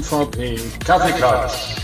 MVP 0.00 0.58
Kaffeeklatsch. 0.86 1.76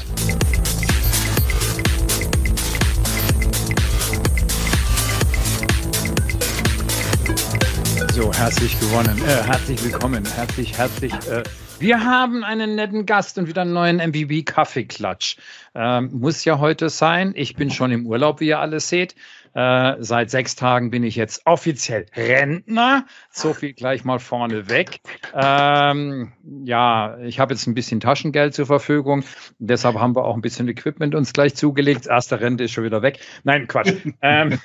So, 8.15 8.33
herzlich 8.33 8.81
gewonnen, 8.81 9.19
äh, 9.19 9.43
herzlich 9.43 9.85
willkommen, 9.85 10.25
herzlich, 10.35 10.79
herzlich. 10.79 11.13
Äh, 11.13 11.43
wir 11.79 12.03
haben 12.03 12.43
einen 12.43 12.75
netten 12.75 13.05
Gast 13.05 13.37
und 13.37 13.49
wieder 13.49 13.61
einen 13.63 13.75
neuen 13.75 13.97
MVP 13.99 14.45
Kaffeeklatsch. 14.45 15.37
Ähm, 15.75 16.09
muss 16.15 16.43
ja 16.47 16.59
heute 16.59 16.89
sein. 16.89 17.35
Ich 17.37 17.55
bin 17.55 17.71
schon 17.71 17.93
im 17.93 18.07
Urlaub, 18.07 18.41
wie 18.41 18.49
ihr 18.49 18.61
alles 18.61 18.89
seht. 18.89 19.15
Äh, 19.57 19.97
seit 20.01 20.29
sechs 20.29 20.55
Tagen 20.55 20.91
bin 20.91 21.03
ich 21.03 21.17
jetzt 21.17 21.47
offiziell 21.47 22.05
Rentner. 22.15 23.07
So 23.31 23.55
viel 23.55 23.73
gleich 23.73 24.05
mal 24.05 24.19
vorne 24.19 24.69
weg. 24.69 25.01
Ähm, 25.33 26.35
ja, 26.63 27.17
ich 27.23 27.41
habe 27.41 27.55
jetzt 27.55 27.67
ein 27.67 27.73
bisschen 27.73 28.01
Taschengeld 28.01 28.53
zur 28.53 28.67
Verfügung. 28.67 29.25
Deshalb 29.59 29.97
haben 29.99 30.15
wir 30.15 30.27
auch 30.27 30.35
ein 30.35 30.43
bisschen 30.43 30.69
Equipment 30.69 31.15
uns 31.15 31.33
gleich 31.33 31.55
zugelegt. 31.55 32.07
Erste 32.07 32.39
Rente 32.39 32.65
ist 32.65 32.73
schon 32.73 32.85
wieder 32.85 33.01
weg. 33.01 33.21
Nein, 33.45 33.67
Quatsch. 33.67 33.95
ähm, 34.21 34.61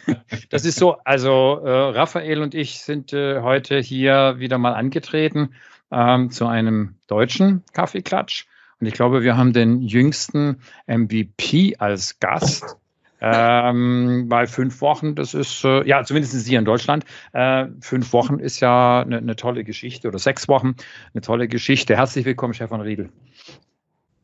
das 0.50 0.66
ist 0.66 0.78
so. 0.78 0.98
Also 1.06 1.62
äh, 1.64 1.70
Raphael 1.70 2.42
und 2.42 2.54
ich 2.54 2.82
sind 2.82 3.14
äh, 3.14 3.40
heute 3.40 3.80
hier 3.80 4.36
wieder 4.40 4.58
mal 4.58 4.74
angetreten 4.74 5.54
ähm, 5.90 6.32
zu 6.32 6.48
einem 6.48 6.96
deutschen 7.08 7.64
Kaffeeklatsch. 7.72 8.46
Und 8.82 8.88
ich 8.88 8.94
glaube, 8.94 9.24
wir 9.24 9.38
haben 9.38 9.54
den 9.54 9.82
jüngsten 9.84 10.60
MVP 10.86 11.78
als 11.78 12.20
Gast. 12.20 12.76
Ähm, 13.22 14.26
weil 14.30 14.48
fünf 14.48 14.82
Wochen, 14.82 15.14
das 15.16 15.34
ist, 15.34 15.64
äh, 15.64 15.88
ja, 15.88 16.04
zumindest 16.04 16.48
hier 16.48 16.58
in 16.60 16.66
Deutschland, 16.66 17.06
äh, 17.34 17.68
fünf 17.80 18.14
Wochen 18.14 18.40
ist 18.40 18.60
ja 18.60 19.02
eine, 19.02 19.18
eine 19.18 19.36
tolle 19.36 19.64
Geschichte 19.64 20.08
oder 20.08 20.18
sechs 20.18 20.48
Wochen, 20.48 20.76
eine 21.14 21.22
tolle 21.22 21.48
Geschichte. 21.48 21.96
Herzlich 21.96 22.26
willkommen, 22.26 22.54
Stefan 22.54 22.82
Riedel. 22.82 23.10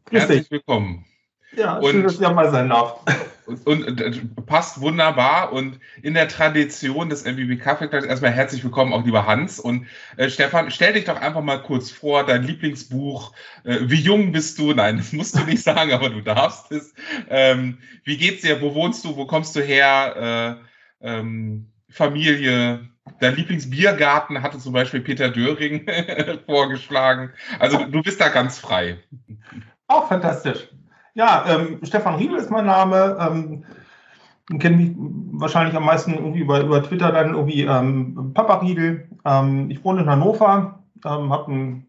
Herzlich 0.09 0.49
willkommen. 0.49 1.05
Ja, 1.55 1.81
schön, 1.81 2.03
dass 2.03 2.19
ihr 2.19 2.29
mal 2.29 2.51
sein 2.51 2.69
darf. 2.69 2.99
Und, 3.45 3.65
und, 3.65 4.01
und, 4.01 4.45
passt 4.45 4.81
wunderbar 4.81 5.53
und 5.53 5.79
in 6.01 6.13
der 6.13 6.27
Tradition 6.27 7.09
des 7.09 7.23
MVB 7.23 7.61
Kaffee 7.61 7.89
erstmal 7.89 8.31
herzlich 8.31 8.63
willkommen, 8.63 8.91
auch 8.91 9.05
lieber 9.05 9.25
Hans. 9.25 9.59
Und 9.59 9.87
äh, 10.17 10.29
Stefan, 10.29 10.69
stell 10.69 10.93
dich 10.93 11.05
doch 11.05 11.19
einfach 11.19 11.41
mal 11.41 11.63
kurz 11.63 11.89
vor, 11.89 12.25
dein 12.25 12.43
Lieblingsbuch. 12.43 13.31
Äh, 13.63 13.77
wie 13.83 14.01
jung 14.01 14.33
bist 14.33 14.59
du? 14.59 14.73
Nein, 14.73 14.97
das 14.97 15.13
musst 15.13 15.35
du 15.37 15.43
nicht 15.45 15.63
sagen, 15.63 15.93
aber 15.93 16.09
du 16.09 16.21
darfst 16.21 16.71
es. 16.71 16.93
Ähm, 17.29 17.77
wie 18.03 18.17
geht's 18.17 18.41
dir? 18.41 18.61
Wo 18.61 18.75
wohnst 18.75 19.05
du? 19.05 19.15
Wo 19.15 19.25
kommst 19.25 19.55
du 19.55 19.61
her? 19.61 20.59
Äh, 21.01 21.07
ähm, 21.07 21.71
Familie, 21.89 22.89
Dein 23.19 23.35
Lieblingsbiergarten 23.35 24.41
hatte 24.41 24.59
zum 24.59 24.73
Beispiel 24.73 25.01
Peter 25.01 25.29
Döring 25.29 25.87
vorgeschlagen. 26.45 27.31
Also 27.59 27.85
du 27.85 28.01
bist 28.01 28.19
da 28.19 28.29
ganz 28.29 28.59
frei. 28.59 28.99
Auch 29.87 30.07
fantastisch. 30.09 30.67
Ja, 31.17 31.45
ähm, 31.47 31.79
Stefan 31.81 32.13
Riedel 32.15 32.37
ist 32.37 32.51
mein 32.51 32.67
Name. 32.67 33.17
Ähm, 33.19 34.59
kennen 34.59 34.77
mich 34.77 35.41
wahrscheinlich 35.41 35.75
am 35.75 35.85
meisten 35.85 36.13
irgendwie 36.13 36.41
über, 36.41 36.61
über 36.61 36.83
Twitter 36.83 37.11
dann 37.11 37.33
irgendwie 37.33 37.63
ähm, 37.63 38.33
Papa 38.35 38.57
Riedel. 38.57 39.09
Ähm, 39.25 39.71
ich 39.71 39.83
wohne 39.83 40.01
in 40.01 40.09
Hannover, 40.11 40.83
ähm, 41.03 41.33
habe 41.33 41.51
ein 41.51 41.87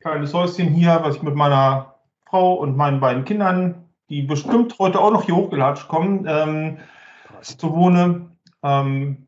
kleines 0.00 0.34
Häuschen 0.34 0.68
hier, 0.68 1.00
was 1.02 1.16
ich 1.16 1.22
mit 1.22 1.34
meiner 1.34 1.94
Frau 2.26 2.52
und 2.52 2.76
meinen 2.76 3.00
beiden 3.00 3.24
Kindern, 3.24 3.86
die 4.10 4.20
bestimmt 4.20 4.78
heute 4.78 5.00
auch 5.00 5.10
noch 5.10 5.22
hier 5.22 5.36
hochgelatscht 5.36 5.88
kommen, 5.88 6.26
ähm, 6.28 6.76
zu 7.40 7.74
wohne. 7.74 8.26
Ähm, 8.62 9.25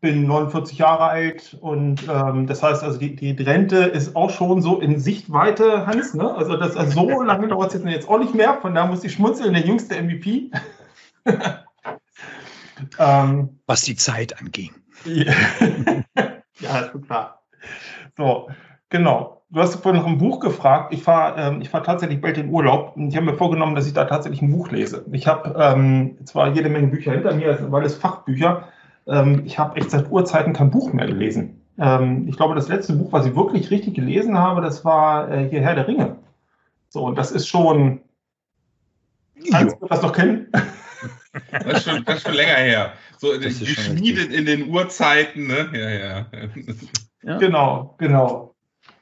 bin 0.00 0.26
49 0.26 0.78
Jahre 0.78 1.04
alt 1.04 1.56
und 1.60 2.06
ähm, 2.08 2.46
das 2.46 2.62
heißt 2.62 2.84
also, 2.84 2.98
die, 2.98 3.16
die 3.16 3.42
Rente 3.42 3.78
ist 3.78 4.14
auch 4.14 4.30
schon 4.30 4.62
so 4.62 4.80
in 4.80 5.00
Sichtweite, 5.00 5.86
Hans. 5.86 6.14
Ne? 6.14 6.34
Also, 6.34 6.56
das, 6.56 6.76
also 6.76 7.08
so 7.08 7.22
lange 7.22 7.48
dauert 7.48 7.74
es 7.74 7.82
jetzt 7.84 8.08
auch 8.08 8.18
nicht 8.18 8.34
mehr, 8.34 8.58
von 8.60 8.74
da 8.74 8.86
muss 8.86 9.04
ich 9.04 9.12
schmunzeln, 9.12 9.54
der 9.54 9.66
jüngste 9.66 10.00
MVP. 10.00 10.50
ähm, 12.98 13.58
Was 13.66 13.82
die 13.82 13.96
Zeit 13.96 14.40
anging. 14.40 14.70
ja, 15.04 16.78
ist 16.78 17.06
klar. 17.06 17.42
So, 18.16 18.48
genau. 18.88 19.42
Du 19.50 19.60
hast 19.60 19.76
vorhin 19.76 20.02
noch 20.02 20.06
ein 20.06 20.18
Buch 20.18 20.40
gefragt. 20.40 20.92
Ich 20.92 21.02
fahre 21.02 21.40
ähm, 21.40 21.64
fahr 21.64 21.82
tatsächlich 21.82 22.20
bald 22.20 22.36
in 22.36 22.50
Urlaub 22.50 22.94
und 22.96 23.08
ich 23.08 23.16
habe 23.16 23.24
mir 23.24 23.34
vorgenommen, 23.34 23.74
dass 23.74 23.86
ich 23.86 23.94
da 23.94 24.04
tatsächlich 24.04 24.42
ein 24.42 24.50
Buch 24.50 24.70
lese. 24.70 25.06
Ich 25.10 25.26
habe 25.26 25.54
ähm, 25.58 26.18
zwar 26.26 26.48
jede 26.48 26.68
Menge 26.68 26.88
Bücher 26.88 27.12
hinter 27.12 27.34
mir, 27.34 27.72
weil 27.72 27.86
es 27.86 27.94
Fachbücher 27.94 28.68
ähm, 29.08 29.42
ich 29.44 29.58
habe 29.58 29.76
echt 29.76 29.90
seit 29.90 30.10
Urzeiten 30.10 30.52
kein 30.52 30.70
Buch 30.70 30.92
mehr 30.92 31.06
gelesen. 31.06 31.60
Ähm, 31.78 32.26
ich 32.28 32.36
glaube, 32.36 32.54
das 32.54 32.68
letzte 32.68 32.92
Buch, 32.92 33.12
was 33.12 33.26
ich 33.26 33.34
wirklich 33.34 33.70
richtig 33.70 33.94
gelesen 33.94 34.36
habe, 34.36 34.60
das 34.60 34.84
war 34.84 35.30
äh, 35.30 35.48
hier 35.48 35.62
Herr 35.62 35.74
der 35.74 35.88
Ringe. 35.88 36.16
So, 36.88 37.04
und 37.04 37.16
das 37.16 37.30
ist 37.30 37.46
schon. 37.46 38.00
Kannst 39.50 39.76
du 39.80 39.86
das 39.86 40.02
noch 40.02 40.12
kennen? 40.12 40.48
Das 41.52 41.74
ist, 41.74 41.84
schon, 41.84 42.04
das 42.04 42.16
ist 42.16 42.26
schon 42.26 42.34
länger 42.34 42.54
her. 42.54 42.92
So 43.18 43.38
geschmiedet 43.38 44.32
in 44.32 44.46
den 44.46 44.70
Urzeiten, 44.70 45.46
ne? 45.46 45.68
Ja, 45.72 45.90
ja. 45.90 46.26
ja. 47.22 47.38
Genau, 47.38 47.94
genau. 47.98 48.54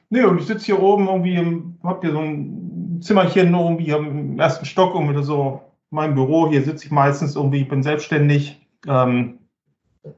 Nee, 0.09 0.23
und 0.23 0.39
ich 0.39 0.45
sitze 0.45 0.65
hier 0.65 0.79
oben 0.79 1.07
irgendwie, 1.07 1.63
hab 1.83 2.03
hier 2.03 2.11
so 2.11 2.19
ein 2.19 2.99
Zimmerchen 3.01 3.55
irgendwie 3.55 3.89
im 3.89 4.39
ersten 4.39 4.65
Stock 4.65 4.93
irgendwie 4.93 5.23
so 5.23 5.61
mein 5.89 6.13
Büro. 6.13 6.49
Hier 6.49 6.61
sitze 6.61 6.85
ich 6.85 6.91
meistens 6.91 7.35
irgendwie, 7.35 7.61
ich 7.61 7.69
bin 7.69 7.81
selbstständig. 7.81 8.61
Ähm, 8.87 9.39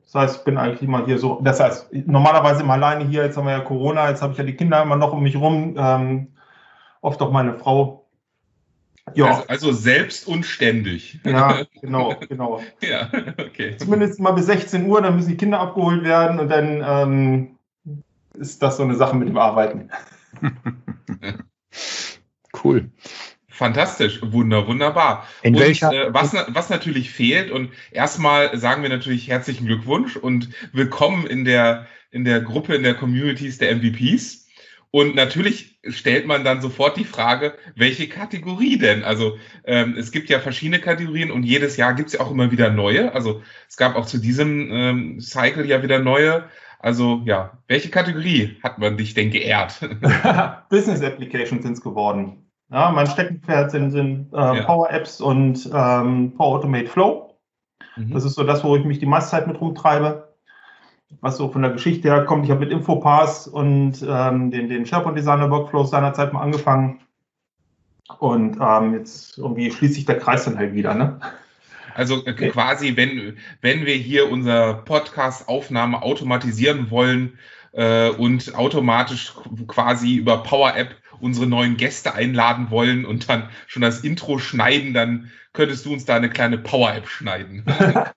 das 0.03 0.15
heißt, 0.15 0.37
ich 0.37 0.43
bin 0.43 0.57
eigentlich 0.57 0.81
immer 0.81 1.05
hier 1.05 1.17
so, 1.17 1.39
das 1.43 1.59
heißt, 1.59 1.93
normalerweise 2.07 2.63
immer 2.63 2.73
alleine 2.73 3.05
hier, 3.05 3.23
jetzt 3.23 3.37
haben 3.37 3.45
wir 3.45 3.53
ja 3.53 3.59
Corona, 3.59 4.09
jetzt 4.09 4.21
habe 4.21 4.33
ich 4.33 4.37
ja 4.37 4.43
die 4.43 4.55
Kinder 4.55 4.81
immer 4.81 4.95
noch 4.95 5.13
um 5.13 5.23
mich 5.23 5.35
rum, 5.35 5.75
ähm, 5.77 6.27
oft 7.01 7.21
auch 7.21 7.31
meine 7.31 7.55
Frau. 7.55 8.05
Ja. 9.15 9.27
Also, 9.27 9.43
also 9.47 9.71
selbst 9.71 10.27
und 10.27 10.45
ständig. 10.45 11.19
Ja, 11.23 11.63
genau, 11.81 12.15
genau. 12.27 12.61
ja, 12.81 13.09
okay. 13.39 13.75
Zumindest 13.77 14.19
mal 14.19 14.31
bis 14.31 14.45
16 14.45 14.85
Uhr, 14.85 15.01
dann 15.01 15.15
müssen 15.15 15.29
die 15.29 15.37
Kinder 15.37 15.59
abgeholt 15.59 16.03
werden 16.03 16.39
und 16.39 16.49
dann 16.49 16.83
ähm, 16.85 17.57
ist 18.33 18.61
das 18.61 18.77
so 18.77 18.83
eine 18.83 18.95
Sache 18.95 19.15
mit 19.15 19.27
dem 19.27 19.37
Arbeiten. 19.37 19.89
cool. 22.63 22.91
Fantastisch, 23.59 24.21
wunder, 24.21 24.67
wunderbar. 24.67 25.27
In 25.41 25.53
und 25.53 25.59
welcher? 25.59 25.91
Äh, 25.91 26.13
was, 26.13 26.33
was 26.47 26.69
natürlich 26.69 27.11
fehlt, 27.11 27.51
und 27.51 27.71
erstmal 27.91 28.57
sagen 28.57 28.83
wir 28.83 28.89
natürlich 28.89 29.27
herzlichen 29.27 29.65
Glückwunsch 29.65 30.15
und 30.15 30.47
willkommen 30.71 31.27
in 31.27 31.43
der, 31.43 31.85
in 32.09 32.23
der 32.23 32.39
Gruppe, 32.39 32.75
in 32.75 32.83
der 32.83 32.93
Communities 32.93 33.57
der 33.57 33.75
MVPs. 33.75 34.47
Und 34.91 35.13
natürlich 35.13 35.77
stellt 35.83 36.25
man 36.25 36.45
dann 36.45 36.61
sofort 36.61 36.95
die 36.95 37.03
Frage, 37.03 37.53
welche 37.75 38.07
Kategorie 38.07 38.77
denn? 38.77 39.03
Also 39.03 39.37
ähm, 39.65 39.97
es 39.97 40.13
gibt 40.13 40.29
ja 40.29 40.39
verschiedene 40.39 40.79
Kategorien 40.79 41.29
und 41.29 41.43
jedes 41.43 41.75
Jahr 41.75 41.95
gibt 41.95 42.07
es 42.07 42.13
ja 42.13 42.21
auch 42.21 42.31
immer 42.31 42.51
wieder 42.51 42.69
neue. 42.69 43.13
Also 43.13 43.43
es 43.67 43.75
gab 43.75 43.97
auch 43.97 44.05
zu 44.05 44.19
diesem 44.19 44.71
ähm, 44.71 45.19
Cycle 45.19 45.65
ja 45.65 45.83
wieder 45.83 45.99
neue. 45.99 46.45
Also 46.79 47.23
ja, 47.25 47.57
welche 47.67 47.89
Kategorie 47.89 48.57
hat 48.63 48.77
man 48.79 48.95
dich 48.95 49.15
denn 49.15 49.31
geehrt? 49.31 49.81
Business 50.69 51.01
Applications 51.01 51.61
sind 51.63 51.73
es 51.73 51.81
geworden. 51.81 52.48
Ja, 52.71 52.91
mein 52.91 53.07
Steckenpferd 53.07 53.71
sind, 53.71 53.91
sind 53.91 54.31
äh, 54.33 54.37
ja. 54.37 54.63
Power 54.63 54.91
Apps 54.91 55.21
und 55.21 55.69
ähm, 55.73 56.33
Power 56.37 56.57
Automate 56.57 56.87
Flow. 56.87 57.35
Mhm. 57.95 58.11
Das 58.11 58.23
ist 58.23 58.35
so 58.35 58.43
das, 58.43 58.63
wo 58.63 58.75
ich 58.75 58.85
mich 58.85 58.99
die 58.99 59.05
meiste 59.05 59.31
Zeit 59.31 59.47
mit 59.47 59.59
rumtreibe. 59.59 60.29
Was 61.21 61.37
so 61.37 61.49
von 61.49 61.63
der 61.63 61.71
Geschichte 61.71 62.07
her 62.07 62.25
kommt. 62.25 62.45
Ich 62.45 62.51
habe 62.51 62.59
mit 62.59 62.71
Infopass 62.71 63.47
und 63.47 64.05
ähm, 64.07 64.51
den, 64.51 64.69
den 64.69 64.85
SharePoint 64.85 65.17
Designer 65.17 65.49
Workflows 65.49 65.89
seinerzeit 65.89 66.31
mal 66.33 66.41
angefangen. 66.41 66.99
Und 68.19 68.57
ähm, 68.61 68.93
jetzt 68.93 69.37
irgendwie 69.39 69.71
schließt 69.71 69.95
sich 69.95 70.05
der 70.05 70.19
Kreis 70.19 70.45
dann 70.45 70.57
halt 70.57 70.73
wieder. 70.73 70.93
Ne? 70.93 71.19
Also 71.95 72.23
äh, 72.25 72.33
quasi, 72.33 72.95
wenn, 72.95 73.37
wenn 73.61 73.85
wir 73.85 73.95
hier 73.95 74.31
unser 74.31 74.75
Podcast-Aufnahme 74.75 76.01
automatisieren 76.03 76.91
wollen 76.91 77.39
äh, 77.71 78.09
und 78.09 78.55
automatisch 78.55 79.33
quasi 79.67 80.15
über 80.15 80.43
Power 80.43 80.75
App 80.75 80.95
unsere 81.21 81.47
neuen 81.47 81.77
Gäste 81.77 82.13
einladen 82.13 82.71
wollen 82.71 83.05
und 83.05 83.29
dann 83.29 83.49
schon 83.67 83.81
das 83.81 84.01
Intro 84.01 84.39
schneiden, 84.39 84.93
dann 84.93 85.31
könntest 85.53 85.85
du 85.85 85.93
uns 85.93 86.05
da 86.05 86.15
eine 86.15 86.29
kleine 86.29 86.57
Power-App 86.57 87.07
schneiden. 87.07 87.65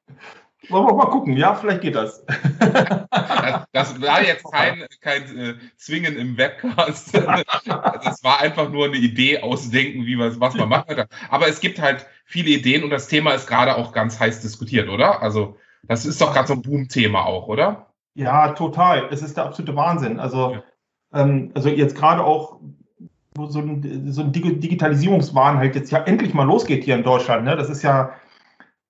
Wollen 0.69 0.87
wir 0.87 0.95
mal 0.95 1.07
gucken, 1.07 1.37
ja, 1.37 1.55
vielleicht 1.55 1.81
geht 1.81 1.97
das. 1.97 2.25
das, 2.61 3.67
das 3.73 4.01
war 4.01 4.23
jetzt 4.23 4.45
kein, 4.51 4.87
kein 5.01 5.37
äh, 5.37 5.55
Zwingen 5.77 6.17
im 6.17 6.37
Webcast. 6.37 7.13
Das 8.05 8.23
war 8.23 8.41
einfach 8.41 8.71
nur 8.71 8.87
eine 8.87 8.97
Idee 8.97 9.41
ausdenken, 9.41 10.07
wie 10.07 10.19
was, 10.19 10.39
was 10.39 10.55
man 10.55 10.69
machen 10.69 10.95
kann. 10.95 11.07
Aber 11.31 11.49
es 11.49 11.61
gibt 11.61 11.81
halt 11.81 12.07
viele 12.25 12.51
Ideen 12.51 12.85
und 12.85 12.91
das 12.91 13.09
Thema 13.09 13.33
ist 13.33 13.47
gerade 13.47 13.77
auch 13.77 13.93
ganz 13.93 14.21
heiß 14.21 14.41
diskutiert, 14.41 14.89
oder? 14.89 15.23
Also, 15.23 15.57
das 15.85 16.07
ist 16.07 16.21
doch 16.21 16.33
gerade 16.33 16.49
so 16.49 16.55
ein 16.55 16.63
Boom-Thema 16.63 17.25
auch, 17.25 17.49
oder? 17.49 17.93
Ja, 18.15 18.53
total. 18.53 19.09
Es 19.11 19.23
ist 19.23 19.37
der 19.37 19.45
absolute 19.45 19.75
Wahnsinn. 19.75 20.21
Also, 20.21 20.55
ja. 20.55 20.63
ähm, 21.13 21.51
also 21.55 21.69
jetzt 21.69 21.97
gerade 21.97 22.23
auch 22.23 22.61
wo 23.35 23.47
so 23.47 23.61
ein, 23.61 24.13
so 24.13 24.23
ein 24.23 24.33
Digitalisierungswahn 24.33 25.59
halt 25.59 25.75
jetzt 25.75 25.91
ja 25.91 26.03
endlich 26.05 26.35
mal 26.35 26.47
losgeht 26.47 26.85
hier 26.85 26.97
in 26.97 27.03
Deutschland. 27.03 27.45
Ne? 27.45 27.57
Das 27.57 27.71
ist 27.71 27.83
ja, 27.83 28.13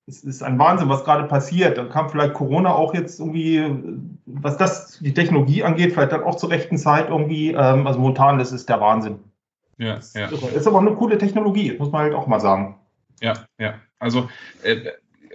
es 0.05 0.23
ist 0.23 0.43
ein 0.43 0.59
Wahnsinn, 0.59 0.89
was 0.89 1.05
gerade 1.05 1.25
passiert. 1.25 1.77
Dann 1.77 1.89
kam 1.89 2.09
vielleicht 2.09 2.33
Corona 2.33 2.73
auch 2.73 2.93
jetzt 2.93 3.19
irgendwie, 3.19 3.63
was 4.25 4.57
das 4.57 4.99
die 4.99 5.13
Technologie 5.13 5.63
angeht, 5.63 5.93
vielleicht 5.93 6.11
dann 6.11 6.23
auch 6.23 6.35
zur 6.35 6.49
rechten 6.49 6.77
Zeit 6.77 7.09
irgendwie. 7.09 7.51
Ähm, 7.51 7.87
also 7.87 7.99
momentan, 7.99 8.37
das 8.37 8.51
ist 8.51 8.67
der 8.67 8.81
Wahnsinn. 8.81 9.19
Ja, 9.77 9.99
ja. 10.13 10.27
Ist 10.27 10.67
aber 10.67 10.79
eine 10.79 10.93
coole 10.93 11.17
Technologie, 11.17 11.75
muss 11.79 11.91
man 11.91 12.03
halt 12.03 12.13
auch 12.13 12.27
mal 12.27 12.39
sagen. 12.39 12.75
Ja, 13.21 13.33
ja. 13.57 13.75
Also 13.99 14.29
äh, 14.63 14.91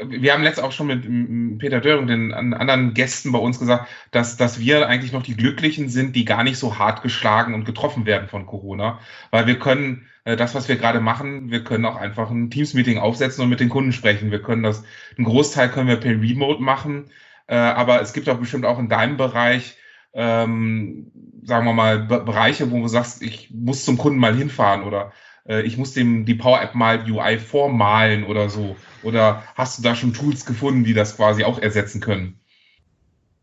wir 0.06 0.32
haben 0.32 0.42
letztens 0.42 0.66
auch 0.66 0.72
schon 0.72 0.86
mit 0.86 1.58
Peter 1.58 1.80
Döring, 1.80 2.06
den 2.06 2.32
anderen 2.32 2.94
Gästen 2.94 3.32
bei 3.32 3.38
uns 3.38 3.58
gesagt, 3.58 3.88
dass, 4.10 4.36
dass 4.36 4.58
wir 4.58 4.88
eigentlich 4.88 5.12
noch 5.12 5.22
die 5.22 5.36
Glücklichen 5.36 5.88
sind, 5.88 6.14
die 6.16 6.24
gar 6.24 6.44
nicht 6.44 6.58
so 6.58 6.78
hart 6.78 7.02
geschlagen 7.02 7.54
und 7.54 7.64
getroffen 7.64 8.06
werden 8.06 8.28
von 8.28 8.46
Corona. 8.46 9.00
Weil 9.30 9.46
wir 9.46 9.58
können 9.58 10.06
äh, 10.24 10.36
das, 10.36 10.54
was 10.54 10.68
wir 10.68 10.76
gerade 10.76 11.00
machen, 11.00 11.50
wir 11.50 11.64
können 11.64 11.84
auch 11.84 11.96
einfach 11.96 12.30
ein 12.30 12.50
Teams-Meeting 12.50 12.98
aufsetzen 12.98 13.42
und 13.42 13.50
mit 13.50 13.60
den 13.60 13.68
Kunden 13.68 13.92
sprechen. 13.92 14.30
Wir 14.30 14.42
können 14.42 14.62
das, 14.62 14.84
einen 15.16 15.26
Großteil 15.26 15.70
können 15.70 15.88
wir 15.88 15.96
per 15.96 16.12
Remote 16.12 16.62
machen. 16.62 17.10
Äh, 17.46 17.56
aber 17.56 18.00
es 18.00 18.12
gibt 18.12 18.28
auch 18.28 18.38
bestimmt 18.38 18.66
auch 18.66 18.78
in 18.78 18.88
deinem 18.88 19.16
Bereich, 19.16 19.76
ähm, 20.12 21.10
sagen 21.42 21.64
wir 21.64 21.72
mal, 21.72 21.98
Bereiche, 22.00 22.70
wo 22.70 22.80
du 22.80 22.88
sagst, 22.88 23.22
ich 23.22 23.50
muss 23.50 23.84
zum 23.84 23.96
Kunden 23.96 24.18
mal 24.18 24.36
hinfahren 24.36 24.82
oder 24.82 25.12
äh, 25.48 25.62
ich 25.62 25.76
muss 25.78 25.94
dem 25.94 26.24
die 26.24 26.34
Power 26.34 26.60
App 26.60 26.74
mal 26.74 27.04
UI 27.10 27.38
vormalen 27.38 28.24
oder 28.24 28.48
so. 28.48 28.76
Oder 29.02 29.42
hast 29.54 29.78
du 29.78 29.82
da 29.82 29.94
schon 29.94 30.12
Tools 30.12 30.44
gefunden, 30.44 30.84
die 30.84 30.94
das 30.94 31.16
quasi 31.16 31.44
auch 31.44 31.58
ersetzen 31.58 32.00
können? 32.00 32.38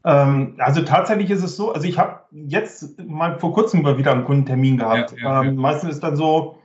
Ähm, 0.05 0.55
also 0.59 0.83
tatsächlich 0.83 1.31
ist 1.31 1.43
es 1.43 1.57
so, 1.57 1.73
also 1.73 1.87
ich 1.87 1.97
habe 1.97 2.19
jetzt 2.31 3.01
mal 3.03 3.39
vor 3.39 3.53
kurzem 3.53 3.81
mal 3.81 3.97
wieder 3.97 4.11
einen 4.11 4.23
Kundentermin 4.23 4.77
gehabt. 4.77 5.13
Ja, 5.17 5.17
ja, 5.17 5.41
ähm, 5.41 5.47
ja. 5.47 5.61
Meistens 5.61 5.95
ist 5.95 6.03
dann 6.03 6.15
so, 6.15 6.59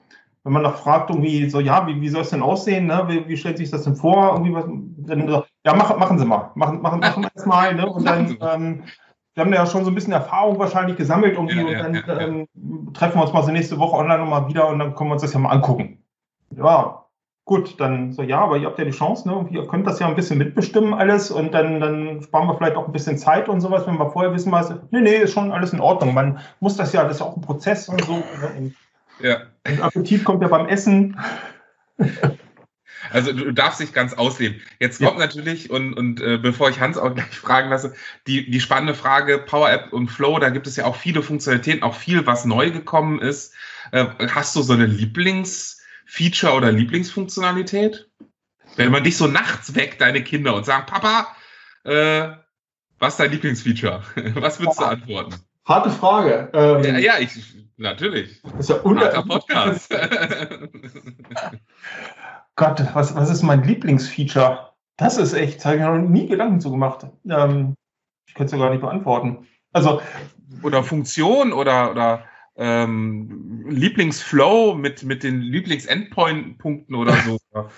wenn 0.45 0.53
man 0.53 0.63
noch 0.63 0.77
fragt, 0.77 1.11
irgendwie 1.11 1.49
so, 1.49 1.61
ja, 1.61 1.87
wie, 1.87 2.01
wie 2.01 2.09
soll 2.09 2.23
es 2.23 2.31
denn 2.31 2.43
aussehen, 2.43 2.87
ne? 2.87 3.05
wie, 3.09 3.29
wie 3.29 3.37
stellt 3.37 3.59
sich 3.59 3.71
das 3.71 3.85
denn 3.85 3.97
vor? 3.97 4.33
Irgendwie 4.33 4.53
was, 4.53 4.65
dann 4.67 5.29
so, 5.29 5.45
ja, 5.65 5.75
mach, 5.75 5.97
machen 5.97 6.19
Sie 6.19 6.27
mal, 6.27 6.51
machen, 6.55 6.83
machen, 6.83 7.01
machen 7.01 7.27
mal. 7.47 7.75
Ne? 7.75 7.87
Und 7.87 8.05
dann, 8.07 8.37
ähm, 8.41 8.83
wir 9.35 9.45
haben 9.45 9.53
ja 9.53 9.67
schon 9.67 9.85
so 9.85 9.91
ein 9.91 9.95
bisschen 9.95 10.13
Erfahrung 10.13 10.59
wahrscheinlich 10.59 10.97
gesammelt 10.97 11.35
irgendwie 11.35 11.73
ja, 11.73 11.87
und 11.87 12.09
dann 12.09 12.21
ähm, 12.21 12.93
treffen 12.95 13.19
wir 13.19 13.23
uns 13.23 13.33
mal 13.33 13.43
so 13.43 13.53
nächste 13.53 13.79
Woche 13.79 13.97
online 13.97 14.19
nochmal 14.19 14.49
wieder 14.49 14.69
und 14.69 14.79
dann 14.79 14.95
können 14.95 15.11
wir 15.11 15.15
uns 15.15 15.23
das 15.23 15.33
ja 15.33 15.39
mal 15.39 15.51
angucken. 15.51 16.03
Ja, 16.57 17.05
gut, 17.45 17.81
dann 17.81 18.13
so, 18.13 18.23
ja, 18.23 18.41
aber 18.41 18.57
ihr 18.57 18.67
habt 18.67 18.79
ja 18.79 18.85
die 18.85 18.91
Chance, 18.91 19.29
ne? 19.29 19.47
ihr 19.51 19.67
könnt 19.67 19.87
das 19.87 19.99
ja 20.01 20.09
ein 20.09 20.17
bisschen 20.17 20.39
mitbestimmen 20.39 20.95
alles 20.95 21.31
und 21.31 21.53
dann, 21.53 21.81
dann 21.81 22.23
sparen 22.23 22.49
wir 22.49 22.57
vielleicht 22.57 22.77
auch 22.77 22.87
ein 22.87 22.93
bisschen 22.93 23.19
Zeit 23.19 23.49
und 23.49 23.61
sowas, 23.61 23.87
wenn 23.87 23.99
wir 23.99 24.11
vorher 24.11 24.33
wissen, 24.33 24.51
was, 24.53 24.71
nee, 24.91 25.01
nee, 25.01 25.17
ist 25.17 25.33
schon 25.33 25.53
alles 25.53 25.73
in 25.73 25.81
Ordnung. 25.81 26.13
Man 26.15 26.39
muss 26.59 26.77
das 26.77 26.93
ja, 26.93 27.05
das 27.05 27.15
ist 27.15 27.21
ja 27.21 27.27
auch 27.27 27.37
ein 27.37 27.43
Prozess 27.43 27.89
und 27.89 28.05
so. 28.05 28.15
Ne? 28.15 28.25
Und, 28.57 28.75
ja. 29.21 29.39
und 29.67 29.81
Appetit 29.81 30.25
kommt 30.25 30.43
ja 30.43 30.49
beim 30.49 30.67
Essen. 30.67 31.17
Also 33.13 33.33
du 33.33 33.53
darfst 33.53 33.81
dich 33.81 33.93
ganz 33.93 34.15
ausleben. 34.15 34.61
Jetzt 34.79 35.01
kommt 35.01 35.19
ja. 35.19 35.27
natürlich, 35.27 35.71
und, 35.71 35.95
und 35.95 36.21
äh, 36.21 36.39
bevor 36.39 36.71
ich 36.71 36.81
Hans 36.81 36.97
auch 36.99 37.15
gleich 37.15 37.27
fragen 37.31 37.71
lasse, 37.71 37.95
die, 38.27 38.51
die 38.51 38.61
spannende 38.61 38.95
Frage, 38.95 39.39
Power 39.39 39.71
App 39.71 39.93
und 39.93 40.09
Flow, 40.09 40.39
da 40.39 40.51
gibt 40.51 40.67
es 40.67 40.77
ja 40.77 40.85
auch 40.85 40.97
viele 40.97 41.23
Funktionalitäten, 41.23 41.83
auch 41.83 41.95
viel, 41.95 42.27
was 42.27 42.45
neu 42.45 42.71
gekommen 42.71 43.21
ist. 43.21 43.55
Äh, 43.93 44.07
hast 44.29 44.55
du 44.57 44.63
so 44.63 44.73
eine 44.73 44.87
Lieblingsfeature 44.87 46.55
oder 46.55 46.73
Lieblingsfunktionalität? 46.73 48.09
Wenn 48.77 48.93
man 48.93 49.05
dich 49.05 49.17
so 49.17 49.27
nachts 49.27 49.75
weckt, 49.75 50.01
deine 50.01 50.23
Kinder, 50.23 50.55
und 50.55 50.65
sagen, 50.65 50.87
Papa, 50.87 51.27
äh, 51.85 52.29
was 52.99 53.15
ist 53.15 53.21
dein 53.21 53.33
Lieblingsfeature? 53.33 54.03
was 54.35 54.61
würdest 54.61 54.81
du 54.81 54.85
antworten? 54.85 55.35
Harte 55.65 55.91
Frage. 55.91 56.51
Ähm, 56.53 56.85
ja, 56.85 56.99
ja, 56.99 57.19
ich, 57.19 57.31
natürlich. 57.77 58.41
Das 58.43 58.61
ist 58.61 58.71
ja 58.71 58.85
un 58.85 58.99
Podcast. 59.29 59.93
Gott, 62.57 62.83
was, 62.95 63.15
was 63.15 63.31
ist 63.31 63.43
mein 63.43 63.65
Lieblingsfeature? 63.65 64.71
Das 64.97 65.17
ist 65.17 65.33
echt, 65.33 65.65
habe 65.65 65.77
ich 65.77 65.83
mir 65.83 65.99
noch 65.99 66.09
nie 66.09 66.27
Gedanken 66.27 66.61
zu 66.61 66.71
gemacht. 66.71 67.07
Ähm, 67.29 67.75
ich 68.27 68.35
könnte 68.35 68.47
es 68.47 68.53
ja 68.53 68.65
gar 68.65 68.71
nicht 68.71 68.83
beantworten. 68.83 69.49
Also, 69.73 70.01
oder 70.63 70.85
Funktion 70.85 71.53
oder, 71.53 71.91
oder 71.91 72.25
ähm, 72.57 73.65
Lieblingsflow 73.69 74.75
mit, 74.75 75.03
mit 75.05 75.23
den 75.23 75.41
Lieblingsendpoint-Punkten 75.41 76.95
oder 76.95 77.17
so. 77.17 77.39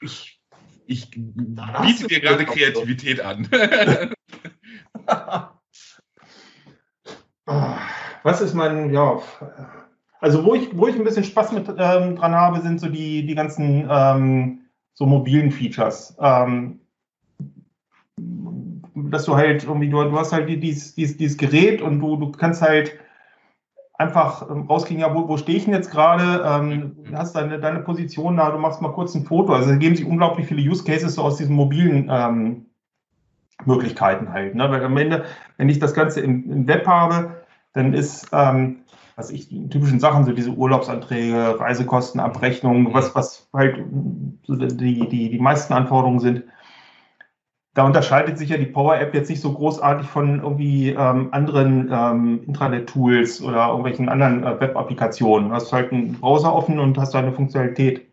ich, 0.00 0.40
ich 0.86 1.10
biete 1.10 2.06
dir 2.08 2.20
gerade 2.20 2.46
Kreativität 2.46 3.20
an. 3.20 3.48
Was 8.22 8.40
ist 8.40 8.54
mein, 8.54 8.92
ja, 8.92 9.20
also 10.20 10.44
wo 10.44 10.54
ich, 10.54 10.76
wo 10.76 10.86
ich 10.86 10.96
ein 10.96 11.04
bisschen 11.04 11.24
Spaß 11.24 11.52
mit 11.52 11.68
ähm, 11.68 12.16
dran 12.16 12.34
habe, 12.34 12.60
sind 12.60 12.80
so 12.80 12.88
die, 12.88 13.26
die 13.26 13.34
ganzen 13.34 13.86
ähm, 13.90 14.60
so 14.94 15.06
mobilen 15.06 15.50
Features. 15.50 16.16
Ähm, 16.20 16.80
dass 18.94 19.24
du 19.24 19.36
halt 19.36 19.64
irgendwie, 19.64 19.90
du, 19.90 20.02
du 20.02 20.18
hast 20.18 20.32
halt 20.32 20.48
dieses, 20.48 20.94
dieses, 20.94 21.16
dieses 21.16 21.36
Gerät 21.36 21.82
und 21.82 22.00
du, 22.00 22.16
du 22.16 22.32
kannst 22.32 22.62
halt 22.62 22.98
einfach 23.98 24.48
ähm, 24.50 24.62
rauskriegen, 24.62 25.00
ja, 25.00 25.14
wo, 25.14 25.28
wo 25.28 25.36
stehe 25.36 25.58
ich 25.58 25.64
denn 25.64 25.74
jetzt 25.74 25.90
gerade? 25.90 26.42
Ähm, 26.44 26.96
hast 27.12 27.34
deine, 27.34 27.58
deine 27.58 27.80
Position 27.80 28.36
da, 28.36 28.50
du 28.50 28.58
machst 28.58 28.82
mal 28.82 28.92
kurz 28.92 29.14
ein 29.14 29.24
Foto. 29.24 29.52
Also 29.52 29.70
da 29.70 29.76
geben 29.76 29.96
sich 29.96 30.06
unglaublich 30.06 30.46
viele 30.46 30.68
Use 30.68 30.84
Cases 30.84 31.14
so 31.14 31.22
aus 31.22 31.36
diesen 31.36 31.56
mobilen 31.56 32.08
ähm, 32.10 32.66
Möglichkeiten 33.64 34.32
halt. 34.32 34.54
Ne? 34.54 34.70
Weil 34.70 34.84
am 34.84 34.96
Ende, 34.96 35.24
wenn 35.56 35.68
ich 35.68 35.78
das 35.78 35.94
Ganze 35.94 36.20
im, 36.20 36.50
im 36.50 36.68
Web 36.68 36.86
habe, 36.86 37.42
dann 37.72 37.94
ist 37.94 38.28
ähm, 38.32 38.80
was 39.16 39.30
ich, 39.30 39.48
die 39.48 39.68
typischen 39.70 39.98
Sachen, 39.98 40.24
so 40.24 40.32
diese 40.32 40.50
Urlaubsanträge, 40.50 41.58
Reisekostenabrechnungen, 41.58 42.92
was, 42.92 43.14
was 43.14 43.48
halt 43.52 43.82
die, 44.46 45.08
die, 45.08 45.30
die 45.30 45.38
meisten 45.38 45.72
Anforderungen 45.72 46.20
sind. 46.20 46.44
Da 47.72 47.84
unterscheidet 47.84 48.38
sich 48.38 48.50
ja 48.50 48.58
die 48.58 48.66
Power 48.66 48.98
App 48.98 49.14
jetzt 49.14 49.28
nicht 49.28 49.40
so 49.40 49.52
großartig 49.52 50.06
von 50.06 50.40
irgendwie 50.40 50.90
ähm, 50.90 51.28
anderen 51.32 51.90
ähm, 51.90 52.44
Intranet-Tools 52.46 53.42
oder 53.42 53.68
irgendwelchen 53.68 54.08
anderen 54.08 54.44
äh, 54.44 54.60
Web-Applikationen. 54.60 55.48
Du 55.48 55.54
hast 55.54 55.72
halt 55.72 55.92
einen 55.92 56.12
Browser 56.12 56.54
offen 56.54 56.78
und 56.78 56.96
hast 56.98 57.14
da 57.14 57.18
eine 57.18 57.32
Funktionalität. 57.32 58.06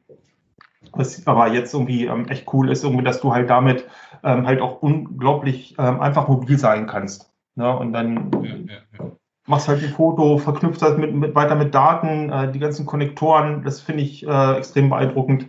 Was 0.93 1.25
aber 1.27 1.47
jetzt 1.51 1.73
irgendwie 1.73 2.05
ähm, 2.05 2.27
echt 2.27 2.51
cool 2.53 2.69
ist, 2.69 2.83
irgendwie, 2.83 3.03
dass 3.03 3.21
du 3.21 3.33
halt 3.33 3.49
damit 3.49 3.87
ähm, 4.23 4.45
halt 4.45 4.61
auch 4.61 4.81
unglaublich 4.81 5.75
ähm, 5.79 6.01
einfach 6.01 6.27
mobil 6.27 6.57
sein 6.57 6.85
kannst. 6.85 7.31
Ne? 7.55 7.75
Und 7.75 7.93
dann 7.93 8.31
ja, 8.43 8.75
ja, 8.75 8.81
ja 8.99 9.11
machst 9.45 9.67
halt 9.67 9.83
ein 9.83 9.89
Foto, 9.89 10.37
verknüpft 10.37 10.81
das 10.81 10.97
mit, 10.97 11.13
mit, 11.13 11.35
weiter 11.35 11.55
mit 11.55 11.75
Daten, 11.75 12.29
äh, 12.29 12.51
die 12.51 12.59
ganzen 12.59 12.85
Konnektoren, 12.85 13.63
das 13.63 13.81
finde 13.81 14.03
ich 14.03 14.25
äh, 14.25 14.57
extrem 14.57 14.89
beeindruckend. 14.89 15.47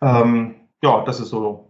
Ähm, 0.00 0.56
ja, 0.82 1.04
das 1.04 1.20
ist 1.20 1.28
so. 1.28 1.68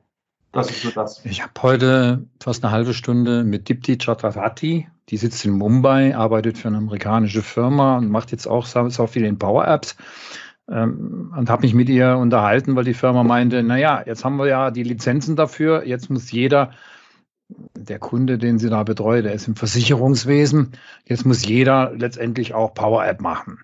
Das 0.53 0.71
ist 0.71 0.83
so 0.83 0.91
das. 0.91 1.25
Ich 1.25 1.43
habe 1.43 1.53
heute 1.63 2.27
fast 2.41 2.63
eine 2.63 2.73
halbe 2.73 2.93
Stunde 2.93 3.43
mit 3.43 3.69
Dipti 3.71 3.97
Chakravarti, 3.97 4.87
die 5.09 5.17
sitzt 5.17 5.45
in 5.47 5.53
Mumbai, 5.53 6.15
arbeitet 6.15 6.59
für 6.59 6.69
eine 6.69 6.77
amerikanische 6.77 7.43
Firma 7.43 7.97
und 7.97 8.11
macht 8.11 8.33
jetzt 8.33 8.47
auch 8.47 8.67
so 8.67 9.07
viel 9.07 9.25
in 9.25 9.39
Power 9.39 9.67
Apps. 9.67 9.97
Ähm, 10.71 11.33
und 11.37 11.51
habe 11.51 11.63
mich 11.63 11.75
mit 11.75 11.89
ihr 11.89 12.17
unterhalten, 12.17 12.77
weil 12.77 12.85
die 12.85 12.95
Firma 12.95 13.23
meinte, 13.23 13.63
naja, 13.63 14.03
jetzt 14.07 14.25
haben 14.25 14.37
wir 14.37 14.47
ja 14.47 14.71
die 14.71 14.85
Lizenzen 14.85 15.37
dafür, 15.37 15.87
jetzt 15.87 16.09
muss 16.09 16.31
jeder 16.31 16.71
der 17.75 17.99
Kunde, 17.99 18.39
den 18.39 18.59
Sie 18.59 18.71
da 18.71 18.83
betreuen, 18.83 19.25
der 19.25 19.35
ist 19.35 19.49
im 19.49 19.57
Versicherungswesen. 19.57 20.73
Jetzt 21.05 21.27
muss 21.27 21.45
jeder 21.45 21.93
letztendlich 21.97 22.55
auch 22.55 22.75
Power 22.75 23.05
App 23.07 23.21
machen. 23.21 23.59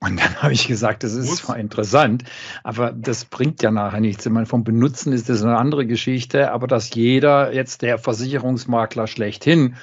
Und 0.00 0.20
dann 0.20 0.42
habe 0.42 0.52
ich 0.52 0.68
gesagt, 0.68 1.02
das 1.02 1.14
ist 1.14 1.38
zwar 1.38 1.58
interessant, 1.58 2.22
aber 2.62 2.92
das 2.92 3.24
bringt 3.24 3.62
ja 3.62 3.70
nachher 3.72 4.00
nichts. 4.00 4.24
Ich 4.24 4.32
meine, 4.32 4.46
vom 4.46 4.62
Benutzen 4.62 5.12
ist 5.12 5.28
das 5.28 5.42
eine 5.42 5.56
andere 5.56 5.86
Geschichte, 5.86 6.52
aber 6.52 6.68
dass 6.68 6.94
jeder 6.94 7.52
jetzt 7.52 7.82
der 7.82 7.98
Versicherungsmakler 7.98 9.08
schlechthin 9.08 9.74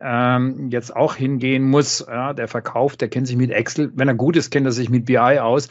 ähm, 0.00 0.70
jetzt 0.70 0.94
auch 0.94 1.14
hingehen 1.14 1.62
muss, 1.62 2.04
ja, 2.08 2.32
der 2.32 2.48
verkauft, 2.48 3.00
der 3.00 3.08
kennt 3.08 3.28
sich 3.28 3.36
mit 3.36 3.50
Excel, 3.50 3.92
wenn 3.94 4.08
er 4.08 4.14
gut 4.14 4.36
ist, 4.36 4.50
kennt 4.50 4.66
er 4.66 4.72
sich 4.72 4.88
mit 4.88 5.04
BI 5.04 5.18
aus 5.18 5.68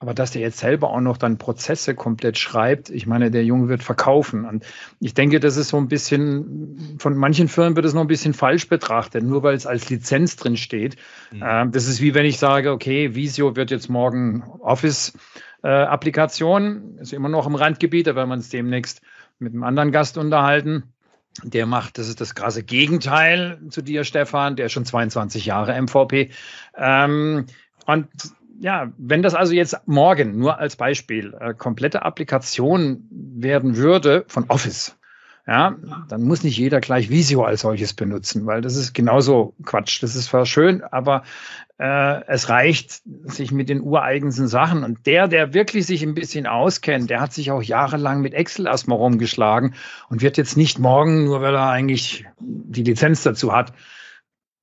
aber 0.00 0.12
dass 0.12 0.32
der 0.32 0.42
jetzt 0.42 0.58
selber 0.58 0.90
auch 0.90 1.00
noch 1.00 1.16
dann 1.16 1.38
Prozesse 1.38 1.94
komplett 1.94 2.36
schreibt, 2.36 2.90
ich 2.90 3.06
meine, 3.06 3.30
der 3.30 3.44
Junge 3.44 3.68
wird 3.68 3.82
verkaufen. 3.82 4.44
Und 4.44 4.66
ich 5.00 5.14
denke, 5.14 5.40
das 5.40 5.56
ist 5.56 5.68
so 5.68 5.78
ein 5.78 5.88
bisschen, 5.88 6.98
von 6.98 7.16
manchen 7.16 7.48
Firmen 7.48 7.74
wird 7.76 7.86
es 7.86 7.94
noch 7.94 8.02
ein 8.02 8.08
bisschen 8.08 8.34
falsch 8.34 8.68
betrachtet, 8.68 9.24
nur 9.24 9.42
weil 9.42 9.54
es 9.54 9.64
als 9.66 9.88
Lizenz 9.88 10.36
drin 10.36 10.58
steht. 10.58 10.96
Mhm. 11.32 11.42
Äh, 11.42 11.70
das 11.70 11.86
ist 11.86 12.02
wie 12.02 12.14
wenn 12.14 12.26
ich 12.26 12.38
sage, 12.38 12.72
okay, 12.72 13.14
Visio 13.14 13.56
wird 13.56 13.70
jetzt 13.70 13.88
morgen 13.88 14.42
Office-Applikation, 14.60 16.98
äh, 16.98 17.02
ist 17.02 17.12
immer 17.12 17.28
noch 17.28 17.46
im 17.46 17.54
Randgebiet, 17.54 18.08
da 18.08 18.14
werden 18.14 18.28
wir 18.28 18.34
uns 18.34 18.50
demnächst 18.50 19.00
mit 19.38 19.54
einem 19.54 19.62
anderen 19.62 19.92
Gast 19.92 20.18
unterhalten. 20.18 20.92
Der 21.42 21.66
macht, 21.66 21.98
das 21.98 22.08
ist 22.08 22.20
das 22.20 22.34
krasse 22.34 22.62
Gegenteil 22.62 23.58
zu 23.70 23.80
dir, 23.82 24.04
Stefan, 24.04 24.56
der 24.56 24.66
ist 24.66 24.72
schon 24.72 24.84
22 24.84 25.46
Jahre 25.46 25.80
MVP. 25.80 26.30
Ähm, 26.76 27.46
und 27.86 28.08
ja, 28.60 28.92
wenn 28.98 29.22
das 29.22 29.34
also 29.34 29.52
jetzt 29.52 29.76
morgen 29.86 30.38
nur 30.38 30.58
als 30.58 30.76
Beispiel 30.76 31.34
äh, 31.38 31.54
komplette 31.54 32.02
Applikation 32.02 33.08
werden 33.10 33.76
würde 33.76 34.24
von 34.28 34.44
Office, 34.48 34.96
ja, 35.46 35.76
dann 36.08 36.22
muss 36.22 36.42
nicht 36.42 36.56
jeder 36.56 36.80
gleich 36.80 37.10
Visio 37.10 37.44
als 37.44 37.60
solches 37.60 37.92
benutzen, 37.92 38.46
weil 38.46 38.62
das 38.62 38.76
ist 38.76 38.94
genauso 38.94 39.54
Quatsch. 39.64 40.02
Das 40.02 40.16
ist 40.16 40.26
zwar 40.26 40.46
schön, 40.46 40.82
aber 40.82 41.22
äh, 41.76 42.24
es 42.28 42.48
reicht 42.48 43.02
sich 43.24 43.52
mit 43.52 43.68
den 43.68 43.82
ureigensten 43.82 44.48
Sachen. 44.48 44.84
Und 44.84 45.04
der, 45.04 45.28
der 45.28 45.52
wirklich 45.52 45.84
sich 45.84 46.02
ein 46.02 46.14
bisschen 46.14 46.46
auskennt, 46.46 47.10
der 47.10 47.20
hat 47.20 47.34
sich 47.34 47.50
auch 47.50 47.62
jahrelang 47.62 48.22
mit 48.22 48.32
Excel 48.32 48.66
erstmal 48.66 48.96
rumgeschlagen 48.96 49.74
und 50.08 50.22
wird 50.22 50.38
jetzt 50.38 50.56
nicht 50.56 50.78
morgen, 50.78 51.24
nur 51.24 51.42
weil 51.42 51.54
er 51.54 51.68
eigentlich 51.68 52.24
die 52.40 52.84
Lizenz 52.84 53.22
dazu 53.22 53.52
hat, 53.52 53.74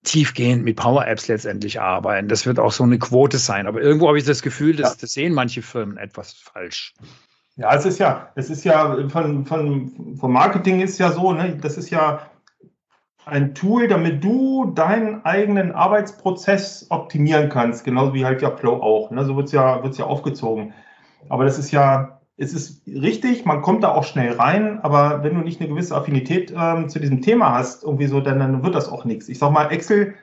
tiefgehend 0.03 0.63
mit 0.63 0.77
Power 0.77 1.05
Apps 1.05 1.27
letztendlich 1.27 1.79
arbeiten. 1.79 2.27
Das 2.27 2.45
wird 2.45 2.59
auch 2.59 2.71
so 2.71 2.83
eine 2.83 2.97
Quote 2.97 3.37
sein. 3.37 3.67
Aber 3.67 3.81
irgendwo 3.81 4.07
habe 4.07 4.17
ich 4.17 4.23
das 4.23 4.41
Gefühl, 4.41 4.75
dass, 4.75 4.91
ja. 4.91 4.97
das 5.01 5.13
sehen 5.13 5.33
manche 5.33 5.61
Firmen 5.61 5.97
etwas 5.97 6.33
falsch. 6.33 6.93
Ja, 7.57 7.75
es 7.75 7.85
ist 7.85 7.99
ja, 7.99 8.29
es 8.35 8.49
ist 8.49 8.63
ja 8.63 9.07
von, 9.09 9.45
von, 9.45 10.15
vom 10.17 10.33
Marketing 10.33 10.81
ist 10.81 10.97
ja 10.97 11.11
so, 11.11 11.33
ne, 11.33 11.57
das 11.61 11.77
ist 11.77 11.89
ja 11.89 12.27
ein 13.25 13.53
Tool, 13.53 13.87
damit 13.87 14.23
du 14.23 14.71
deinen 14.73 15.23
eigenen 15.25 15.71
Arbeitsprozess 15.71 16.87
optimieren 16.89 17.49
kannst, 17.49 17.83
genauso 17.83 18.13
wie 18.13 18.25
halt 18.25 18.41
ja 18.41 18.55
Flow 18.55 18.81
auch. 18.81 19.11
Ne? 19.11 19.25
So 19.25 19.35
wird 19.35 19.47
es 19.47 19.51
ja, 19.51 19.83
wird's 19.83 19.97
ja 19.97 20.05
aufgezogen. 20.05 20.73
Aber 21.29 21.45
das 21.45 21.59
ist 21.59 21.71
ja, 21.71 22.20
es 22.41 22.53
ist 22.53 22.81
richtig, 22.87 23.45
man 23.45 23.61
kommt 23.61 23.83
da 23.83 23.93
auch 23.93 24.03
schnell 24.03 24.33
rein, 24.33 24.79
aber 24.81 25.23
wenn 25.23 25.35
du 25.35 25.41
nicht 25.41 25.61
eine 25.61 25.69
gewisse 25.69 25.95
Affinität 25.95 26.51
ähm, 26.57 26.89
zu 26.89 26.99
diesem 26.99 27.21
Thema 27.21 27.53
hast, 27.53 27.83
irgendwie 27.83 28.07
so, 28.07 28.19
dann, 28.19 28.39
dann 28.39 28.63
wird 28.63 28.73
das 28.73 28.89
auch 28.89 29.05
nichts. 29.05 29.29
Ich 29.29 29.37
sag 29.37 29.51
mal, 29.51 29.71
Excel 29.71 30.15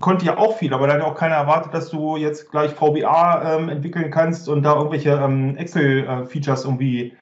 konnte 0.00 0.26
ja 0.26 0.38
auch 0.38 0.56
viel, 0.56 0.74
aber 0.74 0.88
da 0.88 0.94
hat 0.94 1.02
auch 1.02 1.14
keiner 1.14 1.36
erwartet, 1.36 1.72
dass 1.72 1.90
du 1.90 2.16
jetzt 2.16 2.50
gleich 2.50 2.72
VBA 2.72 3.56
ähm, 3.56 3.68
entwickeln 3.68 4.10
kannst 4.10 4.48
und 4.48 4.64
da 4.64 4.74
irgendwelche 4.74 5.10
ähm, 5.10 5.56
Excel-Features 5.56 6.64
irgendwie 6.64 7.12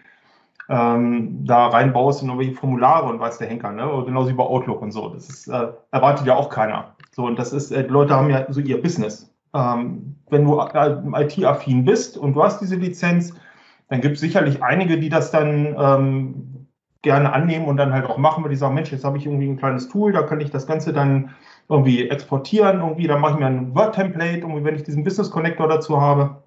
ähm, 0.71 1.45
da 1.45 1.67
reinbaust 1.67 2.23
und 2.23 2.29
irgendwelche 2.29 2.55
Formulare 2.55 3.09
und 3.11 3.21
weiß 3.21 3.39
der 3.39 3.49
Henker, 3.49 3.73
ne? 3.73 3.93
Oder 3.93 4.07
genauso 4.07 4.31
wie 4.31 4.35
bei 4.35 4.45
Outlook 4.45 4.81
und 4.81 4.93
so. 4.93 5.11
Das 5.11 5.29
ist, 5.29 5.49
äh, 5.49 5.69
erwartet 5.91 6.27
ja 6.27 6.37
auch 6.37 6.49
keiner. 6.49 6.95
So, 7.11 7.27
und 7.27 7.39
das 7.39 7.53
ist, 7.53 7.73
äh, 7.73 7.83
Leute 7.83 8.15
haben 8.15 8.31
ja 8.31 8.47
so 8.49 8.61
ihr 8.61 8.81
Business. 8.81 9.31
Ähm, 9.53 10.17
wenn 10.31 10.45
du 10.45 10.61
äh, 10.61 11.25
IT-affin 11.25 11.85
bist 11.85 12.17
und 12.17 12.35
du 12.35 12.43
hast 12.43 12.61
diese 12.61 12.77
Lizenz, 12.77 13.35
dann 13.91 14.01
gibt 14.01 14.15
es 14.15 14.21
sicherlich 14.21 14.63
einige, 14.63 14.99
die 14.99 15.09
das 15.09 15.33
dann 15.33 15.77
ähm, 15.79 16.67
gerne 17.03 17.33
annehmen 17.33 17.67
und 17.67 17.77
dann 17.77 17.93
halt 17.93 18.07
auch 18.07 18.19
machen, 18.19 18.45
weil 18.45 18.51
die 18.51 18.57
sagen, 18.57 18.75
Mensch, 18.75 18.93
jetzt 18.93 19.05
habe 19.05 19.19
ich 19.19 19.27
irgendwie 19.27 19.49
ein 19.49 19.57
kleines 19.57 19.89
Tool, 19.89 20.13
da 20.13 20.23
kann 20.23 20.41
ich 20.41 20.51
das 20.51 20.67
Ganze 20.67 20.93
dann 20.93 21.31
irgendwie 21.69 22.09
exportieren, 22.09 22.81
irgendwie, 22.81 23.09
dann 23.09 23.21
mache 23.21 23.35
ich 23.35 23.39
mir 23.41 23.47
ein 23.47 23.75
Word-Template, 23.75 24.39
irgendwie, 24.39 24.65
wenn 24.65 24.77
ich 24.77 24.85
diesen 24.85 25.03
Business 25.03 25.31
Connector 25.31 25.69
dazu 25.69 26.01
habe. 26.01 26.43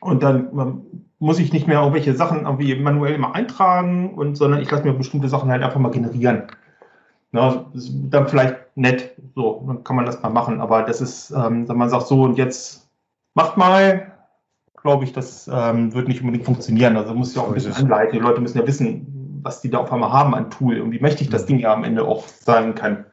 Und 0.00 0.22
dann 0.22 0.50
ähm, 0.52 1.06
muss 1.18 1.40
ich 1.40 1.52
nicht 1.52 1.66
mehr 1.66 1.80
irgendwelche 1.80 2.14
Sachen 2.14 2.44
irgendwie 2.44 2.74
manuell 2.76 3.18
mal 3.18 3.32
eintragen, 3.32 4.14
und, 4.14 4.36
sondern 4.36 4.60
ich 4.60 4.70
lasse 4.70 4.84
mir 4.84 4.92
bestimmte 4.92 5.28
Sachen 5.28 5.50
halt 5.50 5.62
einfach 5.62 5.80
mal 5.80 5.90
generieren. 5.90 6.44
Na, 7.32 7.66
dann 7.74 8.28
vielleicht 8.28 8.56
nett, 8.76 9.16
so, 9.34 9.64
dann 9.66 9.82
kann 9.82 9.96
man 9.96 10.06
das 10.06 10.22
mal 10.22 10.28
machen, 10.28 10.60
aber 10.60 10.82
das 10.82 11.00
ist, 11.00 11.30
ähm, 11.30 11.68
wenn 11.68 11.76
man 11.78 11.88
sagt, 11.88 12.06
so 12.06 12.22
und 12.22 12.38
jetzt 12.38 12.90
macht 13.34 13.56
mal, 13.56 14.11
glaube 14.82 15.04
ich, 15.04 15.12
das 15.12 15.48
ähm, 15.52 15.94
wird 15.94 16.08
nicht 16.08 16.20
unbedingt 16.20 16.44
funktionieren. 16.44 16.96
Also 16.96 17.14
muss 17.14 17.32
ich 17.32 17.38
auch 17.38 17.48
ein 17.48 17.54
bisschen 17.54 17.72
anleiten. 17.72 18.12
Die 18.12 18.18
Leute 18.18 18.40
müssen 18.40 18.58
ja 18.58 18.66
wissen, 18.66 19.40
was 19.42 19.60
die 19.60 19.70
da 19.70 19.78
auf 19.78 19.92
einmal 19.92 20.12
haben 20.12 20.34
an 20.34 20.50
Tool 20.50 20.80
und 20.80 20.92
wie 20.92 21.00
mächtig 21.00 21.30
das 21.30 21.46
Ding 21.46 21.58
ja 21.58 21.72
am 21.72 21.84
Ende 21.84 22.04
auch 22.04 22.26
sein 22.26 22.74
kann. 22.74 23.06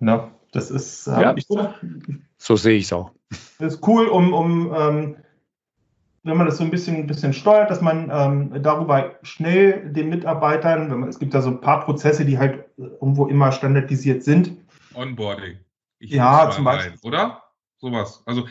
Ne? 0.00 0.30
Das 0.52 0.70
ist, 0.70 1.06
äh, 1.06 1.22
ja, 1.22 1.34
ich, 1.36 1.46
so 2.38 2.56
sehe 2.56 2.76
ich 2.76 2.84
es 2.84 2.92
auch. 2.92 3.12
Das 3.58 3.74
ist 3.74 3.86
cool, 3.86 4.06
um, 4.06 4.32
um 4.32 4.74
ähm, 4.74 5.16
wenn 6.24 6.36
man 6.36 6.46
das 6.46 6.58
so 6.58 6.64
ein 6.64 6.70
bisschen, 6.70 6.96
ein 6.96 7.06
bisschen 7.06 7.32
steuert, 7.32 7.70
dass 7.70 7.80
man 7.80 8.10
ähm, 8.12 8.62
darüber 8.62 9.16
schnell 9.22 9.92
den 9.92 10.08
Mitarbeitern, 10.08 10.88
man, 10.88 11.08
es 11.08 11.18
gibt 11.18 11.34
da 11.34 11.40
so 11.40 11.50
ein 11.50 11.60
paar 11.60 11.84
Prozesse, 11.84 12.24
die 12.24 12.38
halt 12.38 12.64
irgendwo 12.76 13.26
immer 13.26 13.52
standardisiert 13.52 14.24
sind. 14.24 14.56
Onboarding. 14.94 15.58
Ich 15.98 16.10
ja, 16.10 16.50
zum 16.50 16.64
Beispiel. 16.64 16.92
Rein, 16.92 16.98
oder? 17.02 17.39
Sowas. 17.80 18.22
Also 18.26 18.46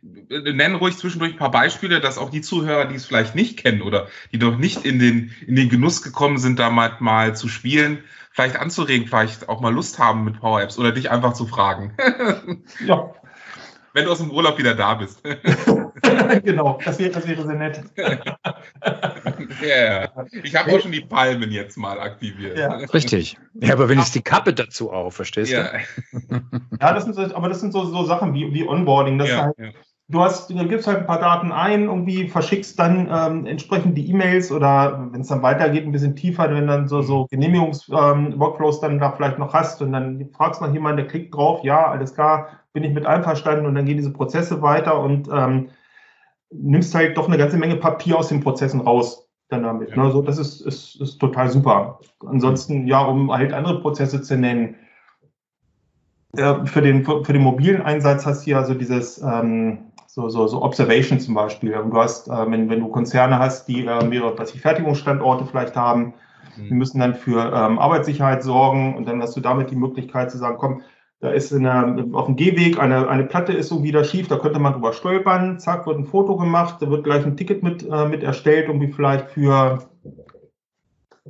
nennen 0.00 0.76
ruhig 0.76 0.96
zwischendurch 0.96 1.32
ein 1.32 1.38
paar 1.38 1.50
Beispiele, 1.50 2.00
dass 2.00 2.16
auch 2.16 2.30
die 2.30 2.40
Zuhörer, 2.40 2.86
die 2.86 2.94
es 2.94 3.04
vielleicht 3.04 3.34
nicht 3.34 3.58
kennen 3.58 3.82
oder 3.82 4.08
die 4.32 4.38
noch 4.38 4.56
nicht 4.56 4.86
in 4.86 4.98
den, 4.98 5.30
in 5.46 5.56
den 5.56 5.68
Genuss 5.68 6.00
gekommen 6.00 6.38
sind, 6.38 6.58
da 6.58 6.70
mal, 6.70 6.96
mal 6.98 7.36
zu 7.36 7.48
spielen, 7.48 8.02
vielleicht 8.30 8.56
anzuregen, 8.56 9.06
vielleicht 9.06 9.50
auch 9.50 9.60
mal 9.60 9.74
Lust 9.74 9.98
haben 9.98 10.24
mit 10.24 10.40
Power 10.40 10.62
Apps 10.62 10.78
oder 10.78 10.90
dich 10.90 11.10
einfach 11.10 11.34
zu 11.34 11.46
fragen. 11.46 11.94
ja. 12.86 13.12
Wenn 13.94 14.06
du 14.06 14.10
aus 14.10 14.18
dem 14.18 14.30
Urlaub 14.30 14.56
wieder 14.56 14.74
da 14.74 14.94
bist. 14.94 15.20
genau, 16.44 16.78
das 16.84 16.98
wäre, 16.98 17.10
das 17.10 17.26
wäre 17.26 17.44
sehr 17.44 17.54
nett. 17.54 17.82
ja. 17.96 20.08
Ich 20.42 20.54
habe 20.54 20.72
auch 20.72 20.80
schon 20.80 20.92
die 20.92 21.00
Palmen 21.00 21.50
jetzt 21.50 21.76
mal 21.76 22.00
aktiviert. 22.00 22.58
Ja. 22.58 22.76
Richtig. 22.76 23.36
Ja, 23.54 23.74
aber 23.74 23.88
wenn 23.88 23.98
ich 23.98 24.10
die 24.10 24.22
Kappe 24.22 24.54
dazu 24.54 24.92
auf, 24.92 25.14
verstehst 25.14 25.52
ja. 25.52 25.70
du? 26.12 26.40
ja, 26.80 26.92
das 26.92 27.04
sind 27.04 27.14
so, 27.14 27.22
aber 27.34 27.48
das 27.48 27.60
sind 27.60 27.72
so, 27.72 27.84
so 27.84 28.04
Sachen 28.04 28.34
wie, 28.34 28.52
wie 28.52 28.66
Onboarding. 28.66 29.18
Das 29.18 29.28
ja, 29.28 29.42
halt, 29.42 29.58
ja. 29.58 29.70
Du 30.08 30.20
hast, 30.20 30.50
du 30.50 30.68
gibst 30.68 30.86
halt 30.86 30.98
ein 30.98 31.06
paar 31.06 31.20
Daten 31.20 31.52
ein, 31.52 31.84
irgendwie 31.84 32.28
verschickst 32.28 32.78
dann 32.78 33.08
ähm, 33.10 33.46
entsprechend 33.46 33.96
die 33.96 34.10
E-Mails 34.10 34.52
oder 34.52 35.08
wenn 35.10 35.22
es 35.22 35.28
dann 35.28 35.42
weitergeht, 35.42 35.86
ein 35.86 35.92
bisschen 35.92 36.16
tiefer, 36.16 36.54
wenn 36.54 36.66
dann 36.66 36.86
so, 36.86 37.00
so 37.00 37.26
Genehmigungs-Workflows 37.30 38.76
ähm, 38.76 38.82
dann 38.82 38.98
da 38.98 39.12
vielleicht 39.12 39.38
noch 39.38 39.54
hast 39.54 39.80
und 39.80 39.92
dann 39.92 40.28
fragst 40.36 40.60
nach 40.60 40.72
jemanden, 40.72 40.98
der 40.98 41.06
klickt 41.06 41.34
drauf, 41.34 41.64
ja, 41.64 41.86
alles 41.86 42.14
klar, 42.14 42.48
bin 42.74 42.84
ich 42.84 42.92
mit 42.92 43.06
einverstanden 43.06 43.64
und 43.64 43.74
dann 43.74 43.86
gehen 43.86 43.96
diese 43.96 44.12
Prozesse 44.12 44.60
weiter 44.60 45.00
und 45.00 45.28
ähm, 45.32 45.68
nimmst 46.52 46.94
halt 46.94 47.16
doch 47.16 47.28
eine 47.28 47.38
ganze 47.38 47.56
Menge 47.56 47.76
Papier 47.76 48.18
aus 48.18 48.28
den 48.28 48.40
Prozessen 48.40 48.80
raus 48.80 49.28
dann 49.48 49.62
damit. 49.62 49.90
Ja. 49.90 50.04
Ne? 50.04 50.10
So, 50.10 50.22
das 50.22 50.38
ist, 50.38 50.60
ist, 50.60 51.00
ist 51.00 51.18
total 51.18 51.50
super. 51.50 52.00
Ansonsten, 52.26 52.86
ja, 52.86 53.04
um 53.04 53.30
halt 53.32 53.52
andere 53.52 53.80
Prozesse 53.80 54.22
zu 54.22 54.36
nennen, 54.36 54.76
äh, 56.36 56.64
für, 56.64 56.80
den, 56.80 57.04
für, 57.04 57.24
für 57.24 57.32
den 57.32 57.42
mobilen 57.42 57.82
Einsatz 57.82 58.24
hast 58.24 58.46
du 58.46 58.50
ja 58.50 58.64
so 58.64 58.74
dieses 58.74 59.20
ähm, 59.22 59.92
so, 60.06 60.28
so, 60.28 60.46
so 60.46 60.62
Observation 60.62 61.20
zum 61.20 61.34
Beispiel. 61.34 61.72
Du 61.72 61.96
hast, 61.96 62.28
äh, 62.28 62.50
wenn, 62.50 62.68
wenn 62.68 62.80
du 62.80 62.88
Konzerne 62.88 63.38
hast, 63.38 63.66
die 63.66 63.86
äh, 63.86 64.04
mehrere 64.04 64.38
was 64.38 64.54
ich, 64.54 64.60
Fertigungsstandorte 64.60 65.46
vielleicht 65.46 65.76
haben, 65.76 66.14
mhm. 66.56 66.68
die 66.68 66.74
müssen 66.74 67.00
dann 67.00 67.14
für 67.14 67.52
ähm, 67.54 67.78
Arbeitssicherheit 67.78 68.42
sorgen 68.42 68.96
und 68.96 69.06
dann 69.06 69.22
hast 69.22 69.36
du 69.36 69.40
damit 69.40 69.70
die 69.70 69.76
Möglichkeit 69.76 70.30
zu 70.30 70.38
sagen, 70.38 70.56
komm, 70.58 70.82
da 71.22 71.30
ist 71.30 71.52
der, 71.52 72.04
auf 72.12 72.26
dem 72.26 72.34
Gehweg 72.34 72.80
eine, 72.80 73.08
eine 73.08 73.22
Platte 73.22 73.52
ist 73.52 73.68
so 73.68 73.84
wieder 73.84 74.02
schief, 74.02 74.26
da 74.26 74.38
könnte 74.38 74.58
man 74.58 74.72
drüber 74.72 74.92
stolpern, 74.92 75.60
zack, 75.60 75.86
wird 75.86 75.96
ein 75.98 76.04
Foto 76.04 76.36
gemacht, 76.36 76.78
da 76.80 76.90
wird 76.90 77.04
gleich 77.04 77.24
ein 77.24 77.36
Ticket 77.36 77.62
mit, 77.62 77.88
äh, 77.88 78.06
mit 78.06 78.24
erstellt, 78.24 78.66
irgendwie 78.66 78.92
vielleicht 78.92 79.30
für 79.30 79.88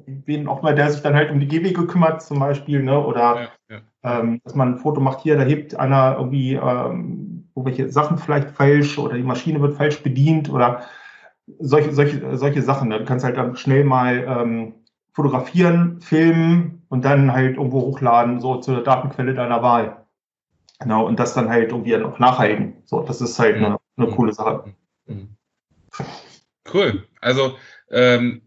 wen 0.07 0.49
auch 0.49 0.63
mal, 0.63 0.75
der 0.75 0.91
sich 0.91 1.03
dann 1.03 1.15
halt 1.15 1.31
um 1.31 1.41
die 1.41 1.47
Gehwege 1.47 1.87
kümmert, 1.87 2.23
zum 2.23 2.39
Beispiel, 2.39 2.83
ne? 2.83 2.99
Oder 2.99 3.51
ja, 3.69 3.77
ja. 3.77 4.21
Ähm, 4.21 4.41
dass 4.45 4.55
man 4.55 4.73
ein 4.73 4.79
Foto 4.79 5.03
macht 5.03 5.21
hier, 5.21 5.37
da 5.37 5.43
hebt 5.43 5.79
einer 5.79 6.17
irgendwie 6.17 6.55
ähm, 6.55 7.51
irgendwelche 7.55 7.91
Sachen 7.91 8.17
vielleicht 8.17 8.49
falsch 8.51 8.99
oder 8.99 9.17
die 9.17 9.23
Maschine 9.23 9.61
wird 9.61 9.77
falsch 9.77 10.03
bedient 10.03 10.51
oder 10.51 10.81
solche, 11.59 11.93
solche, 11.93 12.39
solche 12.39 12.63
Sachen. 12.63 12.89
Ne? 12.89 13.01
Du 13.01 13.05
kannst 13.05 13.27
halt 13.27 13.37
dann 13.37 13.57
schnell 13.57 13.85
mal 13.85 14.25
ähm, 14.27 14.75
fotografieren, 15.13 16.01
filmen 16.01 16.82
und 16.93 17.07
dann 17.07 17.33
halt 17.33 17.57
irgendwo 17.57 17.81
hochladen, 17.81 18.39
so 18.39 18.57
zur 18.57 18.85
Datenquelle 18.85 19.33
deiner 19.33 19.63
Wahl. 19.63 20.05
Genau, 20.79 21.07
und 21.07 21.19
das 21.19 21.33
dann 21.33 21.49
halt 21.49 21.71
irgendwie 21.71 21.97
noch 21.97 22.19
nachhalten. 22.19 22.83
So, 22.85 23.03
das 23.03 23.23
ist 23.23 23.39
halt 23.39 23.57
eine, 23.57 23.79
eine 23.97 24.09
mhm. 24.09 24.11
coole 24.15 24.35
Sache. 24.35 24.75
Mhm. 25.07 25.35
Cool. 26.71 27.09
Also 27.23 27.57
ähm, 27.91 28.43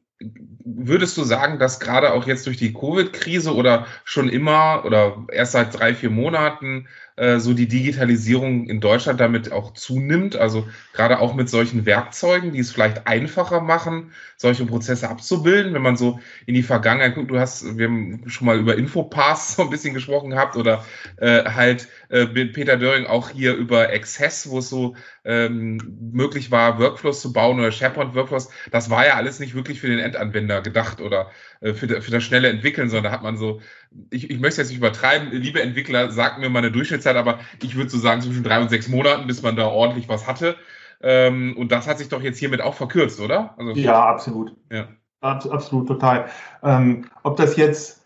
würdest 0.63 1.17
du 1.17 1.23
sagen, 1.23 1.57
dass 1.57 1.79
gerade 1.79 2.13
auch 2.13 2.27
jetzt 2.27 2.45
durch 2.45 2.57
die 2.57 2.71
Covid-Krise 2.71 3.55
oder 3.55 3.87
schon 4.03 4.29
immer 4.29 4.83
oder 4.85 5.25
erst 5.31 5.53
seit 5.53 5.79
drei, 5.79 5.95
vier 5.95 6.11
Monaten 6.11 6.87
äh, 7.17 7.39
so 7.39 7.53
die 7.53 7.67
Digitalisierung 7.67 8.67
in 8.67 8.81
Deutschland 8.81 9.19
damit 9.19 9.51
auch 9.51 9.73
zunimmt. 9.73 10.35
Also 10.35 10.67
gerade 10.93 11.19
auch 11.19 11.33
mit 11.33 11.49
solchen 11.49 11.85
Werkzeugen, 11.85 12.51
die 12.51 12.59
es 12.59 12.71
vielleicht 12.71 13.07
einfacher 13.07 13.61
machen, 13.61 14.11
solche 14.35 14.65
Prozesse 14.65 15.09
abzubilden. 15.09 15.73
Wenn 15.73 15.81
man 15.81 15.95
so 15.95 16.19
in 16.45 16.55
die 16.55 16.63
Vergangenheit 16.63 17.15
guckt, 17.15 17.31
du 17.31 17.39
hast, 17.39 17.77
wir 17.77 17.87
haben 17.87 18.23
schon 18.27 18.45
mal 18.45 18.59
über 18.59 18.77
Infopass 18.77 19.55
so 19.55 19.63
ein 19.63 19.69
bisschen 19.69 19.93
gesprochen 19.93 20.31
gehabt 20.31 20.57
oder 20.57 20.83
äh, 21.17 21.43
halt 21.45 21.87
äh, 22.15 22.27
Peter 22.27 22.77
Döring 22.77 23.05
auch 23.05 23.29
hier 23.29 23.55
über 23.55 23.89
Access, 23.89 24.49
wo 24.49 24.59
es 24.59 24.69
so 24.69 24.95
ähm, 25.25 26.11
möglich 26.13 26.49
war, 26.49 26.79
Workflows 26.79 27.21
zu 27.21 27.33
bauen 27.33 27.59
oder 27.59 27.71
SharePoint-Workflows. 27.71 28.49
Das 28.71 28.89
war 28.89 29.05
ja 29.05 29.15
alles 29.15 29.39
nicht 29.39 29.53
wirklich 29.53 29.81
für 29.81 29.87
den 29.87 29.99
Endanwender 29.99 30.61
gedacht 30.61 31.01
oder 31.01 31.29
äh, 31.59 31.73
für, 31.73 32.01
für 32.01 32.11
das 32.11 32.23
schnelle 32.23 32.47
Entwickeln, 32.47 32.89
sondern 32.89 33.11
da 33.11 33.11
hat 33.11 33.23
man 33.23 33.35
so, 33.35 33.59
ich, 34.11 34.29
ich 34.29 34.39
möchte 34.39 34.61
jetzt 34.61 34.69
nicht 34.69 34.77
übertreiben, 34.77 35.29
liebe 35.31 35.61
Entwickler, 35.61 36.09
sagt 36.11 36.39
mir 36.39 36.49
mal 36.49 36.59
eine 36.59 36.71
Durchschnittszeit, 36.71 37.17
aber 37.17 37.39
ich 37.61 37.75
würde 37.75 37.89
so 37.89 37.97
sagen 37.97 38.21
zwischen 38.21 38.43
drei 38.43 38.61
und 38.61 38.69
sechs 38.69 38.87
Monaten, 38.87 39.27
bis 39.27 39.41
man 39.41 39.57
da 39.57 39.67
ordentlich 39.67 40.07
was 40.07 40.25
hatte. 40.25 40.55
Ähm, 41.01 41.57
und 41.57 41.73
das 41.73 41.85
hat 41.85 41.97
sich 41.97 42.07
doch 42.07 42.21
jetzt 42.21 42.39
hiermit 42.39 42.61
auch 42.61 42.75
verkürzt, 42.75 43.19
oder? 43.19 43.55
Also, 43.57 43.73
ja, 43.73 44.05
absolut. 44.05 44.55
Ja. 44.71 44.87
Abs 45.19 45.47
absolut, 45.47 45.87
total. 45.87 46.29
Ähm, 46.63 47.09
ob 47.23 47.35
das 47.35 47.57
jetzt 47.57 48.04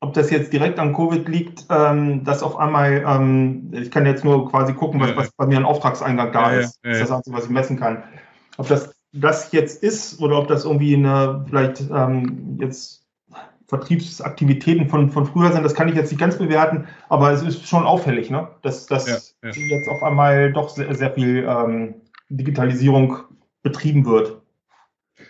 ob 0.00 0.14
das 0.14 0.30
jetzt 0.30 0.52
direkt 0.52 0.78
an 0.78 0.94
Covid 0.94 1.28
liegt, 1.28 1.66
ähm, 1.70 2.24
dass 2.24 2.42
auf 2.42 2.56
einmal, 2.56 3.04
ähm, 3.06 3.70
ich 3.72 3.90
kann 3.90 4.06
jetzt 4.06 4.24
nur 4.24 4.48
quasi 4.50 4.72
gucken, 4.72 5.00
was, 5.00 5.16
was 5.16 5.30
bei 5.32 5.46
mir 5.46 5.56
an 5.56 5.64
Auftragseingang 5.64 6.32
da 6.32 6.52
ja, 6.52 6.60
ist. 6.60 6.78
Ja. 6.84 6.90
Das 6.90 7.00
ist 7.00 7.08
das 7.08 7.16
Einzige, 7.16 7.36
was 7.36 7.44
ich 7.44 7.50
messen 7.50 7.78
kann. 7.78 8.04
Ob 8.56 8.68
das 8.68 8.94
das 9.12 9.52
jetzt 9.52 9.82
ist 9.82 10.20
oder 10.20 10.38
ob 10.38 10.48
das 10.48 10.64
irgendwie 10.64 10.94
eine 10.94 11.44
vielleicht 11.48 11.80
ähm, 11.90 12.58
jetzt 12.60 13.06
Vertriebsaktivitäten 13.66 14.88
von, 14.88 15.10
von 15.10 15.26
früher 15.26 15.52
sind, 15.52 15.62
das 15.62 15.74
kann 15.74 15.88
ich 15.88 15.94
jetzt 15.94 16.10
nicht 16.10 16.20
ganz 16.20 16.36
bewerten, 16.36 16.86
aber 17.08 17.32
es 17.32 17.42
ist 17.42 17.66
schon 17.68 17.84
auffällig, 17.84 18.30
ne? 18.30 18.48
dass, 18.62 18.86
dass 18.86 19.34
jetzt 19.42 19.88
auf 19.88 20.02
einmal 20.02 20.52
doch 20.52 20.70
sehr, 20.70 20.94
sehr 20.94 21.12
viel 21.12 21.46
ähm, 21.46 21.94
Digitalisierung 22.30 23.18
betrieben 23.62 24.06
wird. 24.06 24.40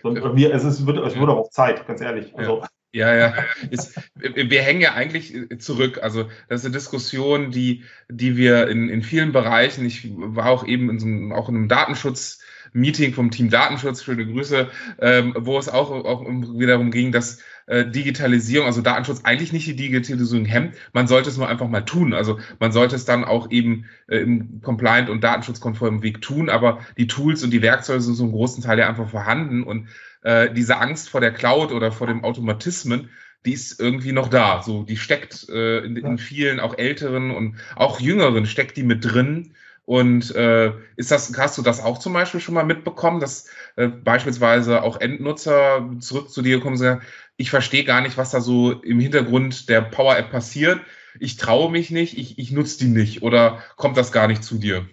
Und 0.03 0.37
wir, 0.37 0.55
es, 0.55 0.65
ist, 0.65 0.87
wird, 0.87 0.99
es 0.99 1.19
wird 1.19 1.29
auch 1.29 1.51
Zeit, 1.51 1.87
ganz 1.87 2.01
ehrlich. 2.01 2.37
Also, 2.39 2.63
Ja, 2.93 3.15
ja. 3.15 3.35
Ist, 3.71 4.01
wir 4.15 4.63
hängen 4.63 4.81
ja 4.81 4.95
eigentlich 4.95 5.35
zurück. 5.59 5.99
Also 6.03 6.29
das 6.49 6.61
ist 6.61 6.67
eine 6.67 6.75
Diskussion, 6.75 7.51
die, 7.51 7.85
die 8.09 8.37
wir 8.37 8.69
in, 8.69 8.89
in 8.89 9.03
vielen 9.03 9.33
Bereichen, 9.33 9.85
ich 9.85 10.11
war 10.15 10.47
auch 10.47 10.67
eben 10.67 10.89
in 10.89 10.99
so 10.99 11.07
einem, 11.07 11.33
auch 11.33 11.49
in 11.49 11.57
einem 11.57 11.69
Datenschutz, 11.69 12.41
Meeting 12.73 13.15
vom 13.15 13.31
Team 13.31 13.51
Datenschutz, 13.51 14.05
schöne 14.05 14.27
Grüße, 14.27 14.71
ähm, 15.01 15.35
wo 15.39 15.59
es 15.59 15.69
auch, 15.69 15.91
auch 15.91 16.23
wiederum 16.27 16.91
ging, 16.91 17.13
dass 17.13 17.41
äh, 17.67 17.87
Digitalisierung, 17.87 18.67
also 18.67 18.83
Datenschutz 18.83 19.23
eigentlich 19.25 19.53
nicht 19.53 19.67
die 19.67 19.77
Digitalisierung 19.77 20.45
hemmt. 20.45 20.75
Man 20.93 21.07
sollte 21.07 21.31
es 21.31 21.37
nur 21.37 21.49
einfach 21.49 21.69
mal 21.69 21.83
tun. 21.83 22.13
Also 22.13 22.39
man 22.59 22.73
sollte 22.73 22.97
es 22.97 23.05
dann 23.05 23.25
auch 23.25 23.51
eben 23.51 23.87
äh, 24.09 24.19
im 24.19 24.61
compliant 24.63 25.09
und 25.11 25.25
datenschutzkonformen 25.25 26.03
Weg 26.03 26.21
tun, 26.21 26.49
aber 26.51 26.81
die 26.97 27.07
Tools 27.07 27.43
und 27.43 27.51
die 27.51 27.63
Werkzeuge 27.63 28.01
sind 28.01 28.15
so 28.15 28.25
einen 28.25 28.33
großen 28.33 28.63
Teil 28.63 28.79
ja 28.79 28.89
einfach 28.89 29.09
vorhanden 29.09 29.63
und 29.63 29.89
äh, 30.23 30.53
diese 30.53 30.79
Angst 30.79 31.09
vor 31.11 31.21
der 31.21 31.33
Cloud 31.33 31.73
oder 31.73 31.93
vor 31.93 32.07
dem 32.07 32.25
Automatismen, 32.25 33.11
die 33.47 33.53
ist 33.53 33.81
irgendwie 33.81 34.13
noch 34.13 34.29
da. 34.29 34.63
So, 34.63 34.83
die 34.83 34.97
steckt 34.97 35.49
äh, 35.49 35.79
in, 35.79 35.97
in 35.97 36.19
vielen, 36.19 36.61
auch 36.61 36.77
älteren 36.77 37.31
und 37.31 37.57
auch 37.77 38.01
jüngeren, 38.01 38.47
steckt 38.47 38.77
die 38.77 38.83
mit 38.83 39.05
drin. 39.05 39.55
Und 39.85 40.35
äh, 40.37 40.73
ist 40.97 41.11
das, 41.11 41.33
hast 41.39 41.57
du 41.57 41.63
das 41.63 41.83
auch 41.83 41.99
zum 41.99 42.13
Beispiel 42.13 42.41
schon 42.41 42.55
mal 42.55 42.65
mitbekommen, 42.65 43.21
dass 43.21 43.49
äh, 43.77 43.89
beispielsweise 43.89 44.83
auch 44.83 45.01
Endnutzer 45.01 45.89
zurück 46.01 46.31
zu 46.31 46.43
dir 46.43 46.61
kommen 46.61 46.75
und 46.75 46.79
sagen, 46.79 47.01
ich 47.39 47.49
verstehe 47.49 47.85
gar 47.85 48.03
nicht, 48.03 48.19
was 48.19 48.31
da 48.31 48.43
so 48.43 48.73
im 48.73 49.01
Hintergrund 49.01 49.71
der 49.71 49.81
Power 49.81 50.19
App 50.19 50.31
passiert. 50.31 50.81
Ich 51.21 51.39
traue 51.39 51.71
mich 51.71 51.91
nicht, 51.91 52.19
ich, 52.19 52.39
ich 52.39 52.51
nutze 52.51 52.81
die 52.81 52.91
nicht 52.91 53.23
oder 53.23 53.63
kommt 53.77 53.97
das 53.97 54.13
gar 54.13 54.29
nicht 54.29 54.45
zu 54.45 54.59
dir? 54.59 54.87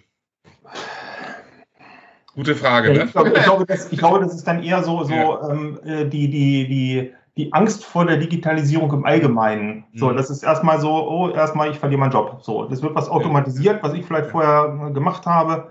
Gute 2.36 2.56
Frage. 2.56 2.94
Ne? 2.94 3.04
Ich, 3.06 3.12
glaube, 3.14 3.30
ich, 3.30 3.44
glaube, 3.44 3.66
das, 3.66 3.92
ich 3.92 3.98
glaube, 3.98 4.20
das 4.20 4.36
ist 4.36 4.48
dann 4.48 4.62
eher 4.62 4.84
so, 4.84 5.04
so 5.04 5.14
ja. 5.14 5.50
ähm, 5.50 5.80
äh, 5.86 6.06
die, 6.06 6.30
die, 6.30 6.68
die, 6.68 7.14
die 7.38 7.54
Angst 7.54 7.86
vor 7.86 8.06
der 8.06 8.18
Digitalisierung 8.18 8.92
im 8.94 9.06
Allgemeinen. 9.06 9.86
So, 9.94 10.10
mhm. 10.10 10.18
das 10.18 10.30
ist 10.30 10.44
erstmal 10.44 10.80
so, 10.80 10.92
oh, 10.92 11.30
erstmal, 11.30 11.72
ich 11.72 11.80
verliere 11.80 12.02
meinen 12.02 12.12
Job. 12.12 12.40
So, 12.42 12.66
das 12.66 12.82
wird 12.82 12.94
was 12.96 13.10
automatisiert, 13.10 13.82
was 13.84 13.94
ich 13.94 14.06
vielleicht 14.06 14.30
vorher 14.30 14.92
gemacht 14.94 15.26
habe. 15.26 15.70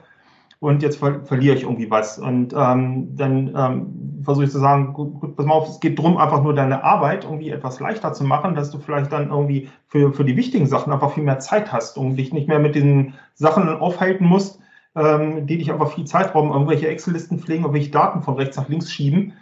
Und 0.60 0.82
jetzt 0.82 0.96
ver 0.96 1.20
verliere 1.24 1.56
ich 1.56 1.64
irgendwie 1.64 1.90
was. 1.90 2.18
Und 2.18 2.54
ähm, 2.56 3.14
dann 3.14 3.54
ähm, 3.54 4.22
versuche 4.22 4.46
ich 4.46 4.50
zu 4.50 4.58
sagen, 4.58 4.94
gut, 4.94 5.20
gut, 5.20 5.36
pass 5.36 5.44
mal 5.44 5.52
auf, 5.52 5.68
es 5.68 5.80
geht 5.80 5.98
darum, 5.98 6.16
einfach 6.16 6.42
nur 6.42 6.54
deine 6.54 6.82
Arbeit 6.82 7.24
irgendwie 7.24 7.50
etwas 7.50 7.80
leichter 7.80 8.14
zu 8.14 8.24
machen, 8.24 8.54
dass 8.54 8.70
du 8.70 8.78
vielleicht 8.78 9.12
dann 9.12 9.28
irgendwie 9.28 9.68
für, 9.88 10.14
für 10.14 10.24
die 10.24 10.38
wichtigen 10.38 10.66
Sachen 10.66 10.90
einfach 10.90 11.12
viel 11.12 11.24
mehr 11.24 11.38
Zeit 11.38 11.70
hast 11.70 11.98
und 11.98 12.16
dich 12.16 12.32
nicht 12.32 12.48
mehr 12.48 12.60
mit 12.60 12.74
diesen 12.74 13.12
Sachen 13.34 13.68
aufhalten 13.68 14.24
musst, 14.24 14.58
ähm, 14.96 15.46
die 15.46 15.58
dich 15.58 15.72
einfach 15.72 15.92
viel 15.92 16.04
Zeit 16.04 16.34
rauben, 16.34 16.50
irgendwelche 16.50 16.88
Excel-Listen 16.88 17.38
pflegen, 17.38 17.64
irgendwelche 17.64 17.90
Daten 17.90 18.22
von 18.22 18.34
rechts 18.34 18.56
nach 18.56 18.68
links 18.68 18.92
schieben 18.92 19.34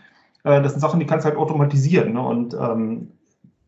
äh, 0.44 0.62
das 0.62 0.72
sind 0.72 0.80
Sachen, 0.80 1.00
die 1.00 1.06
kannst 1.06 1.24
du 1.24 1.30
halt 1.30 1.38
automatisieren. 1.38 2.14
Ne? 2.14 2.20
Und 2.20 2.54
ähm, 2.54 3.12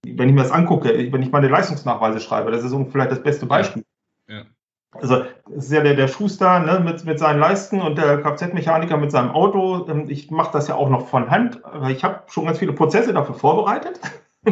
wenn 0.05 0.29
ich 0.29 0.35
mir 0.35 0.43
das 0.43 0.51
angucke, 0.51 1.13
wenn 1.13 1.23
ich 1.23 1.33
meine 1.33 1.49
Leistungsnachweise 1.49 2.21
schreibe, 2.21 2.51
das 2.51 2.63
ist 2.63 2.75
vielleicht 2.91 3.11
das 3.11 3.23
beste 3.23 3.47
Beispiel. 3.47 3.85
Ja. 4.29 4.39
Ja. 4.39 4.45
Also 4.93 5.25
es 5.57 5.67
ist 5.67 5.73
ja 5.73 5.81
der, 5.81 5.95
der 5.95 6.09
Schuster 6.09 6.61
ne, 6.61 6.81
mit, 6.81 7.05
mit 7.05 7.19
seinen 7.19 7.41
Leisten 7.41 7.81
und 7.81 7.99
der 7.99 8.21
Kfz-Mechaniker 8.21 8.97
mit 8.97 9.11
seinem 9.11 9.31
Auto. 9.31 9.87
Ähm, 9.89 10.09
ich 10.09 10.31
mache 10.31 10.53
das 10.53 10.69
ja 10.69 10.75
auch 10.75 10.89
noch 10.89 11.09
von 11.09 11.31
Hand. 11.31 11.61
Ich 11.89 12.05
habe 12.05 12.23
schon 12.29 12.47
ganz 12.47 12.59
viele 12.59 12.73
Prozesse 12.73 13.13
dafür 13.13 13.35
vorbereitet, 13.35 14.01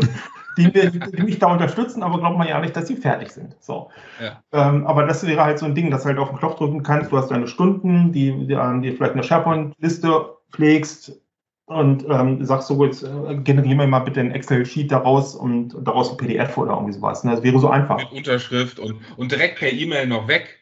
die, 0.56 0.64
mir, 0.68 0.90
die, 0.90 1.22
mich 1.22 1.38
da 1.38 1.52
unterstützen, 1.52 2.02
aber 2.02 2.18
glaubt 2.18 2.38
man 2.38 2.48
ja 2.48 2.60
nicht, 2.60 2.76
dass 2.76 2.88
sie 2.88 2.96
fertig 2.96 3.30
sind. 3.30 3.56
So. 3.60 3.90
Ja. 4.20 4.42
Ähm, 4.52 4.86
aber 4.86 5.06
das 5.06 5.26
wäre 5.26 5.44
halt 5.44 5.58
so 5.58 5.66
ein 5.66 5.74
Ding, 5.74 5.90
dass 5.90 6.02
du 6.02 6.08
halt 6.08 6.18
auf 6.18 6.28
den 6.28 6.38
Knopf 6.38 6.56
drücken 6.56 6.82
kannst. 6.82 7.12
Du 7.12 7.16
hast 7.16 7.30
deine 7.30 7.48
Stunden, 7.48 8.12
die, 8.12 8.46
die, 8.46 8.56
die 8.82 8.92
vielleicht 8.92 9.14
eine 9.14 9.22
SharePoint-Liste 9.22 10.36
pflegst, 10.52 11.22
und 11.66 12.04
ähm, 12.08 12.44
sagst 12.44 12.68
so, 12.68 12.84
jetzt 12.84 13.02
äh, 13.02 13.36
generieren 13.36 13.78
wir 13.78 13.86
mal 13.86 14.00
bitte 14.00 14.20
ein 14.20 14.32
Excel-Sheet 14.32 14.90
daraus 14.90 15.34
und 15.34 15.76
daraus 15.82 16.10
ein 16.10 16.16
PDF 16.16 16.56
oder 16.58 16.72
irgendwie 16.72 16.92
sowas. 16.92 17.24
Ne? 17.24 17.32
Das 17.32 17.42
wäre 17.42 17.58
so 17.58 17.70
einfach. 17.70 17.98
Mit 17.98 18.12
Unterschrift 18.12 18.78
und, 18.78 18.96
und 19.16 19.32
direkt 19.32 19.58
per 19.58 19.72
E-Mail 19.72 20.06
noch 20.06 20.28
weg. 20.28 20.58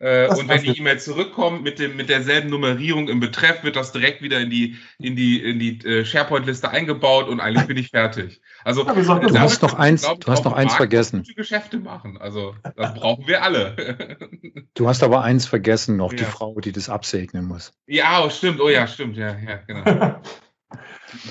Äh, 0.00 0.28
und 0.28 0.48
wenn 0.48 0.62
die 0.62 0.78
E-Mail 0.78 0.98
zurückkommt 0.98 1.62
mit, 1.62 1.78
dem, 1.78 1.94
mit 1.94 2.08
derselben 2.08 2.48
Nummerierung 2.48 3.08
im 3.08 3.20
Betreff, 3.20 3.62
wird 3.62 3.76
das 3.76 3.92
direkt 3.92 4.22
wieder 4.22 4.40
in 4.40 4.48
die, 4.48 4.76
in 4.98 5.14
die, 5.14 5.38
in 5.42 5.58
die 5.58 5.78
äh, 5.86 6.06
SharePoint-Liste 6.06 6.70
eingebaut 6.70 7.28
und 7.28 7.38
eigentlich 7.38 7.66
bin 7.66 7.76
ich 7.76 7.90
fertig. 7.90 8.40
Also 8.64 8.86
ja, 8.86 8.94
du 8.94 9.38
hast 9.38 9.60
noch 9.60 9.74
eins, 9.74 10.02
du 10.02 10.32
hast 10.32 10.46
noch 10.46 10.54
eins 10.54 10.74
vergessen. 10.74 11.18
Gute 11.18 11.34
Geschäfte 11.34 11.78
machen. 11.78 12.16
Also 12.16 12.54
das 12.76 12.94
brauchen 12.94 13.26
wir 13.26 13.42
alle. 13.42 14.18
du 14.74 14.88
hast 14.88 15.02
aber 15.02 15.22
eins 15.22 15.44
vergessen 15.44 15.98
noch, 15.98 16.12
ja. 16.12 16.20
die 16.20 16.24
Frau, 16.24 16.58
die 16.60 16.72
das 16.72 16.88
absegnen 16.88 17.44
muss. 17.44 17.74
Ja, 17.86 18.24
oh, 18.24 18.30
stimmt. 18.30 18.60
Oh 18.62 18.70
ja, 18.70 18.86
stimmt. 18.86 19.18
Ja, 19.18 19.36
ja, 19.38 19.56
genau. 19.66 20.18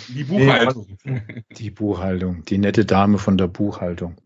Die 0.10 0.26
Buchhaltung. 0.26 0.98
Die 1.58 1.72
Buchhaltung, 1.72 2.44
die 2.44 2.58
nette 2.58 2.84
Dame 2.84 3.18
von 3.18 3.38
der 3.38 3.48
Buchhaltung. 3.48 4.18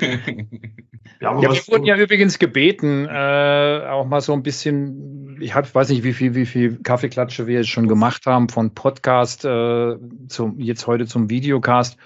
ja, 1.20 1.40
ja, 1.40 1.40
wir 1.40 1.68
wurden 1.68 1.84
ja 1.84 1.96
übrigens 1.96 2.38
gebeten, 2.38 3.06
äh, 3.06 3.86
auch 3.88 4.06
mal 4.06 4.20
so 4.20 4.32
ein 4.32 4.42
bisschen, 4.42 5.38
ich 5.40 5.54
hab, 5.54 5.72
weiß 5.74 5.88
nicht, 5.90 6.04
wie 6.04 6.12
viel, 6.12 6.34
wie 6.34 6.46
viel 6.46 6.78
Kaffeeklatsche 6.82 7.46
wir 7.46 7.56
jetzt 7.56 7.68
schon 7.68 7.88
gemacht 7.88 8.26
haben, 8.26 8.48
von 8.48 8.74
Podcast 8.74 9.44
äh, 9.44 9.96
zum, 10.28 10.58
jetzt 10.60 10.86
heute 10.86 11.06
zum 11.06 11.30
Videocast. 11.30 11.96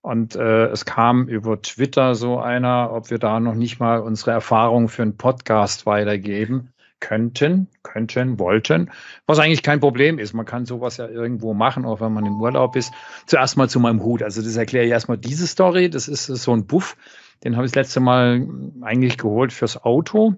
Und 0.00 0.36
äh, 0.36 0.66
es 0.66 0.84
kam 0.84 1.28
über 1.28 1.62
Twitter 1.62 2.14
so 2.14 2.38
einer, 2.38 2.90
ob 2.92 3.10
wir 3.10 3.18
da 3.18 3.40
noch 3.40 3.54
nicht 3.54 3.80
mal 3.80 4.00
unsere 4.00 4.32
Erfahrung 4.32 4.88
für 4.88 5.00
einen 5.00 5.16
Podcast 5.16 5.86
weitergeben 5.86 6.74
könnten, 7.00 7.68
könnten, 7.82 8.38
wollten, 8.38 8.90
was 9.26 9.38
eigentlich 9.38 9.62
kein 9.62 9.80
Problem 9.80 10.18
ist. 10.18 10.32
Man 10.32 10.46
kann 10.46 10.64
sowas 10.64 10.96
ja 10.96 11.06
irgendwo 11.06 11.52
machen, 11.52 11.84
auch 11.84 12.00
wenn 12.00 12.12
man 12.12 12.24
im 12.24 12.40
Urlaub 12.40 12.76
ist. 12.76 12.92
Zuerst 13.26 13.56
mal 13.56 13.68
zu 13.68 13.78
meinem 13.78 14.02
Hut. 14.02 14.22
Also 14.22 14.42
das 14.42 14.56
erkläre 14.56 14.86
ich 14.86 14.90
erstmal 14.90 15.18
diese 15.18 15.46
Story. 15.46 15.90
Das 15.90 16.08
ist 16.08 16.26
so 16.26 16.52
ein 16.52 16.66
Buff. 16.66 16.96
Den 17.44 17.56
habe 17.56 17.66
ich 17.66 17.72
das 17.72 17.76
letzte 17.76 18.00
Mal 18.00 18.48
eigentlich 18.82 19.18
geholt 19.18 19.52
fürs 19.52 19.82
Auto, 19.84 20.34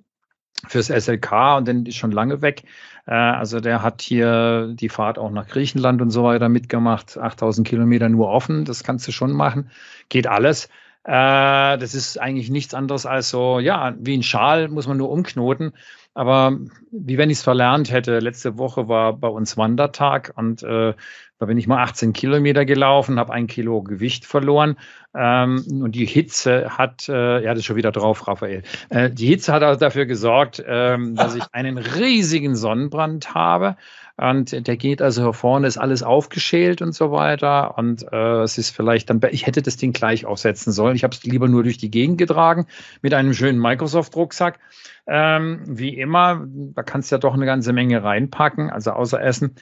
fürs 0.67 0.89
SLK 0.89 1.57
und 1.57 1.69
den 1.69 1.87
ist 1.87 1.97
schon 1.97 2.11
lange 2.11 2.43
weg. 2.43 2.65
Äh, 3.07 3.15
also 3.15 3.61
der 3.61 3.83
hat 3.83 4.03
hier 4.03 4.73
die 4.75 4.89
Fahrt 4.89 5.19
auch 5.19 5.31
nach 5.31 5.47
Griechenland 5.47 6.03
und 6.03 6.11
so 6.11 6.25
weiter 6.25 6.49
mitgemacht. 6.49 7.17
8000 7.17 7.67
Kilometer 7.67 8.09
nur 8.09 8.29
offen. 8.29 8.65
Das 8.65 8.85
kannst 8.85 9.07
du 9.07 9.13
schon 9.13 9.33
machen. 9.33 9.71
Geht 10.09 10.27
alles. 10.27 10.69
Äh, 11.05 11.79
das 11.79 11.95
ist 11.95 12.21
eigentlich 12.21 12.51
nichts 12.51 12.75
anderes 12.75 13.07
als 13.07 13.31
so, 13.31 13.61
ja, 13.61 13.95
wie 13.99 14.17
ein 14.17 14.25
Schal 14.25 14.69
muss 14.69 14.89
man 14.89 14.97
nur 14.97 15.11
umknoten. 15.11 15.73
Aber 16.15 16.59
wie 16.91 17.19
wenn 17.19 17.31
ich 17.31 17.39
es 17.39 17.45
verlernt 17.45 17.93
hätte, 17.93 18.19
letzte 18.19 18.59
Woche 18.59 18.89
war 18.89 19.13
bei 19.13 19.29
uns 19.29 19.57
Wandertag 19.57 20.33
und 20.35 20.63
äh, 20.63 20.95
da 21.39 21.47
bin 21.47 21.59
ich 21.59 21.67
mal 21.67 21.83
18 21.83 22.13
Kilometer 22.13 22.65
gelaufen, 22.65 23.19
habe 23.19 23.33
ein 23.33 23.47
Kilo 23.47 23.83
Gewicht 23.83 24.25
verloren. 24.25 24.77
Ähm, 25.15 25.65
und 25.83 25.95
die 25.95 26.07
Hitze 26.07 26.79
hat, 26.79 27.09
äh, 27.09 27.43
ja, 27.43 27.51
das 27.51 27.61
ist 27.61 27.67
schon 27.67 27.77
wieder 27.77 27.93
drauf, 27.93 28.27
Raphael. 28.27 28.63
Äh, 28.89 29.11
die 29.11 29.27
Hitze 29.27 29.53
hat 29.53 29.63
also 29.63 29.79
dafür 29.79 30.07
gesorgt, 30.07 30.65
ähm, 30.67 31.15
dass 31.15 31.35
ich 31.35 31.45
einen 31.53 31.79
riesigen 31.79 32.57
Sonnenbrand 32.57 33.35
habe. 33.35 33.77
Und 34.19 34.67
der 34.67 34.79
geht 34.79 35.03
also 35.03 35.35
vorne, 35.35 35.67
ist 35.67 35.77
alles 35.77 36.03
aufgeschält 36.03 36.81
und 36.81 36.95
so 36.95 37.13
weiter. 37.13 37.77
Und 37.77 38.07
äh, 38.11 38.43
es 38.43 38.57
ist 38.57 38.71
vielleicht 38.71 39.11
dann, 39.11 39.21
ich 39.31 39.47
hätte 39.47 39.61
das 39.61 39.77
Ding 39.77 39.93
gleich 39.93 40.25
aufsetzen 40.25 40.73
sollen. 40.73 40.97
Ich 40.97 41.05
habe 41.05 41.15
es 41.15 41.23
lieber 41.25 41.49
nur 41.49 41.65
durch 41.65 41.77
die 41.77 41.91
Gegend 41.91 42.17
getragen 42.17 42.67
mit 43.03 43.13
einem 43.13 43.35
schönen 43.35 43.61
Microsoft-Rucksack. 43.61 44.59
Ähm, 45.07 45.61
wie 45.67 45.99
immer, 45.99 46.47
da 46.47 46.83
kannst 46.83 47.11
du 47.11 47.17
ja 47.17 47.19
doch 47.19 47.35
eine 47.35 47.45
ganze 47.45 47.75
Menge 47.75 48.03
reinpacken, 48.03 48.71
also 48.71 48.93
außer 48.93 49.23
Essen. 49.23 49.55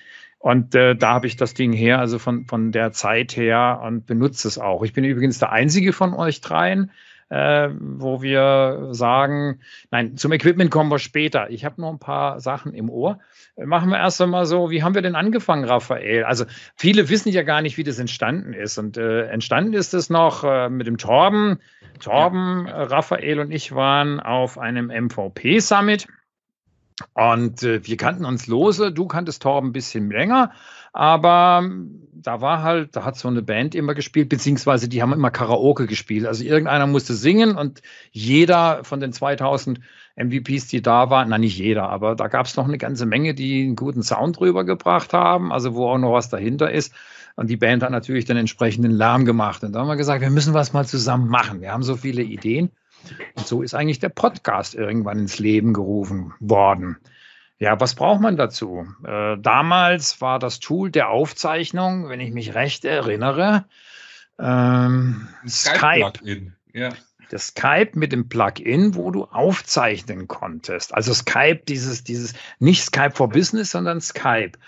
Und 0.44 0.74
äh, 0.74 0.94
da 0.94 1.14
habe 1.14 1.26
ich 1.26 1.36
das 1.36 1.54
Ding 1.54 1.72
her, 1.72 2.00
also 2.00 2.18
von, 2.18 2.44
von 2.44 2.70
der 2.70 2.92
Zeit 2.92 3.34
her 3.34 3.80
und 3.82 4.04
benutze 4.04 4.46
es 4.46 4.58
auch. 4.58 4.82
Ich 4.82 4.92
bin 4.92 5.02
übrigens 5.02 5.38
der 5.38 5.52
einzige 5.52 5.94
von 5.94 6.12
euch 6.12 6.42
dreien, 6.42 6.90
äh, 7.30 7.70
wo 7.80 8.20
wir 8.20 8.88
sagen, 8.90 9.60
nein, 9.90 10.18
zum 10.18 10.32
Equipment 10.32 10.70
kommen 10.70 10.90
wir 10.90 10.98
später. 10.98 11.48
Ich 11.48 11.64
habe 11.64 11.80
noch 11.80 11.90
ein 11.90 11.98
paar 11.98 12.40
Sachen 12.40 12.74
im 12.74 12.90
Ohr. 12.90 13.20
Machen 13.56 13.88
wir 13.88 13.96
erst 13.96 14.20
einmal 14.20 14.44
so, 14.44 14.70
wie 14.70 14.82
haben 14.82 14.94
wir 14.94 15.00
denn 15.00 15.14
angefangen, 15.14 15.64
Raphael? 15.64 16.24
Also 16.24 16.44
viele 16.76 17.08
wissen 17.08 17.32
ja 17.32 17.42
gar 17.42 17.62
nicht, 17.62 17.78
wie 17.78 17.84
das 17.84 17.98
entstanden 17.98 18.52
ist. 18.52 18.76
Und 18.76 18.98
äh, 18.98 19.28
entstanden 19.28 19.72
ist 19.72 19.94
es 19.94 20.10
noch 20.10 20.44
äh, 20.44 20.68
mit 20.68 20.86
dem 20.86 20.98
Torben. 20.98 21.58
Torben, 22.00 22.66
ja. 22.66 22.82
Raphael 22.82 23.40
und 23.40 23.50
ich 23.50 23.74
waren 23.74 24.20
auf 24.20 24.58
einem 24.58 24.88
MVP-Summit. 24.88 26.06
Und 27.12 27.62
äh, 27.62 27.84
wir 27.86 27.96
kannten 27.96 28.24
uns 28.24 28.46
lose. 28.46 28.92
Du 28.92 29.06
kanntest 29.06 29.42
Torben 29.42 29.70
ein 29.70 29.72
bisschen 29.72 30.10
länger. 30.10 30.52
Aber 30.92 31.60
ähm, 31.64 32.06
da 32.12 32.40
war 32.40 32.62
halt, 32.62 32.94
da 32.94 33.04
hat 33.04 33.16
so 33.16 33.26
eine 33.26 33.42
Band 33.42 33.74
immer 33.74 33.94
gespielt, 33.94 34.28
beziehungsweise 34.28 34.88
die 34.88 35.02
haben 35.02 35.12
immer 35.12 35.32
Karaoke 35.32 35.86
gespielt. 35.86 36.26
Also 36.26 36.44
irgendeiner 36.44 36.86
musste 36.86 37.14
singen 37.14 37.56
und 37.56 37.82
jeder 38.12 38.84
von 38.84 39.00
den 39.00 39.12
2000 39.12 39.80
MVPs, 40.16 40.68
die 40.68 40.82
da 40.82 41.10
waren, 41.10 41.30
na 41.30 41.38
nicht 41.38 41.58
jeder, 41.58 41.88
aber 41.88 42.14
da 42.14 42.28
gab 42.28 42.46
es 42.46 42.56
noch 42.56 42.68
eine 42.68 42.78
ganze 42.78 43.06
Menge, 43.06 43.34
die 43.34 43.64
einen 43.64 43.74
guten 43.74 44.04
Sound 44.04 44.40
rübergebracht 44.40 45.12
haben, 45.12 45.52
also 45.52 45.74
wo 45.74 45.88
auch 45.88 45.98
noch 45.98 46.12
was 46.12 46.28
dahinter 46.28 46.70
ist. 46.70 46.94
Und 47.34 47.50
die 47.50 47.56
Band 47.56 47.82
hat 47.82 47.90
natürlich 47.90 48.24
den 48.24 48.36
entsprechenden 48.36 48.92
Lärm 48.92 49.24
gemacht. 49.24 49.64
Und 49.64 49.72
da 49.72 49.80
haben 49.80 49.88
wir 49.88 49.96
gesagt, 49.96 50.20
wir 50.20 50.30
müssen 50.30 50.54
was 50.54 50.72
mal 50.72 50.86
zusammen 50.86 51.28
machen. 51.28 51.60
Wir 51.60 51.72
haben 51.72 51.82
so 51.82 51.96
viele 51.96 52.22
Ideen. 52.22 52.70
Und 53.34 53.46
so 53.46 53.62
ist 53.62 53.74
eigentlich 53.74 53.98
der 53.98 54.08
Podcast 54.08 54.74
irgendwann 54.74 55.18
ins 55.18 55.38
Leben 55.38 55.72
gerufen 55.72 56.34
worden. 56.40 56.98
Ja, 57.58 57.80
was 57.80 57.94
braucht 57.94 58.20
man 58.20 58.36
dazu? 58.36 58.86
Äh, 59.06 59.38
damals 59.38 60.20
war 60.20 60.38
das 60.38 60.60
Tool 60.60 60.90
der 60.90 61.10
Aufzeichnung, 61.10 62.08
wenn 62.08 62.20
ich 62.20 62.32
mich 62.32 62.54
recht 62.54 62.84
erinnere, 62.84 63.64
ähm, 64.38 65.28
Skype. 65.46 66.12
Skype. 66.16 66.52
Ja. 66.72 66.90
Das 67.30 67.48
Skype 67.48 67.92
mit 67.94 68.12
dem 68.12 68.28
Plugin, 68.28 68.94
wo 68.94 69.10
du 69.10 69.24
aufzeichnen 69.24 70.28
konntest. 70.28 70.94
Also 70.94 71.14
Skype, 71.14 71.62
dieses, 71.68 72.04
dieses, 72.04 72.34
nicht 72.58 72.84
Skype 72.84 73.12
for 73.12 73.28
Business, 73.28 73.70
sondern 73.70 74.00
Skype. 74.00 74.58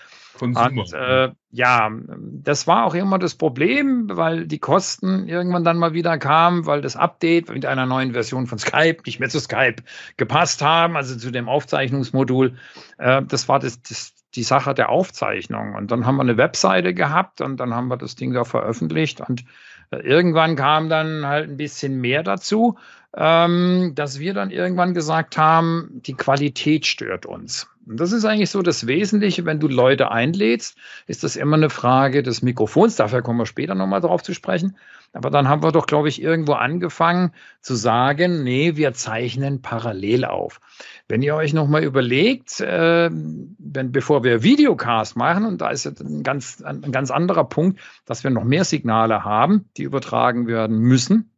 Und 0.41 0.93
äh, 0.93 1.31
ja, 1.51 1.91
das 2.19 2.67
war 2.67 2.85
auch 2.85 2.93
immer 2.93 3.19
das 3.19 3.35
Problem, 3.35 4.09
weil 4.11 4.47
die 4.47 4.59
Kosten 4.59 5.27
irgendwann 5.27 5.63
dann 5.63 5.77
mal 5.77 5.93
wieder 5.93 6.17
kamen, 6.17 6.65
weil 6.65 6.81
das 6.81 6.95
Update 6.95 7.49
mit 7.49 7.65
einer 7.65 7.85
neuen 7.85 8.13
Version 8.13 8.47
von 8.47 8.59
Skype 8.59 8.97
nicht 9.05 9.19
mehr 9.19 9.29
zu 9.29 9.39
Skype 9.39 9.77
gepasst 10.17 10.61
haben, 10.61 10.95
also 10.95 11.17
zu 11.17 11.31
dem 11.31 11.49
Aufzeichnungsmodul. 11.49 12.55
Äh, 12.97 13.23
das 13.23 13.47
war 13.49 13.59
das, 13.59 13.81
das, 13.81 14.13
die 14.35 14.43
Sache 14.43 14.73
der 14.73 14.89
Aufzeichnung. 14.89 15.75
Und 15.75 15.91
dann 15.91 16.05
haben 16.05 16.17
wir 16.17 16.23
eine 16.23 16.37
Webseite 16.37 16.93
gehabt 16.93 17.41
und 17.41 17.57
dann 17.57 17.73
haben 17.73 17.87
wir 17.87 17.97
das 17.97 18.15
Ding 18.15 18.33
da 18.33 18.43
veröffentlicht 18.43 19.21
und 19.21 19.45
äh, 19.91 19.97
irgendwann 19.97 20.55
kam 20.55 20.89
dann 20.89 21.25
halt 21.25 21.49
ein 21.49 21.57
bisschen 21.57 21.99
mehr 21.99 22.23
dazu, 22.23 22.77
ähm, 23.15 23.93
dass 23.95 24.19
wir 24.19 24.33
dann 24.33 24.51
irgendwann 24.51 24.93
gesagt 24.93 25.37
haben, 25.37 26.01
die 26.05 26.13
Qualität 26.13 26.85
stört 26.85 27.25
uns. 27.25 27.67
Und 27.87 27.99
das 27.99 28.11
ist 28.11 28.25
eigentlich 28.25 28.49
so 28.49 28.61
das 28.61 28.85
Wesentliche, 28.85 29.45
wenn 29.45 29.59
du 29.59 29.67
Leute 29.67 30.11
einlädst, 30.11 30.77
ist 31.07 31.23
das 31.23 31.37
immer 31.37 31.55
eine 31.55 31.69
Frage 31.69 32.21
des 32.21 32.41
Mikrofons. 32.41 32.97
Dafür 32.97 33.21
kommen 33.21 33.39
wir 33.39 33.45
später 33.45 33.75
nochmal 33.75 34.01
drauf 34.01 34.23
zu 34.23 34.33
sprechen. 34.33 34.77
Aber 35.13 35.29
dann 35.29 35.47
haben 35.47 35.63
wir 35.63 35.71
doch, 35.71 35.85
glaube 35.85 36.09
ich, 36.09 36.21
irgendwo 36.21 36.53
angefangen 36.53 37.31
zu 37.61 37.75
sagen, 37.75 38.43
nee, 38.43 38.75
wir 38.75 38.93
zeichnen 38.93 39.61
parallel 39.61 40.25
auf. 40.25 40.59
Wenn 41.07 41.21
ihr 41.21 41.35
euch 41.35 41.53
nochmal 41.53 41.83
überlegt, 41.83 42.59
äh, 42.59 43.09
wenn, 43.09 43.91
bevor 43.93 44.23
wir 44.23 44.43
Videocast 44.43 45.15
machen, 45.15 45.45
und 45.45 45.61
da 45.61 45.69
ist 45.69 45.85
ein 45.85 46.23
ganz, 46.23 46.61
ein 46.61 46.91
ganz 46.91 47.09
anderer 47.09 47.45
Punkt, 47.45 47.79
dass 48.05 48.23
wir 48.23 48.31
noch 48.31 48.43
mehr 48.43 48.65
Signale 48.65 49.23
haben, 49.23 49.69
die 49.77 49.83
übertragen 49.83 50.47
werden 50.47 50.77
müssen. 50.77 51.31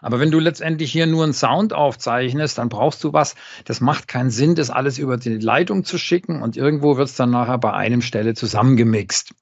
Aber 0.00 0.20
wenn 0.20 0.30
du 0.30 0.38
letztendlich 0.38 0.92
hier 0.92 1.06
nur 1.06 1.24
einen 1.24 1.32
Sound 1.32 1.72
aufzeichnest, 1.72 2.58
dann 2.58 2.68
brauchst 2.68 3.02
du 3.04 3.12
was. 3.12 3.34
Das 3.64 3.80
macht 3.80 4.08
keinen 4.08 4.30
Sinn, 4.30 4.54
das 4.54 4.70
alles 4.70 4.98
über 4.98 5.16
die 5.16 5.38
Leitung 5.38 5.84
zu 5.84 5.98
schicken 5.98 6.42
und 6.42 6.56
irgendwo 6.56 6.96
wird 6.96 7.08
es 7.08 7.16
dann 7.16 7.30
nachher 7.30 7.58
bei 7.58 7.72
einem 7.72 8.02
Stelle 8.02 8.34
zusammengemixt. 8.34 9.32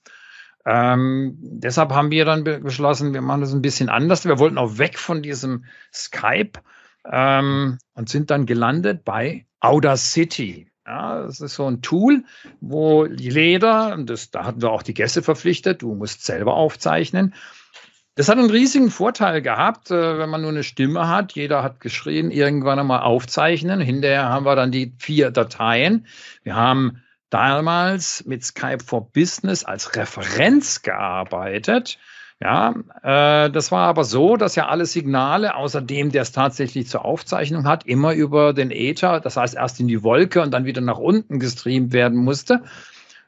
Ähm, 0.67 1.37
deshalb 1.41 1.93
haben 1.93 2.11
wir 2.11 2.25
dann 2.25 2.43
beschlossen, 2.43 3.15
wir 3.15 3.23
machen 3.23 3.41
das 3.41 3.53
ein 3.53 3.63
bisschen 3.63 3.89
anders. 3.89 4.25
Wir 4.25 4.41
wollten 4.41 4.59
auch 4.59 4.79
weg 4.79 4.99
von 4.99 5.23
diesem 5.23 5.65
Skype 5.95 6.61
ähm, 7.11 7.79
und 7.95 8.09
sind 8.09 8.31
dann 8.31 8.47
gelandet 8.47 9.05
bei 9.05 9.47
Audacity. 9.61 10.69
Ja, 10.85 11.23
das 11.23 11.41
ist 11.41 11.55
so 11.55 11.67
ein 11.67 11.83
Tool, 11.83 12.25
wo 12.61 13.07
jeder, 13.07 13.97
das, 14.05 14.31
da 14.31 14.45
hatten 14.45 14.63
wir 14.63 14.71
auch 14.71 14.85
die 14.85 14.95
Gäste 14.95 15.21
verpflichtet, 15.21 15.83
du 15.83 15.95
musst 15.95 16.25
selber 16.25 16.55
aufzeichnen. 16.55 17.35
Das 18.17 18.31
hat 18.31 18.39
einen 18.39 18.49
riesigen 18.49 18.91
Vorteil 18.91 19.43
gehabt, 19.43 19.91
äh, 19.91 20.19
wenn 20.19 20.31
man 20.31 20.41
nur 20.41 20.51
eine 20.51 20.63
Stimme 20.63 21.07
hat. 21.07 21.33
Jeder 21.33 21.63
hat 21.63 21.81
geschrien, 21.81 22.31
irgendwann 22.31 22.79
einmal 22.79 23.01
aufzeichnen. 23.01 23.79
Hinterher 23.79 24.31
haben 24.31 24.47
wir 24.47 24.57
dann 24.57 24.73
die 24.73 24.95
vier 24.99 25.31
Dateien. 25.31 26.07
Wir 26.43 26.57
haben 26.57 27.03
damals 27.29 28.25
mit 28.25 28.43
Skype 28.43 28.83
for 28.83 29.13
Business 29.13 29.65
als 29.65 29.97
Referenz 29.97 30.81
gearbeitet. 30.81 31.99
Ja, 32.41 32.75
äh, 33.03 33.51
das 33.51 33.71
war 33.71 33.87
aber 33.87 34.05
so, 34.05 34.39
dass 34.39 34.57
ja 34.57 34.69
alle 34.69 34.87
Signale, 34.87 35.55
außer 35.55 35.83
dem, 35.83 36.11
der 36.11 36.23
es 36.23 36.33
tatsächlich 36.33 36.89
zur 36.89 37.05
Aufzeichnung 37.05 37.67
hat, 37.67 37.85
immer 37.85 38.15
über 38.15 38.55
den 38.55 38.71
Ether, 38.71 39.21
das 39.21 39.37
heißt 39.37 39.57
erst 39.57 39.79
in 39.79 39.89
die 39.89 40.03
Wolke 40.03 40.41
und 40.41 40.53
dann 40.53 40.65
wieder 40.65 40.81
nach 40.81 40.99
unten 40.99 41.39
gestreamt 41.39 41.93
werden 41.93 42.19
musste. 42.25 42.63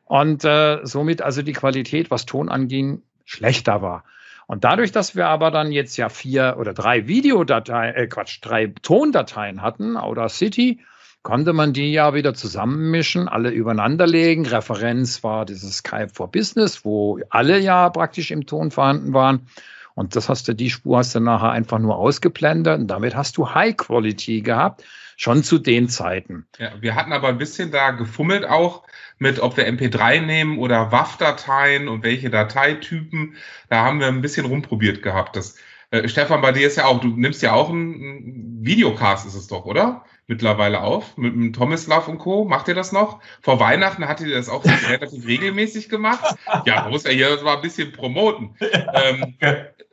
Und 0.06 0.46
äh, 0.46 0.78
somit 0.84 1.20
also 1.20 1.42
die 1.42 1.52
Qualität, 1.52 2.10
was 2.10 2.24
Ton 2.24 2.48
anging, 2.48 3.02
schlechter 3.26 3.82
war. 3.82 4.04
Und 4.48 4.64
dadurch, 4.64 4.92
dass 4.92 5.14
wir 5.14 5.28
aber 5.28 5.50
dann 5.50 5.72
jetzt 5.72 5.98
ja 5.98 6.08
vier 6.08 6.56
oder 6.58 6.72
drei 6.72 7.06
Videodateien, 7.06 7.94
äh 7.94 8.06
Quatsch, 8.06 8.38
drei 8.40 8.72
Tondateien 8.80 9.60
hatten, 9.60 9.98
Audacity, 9.98 10.80
konnte 11.22 11.52
man 11.52 11.74
die 11.74 11.92
ja 11.92 12.14
wieder 12.14 12.32
zusammenmischen, 12.32 13.28
alle 13.28 13.50
übereinanderlegen. 13.50 14.46
Referenz 14.46 15.22
war 15.22 15.44
dieses 15.44 15.76
Skype 15.76 16.08
for 16.14 16.30
Business, 16.30 16.82
wo 16.82 17.20
alle 17.28 17.58
ja 17.58 17.90
praktisch 17.90 18.30
im 18.30 18.46
Ton 18.46 18.70
vorhanden 18.70 19.12
waren. 19.12 19.48
Und 19.94 20.16
das 20.16 20.30
hast 20.30 20.48
du, 20.48 20.54
die 20.54 20.70
Spur 20.70 20.96
hast 20.96 21.14
du 21.14 21.20
nachher 21.20 21.50
einfach 21.50 21.78
nur 21.78 21.98
ausgeblendet 21.98 22.80
und 22.80 22.86
damit 22.86 23.14
hast 23.14 23.36
du 23.36 23.52
High 23.52 23.76
Quality 23.76 24.40
gehabt, 24.40 24.82
schon 25.18 25.42
zu 25.42 25.58
den 25.58 25.88
Zeiten. 25.88 26.46
Ja, 26.58 26.70
wir 26.80 26.94
hatten 26.94 27.12
aber 27.12 27.28
ein 27.28 27.38
bisschen 27.38 27.72
da 27.72 27.90
gefummelt 27.90 28.44
auch 28.48 28.84
mit, 29.18 29.40
ob 29.40 29.56
wir 29.56 29.68
MP3 29.68 30.20
nehmen 30.20 30.58
oder 30.58 30.92
WAV-Dateien 30.92 31.88
und 31.88 32.04
welche 32.04 32.30
Dateitypen. 32.30 33.34
Da 33.68 33.84
haben 33.84 33.98
wir 33.98 34.06
ein 34.06 34.22
bisschen 34.22 34.46
rumprobiert 34.46 35.02
gehabt. 35.02 35.34
Das, 35.34 35.56
äh, 35.90 36.08
Stefan, 36.08 36.40
bei 36.40 36.52
dir 36.52 36.68
ist 36.68 36.76
ja 36.76 36.84
auch, 36.84 37.00
du 37.00 37.08
nimmst 37.08 37.42
ja 37.42 37.52
auch 37.52 37.68
einen 37.68 38.64
Videocast, 38.64 39.26
ist 39.26 39.34
es 39.34 39.48
doch, 39.48 39.64
oder? 39.64 40.04
Mittlerweile 40.28 40.82
auf, 40.82 41.16
mit, 41.16 41.34
mit 41.34 41.56
Tomislav 41.56 42.06
und 42.06 42.18
Co. 42.18 42.44
Macht 42.44 42.68
ihr 42.68 42.76
das 42.76 42.92
noch? 42.92 43.20
Vor 43.42 43.58
Weihnachten 43.58 44.06
hattet 44.06 44.28
ihr 44.28 44.36
das 44.36 44.48
auch 44.48 44.64
relativ 44.88 45.26
regelmäßig 45.26 45.88
gemacht. 45.88 46.36
Ja, 46.64 46.82
man 46.82 46.92
muss 46.92 47.02
ja 47.02 47.10
hier 47.10 47.42
mal 47.42 47.56
ein 47.56 47.62
bisschen 47.62 47.90
promoten. 47.90 48.54
Ähm, 48.94 49.36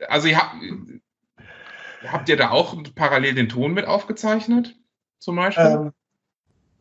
also 0.06 0.28
ihr 0.28 0.36
habt, 0.36 0.54
habt 2.06 2.28
ihr 2.28 2.36
da 2.36 2.50
auch 2.50 2.76
parallel 2.94 3.34
den 3.34 3.48
Ton 3.48 3.74
mit 3.74 3.86
aufgezeichnet? 3.86 4.76
Zum 5.18 5.36
Beispiel? 5.36 5.64
Ähm, 5.64 5.92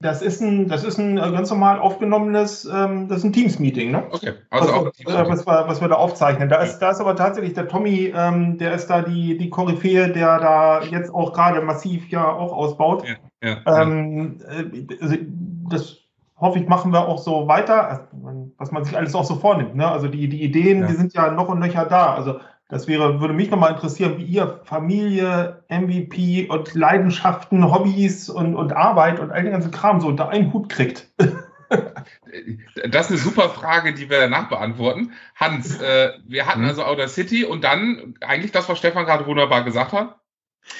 das 0.01 0.21
ist 0.21 0.41
ein, 0.41 0.67
das 0.67 0.83
ist 0.83 0.99
ein 0.99 1.17
äh, 1.17 1.31
ganz 1.31 1.49
normal 1.49 1.79
aufgenommenes, 1.79 2.65
ähm, 2.65 3.07
das 3.07 3.19
ist 3.19 3.23
ein 3.23 3.33
Teams-Meeting, 3.33 3.91
ne? 3.91 4.03
Okay, 4.11 4.33
also, 4.49 4.73
also 4.73 4.89
auch 4.89 4.93
äh, 4.99 5.29
was, 5.29 5.47
wir, 5.47 5.67
was 5.67 5.81
wir 5.81 5.87
da 5.87 5.95
aufzeichnen. 5.95 6.49
Da 6.49 6.57
ist, 6.57 6.79
da 6.79 6.91
ist 6.91 6.99
aber 6.99 7.15
tatsächlich 7.15 7.53
der 7.53 7.67
Tommy, 7.67 8.13
ähm, 8.15 8.57
der 8.57 8.73
ist 8.73 8.87
da 8.87 9.01
die, 9.01 9.37
die 9.37 9.49
Koryphäe, 9.49 10.09
der 10.09 10.39
da 10.39 10.83
jetzt 10.83 11.13
auch 11.13 11.33
gerade 11.33 11.61
massiv 11.61 12.09
ja 12.09 12.29
auch 12.29 12.51
ausbaut. 12.51 13.05
Ja, 13.41 13.57
ja, 13.65 13.81
ähm, 13.81 14.41
äh, 14.47 14.85
also 15.01 15.15
das 15.69 15.97
hoffe 16.37 16.59
ich, 16.59 16.67
machen 16.67 16.91
wir 16.91 17.07
auch 17.07 17.17
so 17.17 17.47
weiter, 17.47 18.09
was 18.57 18.71
man 18.71 18.83
sich 18.83 18.97
alles 18.97 19.15
auch 19.15 19.23
so 19.23 19.35
vornimmt. 19.35 19.75
Ne? 19.75 19.87
Also 19.87 20.07
die, 20.07 20.27
die 20.27 20.43
Ideen, 20.43 20.81
ja. 20.81 20.87
die 20.87 20.93
sind 20.93 21.13
ja 21.13 21.31
noch 21.31 21.47
und 21.47 21.59
nöcher 21.59 21.85
da. 21.85 22.13
Also 22.13 22.39
das 22.67 22.87
wäre, 22.87 23.19
würde 23.19 23.33
mich 23.33 23.51
nochmal 23.51 23.73
interessieren, 23.73 24.17
wie 24.17 24.23
ihr 24.23 24.61
Familie, 24.63 25.63
MVP 25.69 26.47
und 26.49 26.73
Leidenschaften, 26.73 27.71
Hobbys 27.71 28.29
und, 28.29 28.55
und 28.55 28.73
Arbeit 28.73 29.19
und 29.19 29.31
all 29.31 29.43
den 29.43 29.51
ganzen 29.51 29.71
Kram 29.71 30.01
so 30.01 30.07
unter 30.07 30.29
einen 30.29 30.53
Hut 30.53 30.69
kriegt. 30.69 31.07
Das 32.89 33.05
ist 33.05 33.11
eine 33.11 33.19
super 33.19 33.49
Frage, 33.49 33.93
die 33.93 34.09
wir 34.09 34.19
danach 34.19 34.49
beantworten. 34.49 35.13
Hans, 35.35 35.79
äh, 35.81 36.11
wir 36.25 36.45
hatten 36.45 36.61
mhm. 36.61 36.67
also 36.67 36.83
Outer 36.83 37.07
City 37.07 37.43
und 37.43 37.63
dann 37.63 38.13
eigentlich 38.21 38.51
das, 38.51 38.69
was 38.69 38.77
Stefan 38.77 39.05
gerade 39.05 39.25
wunderbar 39.25 39.63
gesagt 39.63 39.91
hat. 39.91 40.19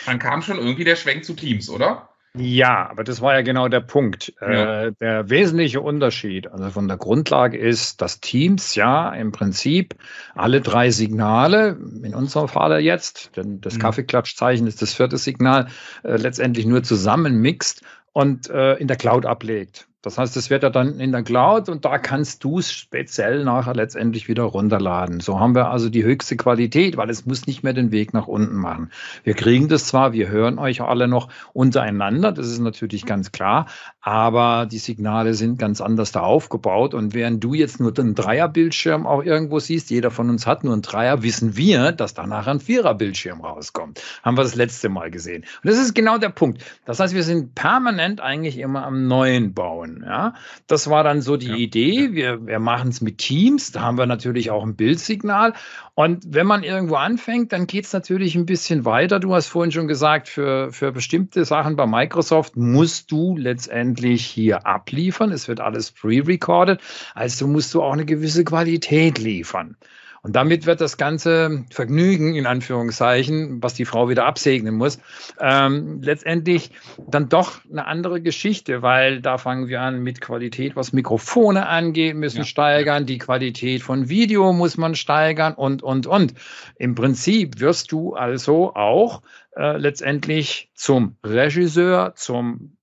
Dann 0.05 0.19
kam 0.19 0.43
schon 0.43 0.59
irgendwie 0.59 0.83
der 0.83 0.95
Schwenk 0.95 1.25
zu 1.25 1.33
Teams, 1.33 1.69
oder? 1.69 2.09
Ja, 2.37 2.89
aber 2.89 3.03
das 3.03 3.21
war 3.21 3.33
ja 3.33 3.41
genau 3.41 3.67
der 3.67 3.79
Punkt. 3.79 4.33
Ja. 4.41 4.83
Äh, 4.85 4.93
der 4.99 5.29
wesentliche 5.29 5.81
Unterschied, 5.81 6.47
also 6.47 6.69
von 6.69 6.87
der 6.87 6.97
Grundlage 6.97 7.57
ist, 7.57 8.01
dass 8.01 8.19
Teams 8.19 8.75
ja 8.75 9.09
im 9.09 9.31
Prinzip 9.31 9.95
alle 10.33 10.61
drei 10.61 10.91
Signale, 10.91 11.77
in 12.03 12.13
unserem 12.13 12.47
Falle 12.47 12.79
jetzt, 12.79 13.35
denn 13.37 13.61
das 13.61 13.75
mhm. 13.75 13.79
Kaffeeklatschzeichen 13.79 14.67
ist 14.67 14.81
das 14.81 14.93
vierte 14.93 15.17
Signal, 15.17 15.67
äh, 16.03 16.17
letztendlich 16.17 16.65
nur 16.65 16.83
zusammenmixt 16.83 17.81
und 18.11 18.49
äh, 18.49 18.75
in 18.75 18.87
der 18.87 18.97
Cloud 18.97 19.25
ablegt. 19.25 19.87
Das 20.05 20.19
heißt, 20.19 20.37
es 20.37 20.51
wird 20.51 20.61
ja 20.61 20.69
dann 20.69 20.99
in 20.99 21.11
der 21.11 21.23
Cloud 21.23 21.67
und 21.67 21.83
da 21.83 21.97
kannst 21.97 22.43
du 22.43 22.59
es 22.59 22.71
speziell 22.71 23.43
nachher 23.43 23.73
letztendlich 23.73 24.27
wieder 24.27 24.43
runterladen. 24.43 25.19
So 25.19 25.39
haben 25.39 25.55
wir 25.55 25.71
also 25.71 25.89
die 25.89 26.03
höchste 26.03 26.37
Qualität, 26.37 26.95
weil 26.95 27.09
es 27.09 27.25
muss 27.25 27.47
nicht 27.47 27.63
mehr 27.63 27.73
den 27.73 27.91
Weg 27.91 28.13
nach 28.13 28.27
unten 28.27 28.55
machen. 28.55 28.91
Wir 29.23 29.33
kriegen 29.33 29.67
das 29.67 29.87
zwar, 29.87 30.13
wir 30.13 30.29
hören 30.29 30.59
euch 30.59 30.81
alle 30.81 31.07
noch 31.07 31.29
untereinander, 31.53 32.31
das 32.31 32.47
ist 32.47 32.59
natürlich 32.59 33.07
ganz 33.07 33.31
klar, 33.31 33.65
aber 33.99 34.67
die 34.71 34.77
Signale 34.77 35.33
sind 35.33 35.57
ganz 35.57 35.81
anders 35.81 36.11
da 36.11 36.19
aufgebaut 36.19 36.93
und 36.93 37.15
während 37.15 37.43
du 37.43 37.55
jetzt 37.55 37.79
nur 37.79 37.91
den 37.91 38.13
Dreierbildschirm 38.13 39.07
auch 39.07 39.23
irgendwo 39.23 39.57
siehst, 39.57 39.89
jeder 39.89 40.11
von 40.11 40.29
uns 40.29 40.45
hat 40.45 40.63
nur 40.63 40.73
einen 40.73 40.83
Dreier, 40.83 41.23
wissen 41.23 41.57
wir, 41.57 41.91
dass 41.91 42.13
da 42.13 42.27
nachher 42.27 42.51
ein 42.51 42.59
Viererbildschirm 42.59 43.41
rauskommt. 43.41 44.03
Haben 44.21 44.37
wir 44.37 44.43
das 44.43 44.53
letzte 44.53 44.89
Mal 44.89 45.09
gesehen. 45.09 45.45
Und 45.63 45.71
das 45.71 45.79
ist 45.79 45.95
genau 45.95 46.19
der 46.19 46.29
Punkt. 46.29 46.63
Das 46.85 46.99
heißt, 46.99 47.15
wir 47.15 47.23
sind 47.23 47.55
permanent 47.55 48.21
eigentlich 48.21 48.59
immer 48.59 48.85
am 48.85 49.07
Neuen 49.07 49.55
bauen. 49.55 49.94
Ja, 50.03 50.33
das 50.67 50.89
war 50.89 51.03
dann 51.03 51.21
so 51.21 51.37
die 51.37 51.47
ja. 51.47 51.55
Idee. 51.55 52.13
Wir, 52.13 52.45
wir 52.45 52.59
machen 52.59 52.89
es 52.89 53.01
mit 53.01 53.17
Teams. 53.19 53.71
Da 53.71 53.81
haben 53.81 53.97
wir 53.97 54.05
natürlich 54.05 54.51
auch 54.51 54.63
ein 54.63 54.75
Bildsignal. 54.75 55.53
Und 55.93 56.25
wenn 56.27 56.47
man 56.47 56.63
irgendwo 56.63 56.95
anfängt, 56.95 57.53
dann 57.53 57.67
geht 57.67 57.85
es 57.85 57.93
natürlich 57.93 58.35
ein 58.35 58.45
bisschen 58.45 58.83
weiter. 58.85 59.19
Du 59.19 59.33
hast 59.33 59.47
vorhin 59.47 59.71
schon 59.71 59.87
gesagt, 59.87 60.27
für, 60.27 60.71
für 60.71 60.91
bestimmte 60.91 61.45
Sachen 61.45 61.75
bei 61.75 61.85
Microsoft 61.85 62.57
musst 62.57 63.11
du 63.11 63.37
letztendlich 63.37 64.25
hier 64.25 64.65
abliefern. 64.65 65.31
Es 65.31 65.47
wird 65.47 65.61
alles 65.61 65.91
pre-recorded. 65.91 66.81
Also 67.13 67.47
musst 67.47 67.73
du 67.73 67.81
auch 67.81 67.93
eine 67.93 68.05
gewisse 68.05 68.43
Qualität 68.43 69.19
liefern. 69.19 69.77
Und 70.25 70.35
damit 70.35 70.65
wird 70.65 70.81
das 70.81 70.97
ganze 70.97 71.65
Vergnügen, 71.69 72.33
in 72.33 72.47
Anführungszeichen, 72.47 73.61
was 73.61 73.75
die 73.75 73.85
Frau 73.85 74.09
wieder 74.09 74.25
absegnen 74.25 74.73
muss, 74.73 74.97
ähm, 75.39 76.01
letztendlich 76.01 76.71
dann 77.07 77.29
doch 77.29 77.59
eine 77.69 77.85
andere 77.85 78.21
Geschichte, 78.21 78.81
weil 78.81 79.21
da 79.21 79.37
fangen 79.37 79.67
wir 79.67 79.81
an 79.81 80.01
mit 80.01 80.21
Qualität, 80.21 80.75
was 80.75 80.93
Mikrofone 80.93 81.67
angeht, 81.67 82.15
müssen 82.15 82.39
ja. 82.39 82.43
steigern, 82.43 83.05
die 83.05 83.19
Qualität 83.19 83.83
von 83.83 84.09
Video 84.09 84.51
muss 84.51 84.77
man 84.77 84.95
steigern 84.95 85.53
und, 85.53 85.83
und, 85.83 86.07
und. 86.07 86.33
Im 86.77 86.95
Prinzip 86.95 87.59
wirst 87.59 87.91
du 87.91 88.15
also 88.15 88.73
auch 88.73 89.21
äh, 89.55 89.77
letztendlich 89.77 90.71
zum 90.73 91.17
Regisseur, 91.23 92.13
zum 92.15 92.74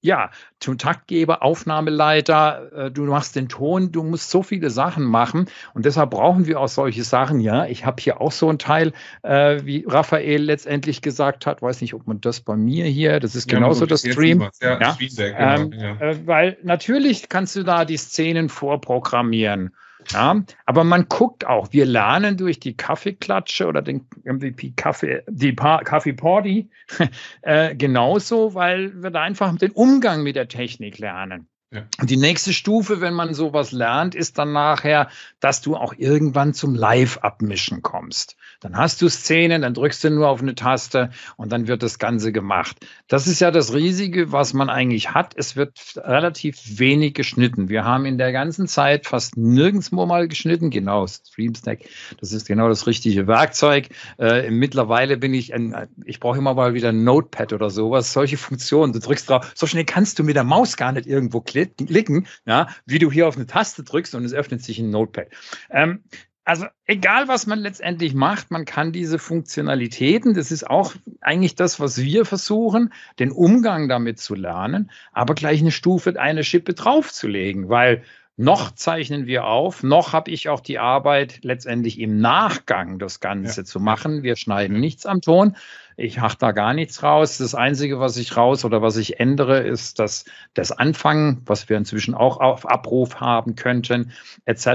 ja, 0.00 0.30
zum 0.60 0.78
Taktgeber, 0.78 1.42
Aufnahmeleiter, 1.42 2.86
äh, 2.86 2.90
du 2.90 3.04
machst 3.04 3.36
den 3.36 3.48
Ton, 3.48 3.92
du 3.92 4.02
musst 4.02 4.30
so 4.30 4.42
viele 4.42 4.70
Sachen 4.70 5.04
machen 5.04 5.46
und 5.74 5.84
deshalb 5.84 6.10
brauchen 6.10 6.46
wir 6.46 6.60
auch 6.60 6.68
solche 6.68 7.02
Sachen. 7.02 7.40
Ja, 7.40 7.66
ich 7.66 7.84
habe 7.84 8.00
hier 8.00 8.20
auch 8.20 8.32
so 8.32 8.48
ein 8.48 8.58
Teil, 8.58 8.92
äh, 9.22 9.60
wie 9.64 9.84
Raphael 9.86 10.42
letztendlich 10.42 11.02
gesagt 11.02 11.46
hat, 11.46 11.62
weiß 11.62 11.80
nicht, 11.80 11.94
ob 11.94 12.06
man 12.06 12.20
das 12.20 12.40
bei 12.40 12.56
mir 12.56 12.86
hier, 12.86 13.20
das 13.20 13.34
ist 13.34 13.48
genauso 13.48 13.84
ja, 13.84 13.88
das 13.88 14.00
Stream. 14.00 14.48
Ja, 14.60 14.80
ja. 14.80 14.96
Genau, 14.98 15.38
ähm, 15.38 15.72
ja. 15.72 16.00
Äh, 16.00 16.26
weil 16.26 16.58
natürlich 16.62 17.28
kannst 17.28 17.56
du 17.56 17.62
da 17.62 17.84
die 17.84 17.96
Szenen 17.96 18.48
vorprogrammieren. 18.48 19.72
Ja, 20.12 20.42
aber 20.64 20.84
man 20.84 21.08
guckt 21.08 21.46
auch, 21.46 21.72
wir 21.72 21.86
lernen 21.86 22.36
durch 22.36 22.60
die 22.60 22.76
Kaffeeklatsche 22.76 23.66
oder 23.66 23.82
den 23.82 24.06
MVP 24.24 24.72
Kaffee, 24.76 25.22
die 25.28 25.52
pa 25.52 25.78
Kaffee 25.78 26.12
Party 26.12 26.70
äh, 27.42 27.74
genauso, 27.74 28.54
weil 28.54 29.02
wir 29.02 29.10
da 29.10 29.22
einfach 29.22 29.56
den 29.56 29.72
Umgang 29.72 30.22
mit 30.22 30.36
der 30.36 30.48
Technik 30.48 30.98
lernen. 30.98 31.48
Ja. 31.72 31.82
Und 32.00 32.10
die 32.10 32.16
nächste 32.16 32.52
Stufe, 32.52 33.00
wenn 33.00 33.14
man 33.14 33.34
sowas 33.34 33.72
lernt, 33.72 34.14
ist 34.14 34.38
dann 34.38 34.52
nachher, 34.52 35.08
dass 35.40 35.60
du 35.60 35.76
auch 35.76 35.94
irgendwann 35.96 36.54
zum 36.54 36.74
Live-Abmischen 36.74 37.82
kommst. 37.82 38.36
Dann 38.60 38.76
hast 38.76 39.02
du 39.02 39.08
Szenen, 39.08 39.62
dann 39.62 39.74
drückst 39.74 40.04
du 40.04 40.10
nur 40.10 40.28
auf 40.28 40.40
eine 40.40 40.54
Taste 40.54 41.10
und 41.36 41.52
dann 41.52 41.66
wird 41.66 41.82
das 41.82 41.98
Ganze 41.98 42.32
gemacht. 42.32 42.76
Das 43.08 43.26
ist 43.26 43.40
ja 43.40 43.50
das 43.50 43.74
Riesige, 43.74 44.32
was 44.32 44.52
man 44.52 44.70
eigentlich 44.70 45.12
hat. 45.12 45.34
Es 45.36 45.56
wird 45.56 45.78
relativ 45.96 46.78
wenig 46.78 47.14
geschnitten. 47.14 47.68
Wir 47.68 47.84
haben 47.84 48.06
in 48.06 48.18
der 48.18 48.32
ganzen 48.32 48.66
Zeit 48.66 49.06
fast 49.06 49.36
nirgendwo 49.36 50.06
mal 50.06 50.28
geschnitten. 50.28 50.70
Genau, 50.70 51.06
StreamSnack, 51.06 51.80
das 52.20 52.32
ist 52.32 52.46
genau 52.46 52.68
das 52.68 52.86
richtige 52.86 53.26
Werkzeug. 53.26 53.88
Äh, 54.18 54.50
mittlerweile 54.50 55.16
bin 55.16 55.34
ich, 55.34 55.54
ein, 55.54 55.88
ich 56.04 56.20
brauche 56.20 56.38
immer 56.38 56.54
mal 56.54 56.74
wieder 56.74 56.90
ein 56.90 57.04
Notepad 57.04 57.52
oder 57.52 57.70
sowas, 57.70 58.12
solche 58.12 58.36
Funktionen. 58.36 58.92
Du 58.92 59.00
drückst 59.00 59.28
drauf, 59.28 59.52
so 59.54 59.66
schnell 59.66 59.84
kannst 59.84 60.18
du 60.18 60.24
mit 60.24 60.36
der 60.36 60.44
Maus 60.44 60.76
gar 60.76 60.92
nicht 60.92 61.06
irgendwo 61.06 61.40
klicken, 61.40 62.26
ja, 62.46 62.68
wie 62.86 62.98
du 62.98 63.10
hier 63.10 63.28
auf 63.28 63.36
eine 63.36 63.46
Taste 63.46 63.82
drückst 63.84 64.14
und 64.14 64.24
es 64.24 64.32
öffnet 64.32 64.62
sich 64.62 64.78
ein 64.78 64.90
Notepad. 64.90 65.28
Ähm, 65.70 66.02
also 66.46 66.66
egal, 66.86 67.26
was 67.26 67.46
man 67.48 67.58
letztendlich 67.58 68.14
macht, 68.14 68.52
man 68.52 68.64
kann 68.64 68.92
diese 68.92 69.18
Funktionalitäten, 69.18 70.32
das 70.32 70.52
ist 70.52 70.70
auch 70.70 70.94
eigentlich 71.20 71.56
das, 71.56 71.80
was 71.80 72.00
wir 72.00 72.24
versuchen, 72.24 72.92
den 73.18 73.32
Umgang 73.32 73.88
damit 73.88 74.20
zu 74.20 74.36
lernen, 74.36 74.92
aber 75.12 75.34
gleich 75.34 75.60
eine 75.60 75.72
Stufe, 75.72 76.18
eine 76.20 76.44
Schippe 76.44 76.72
draufzulegen, 76.72 77.68
weil 77.68 78.04
noch 78.36 78.70
zeichnen 78.70 79.26
wir 79.26 79.46
auf, 79.46 79.82
noch 79.82 80.12
habe 80.12 80.30
ich 80.30 80.48
auch 80.48 80.60
die 80.60 80.78
Arbeit, 80.78 81.40
letztendlich 81.42 81.98
im 81.98 82.20
Nachgang 82.20 83.00
das 83.00 83.18
Ganze 83.18 83.62
ja. 83.62 83.64
zu 83.64 83.80
machen. 83.80 84.22
Wir 84.22 84.36
schneiden 84.36 84.78
nichts 84.78 85.04
am 85.04 85.22
Ton, 85.22 85.56
ich 85.96 86.20
mache 86.20 86.36
da 86.38 86.52
gar 86.52 86.74
nichts 86.74 87.02
raus. 87.02 87.38
Das 87.38 87.54
Einzige, 87.54 87.98
was 87.98 88.16
ich 88.16 88.36
raus 88.36 88.64
oder 88.64 88.82
was 88.82 88.96
ich 88.96 89.18
ändere, 89.18 89.60
ist 89.60 89.98
dass 89.98 90.24
das 90.54 90.72
Anfangen, 90.72 91.42
was 91.46 91.68
wir 91.68 91.76
inzwischen 91.76 92.14
auch 92.14 92.38
auf 92.38 92.68
Abruf 92.68 93.20
haben 93.20 93.54
könnten, 93.54 94.12
etc. 94.44 94.66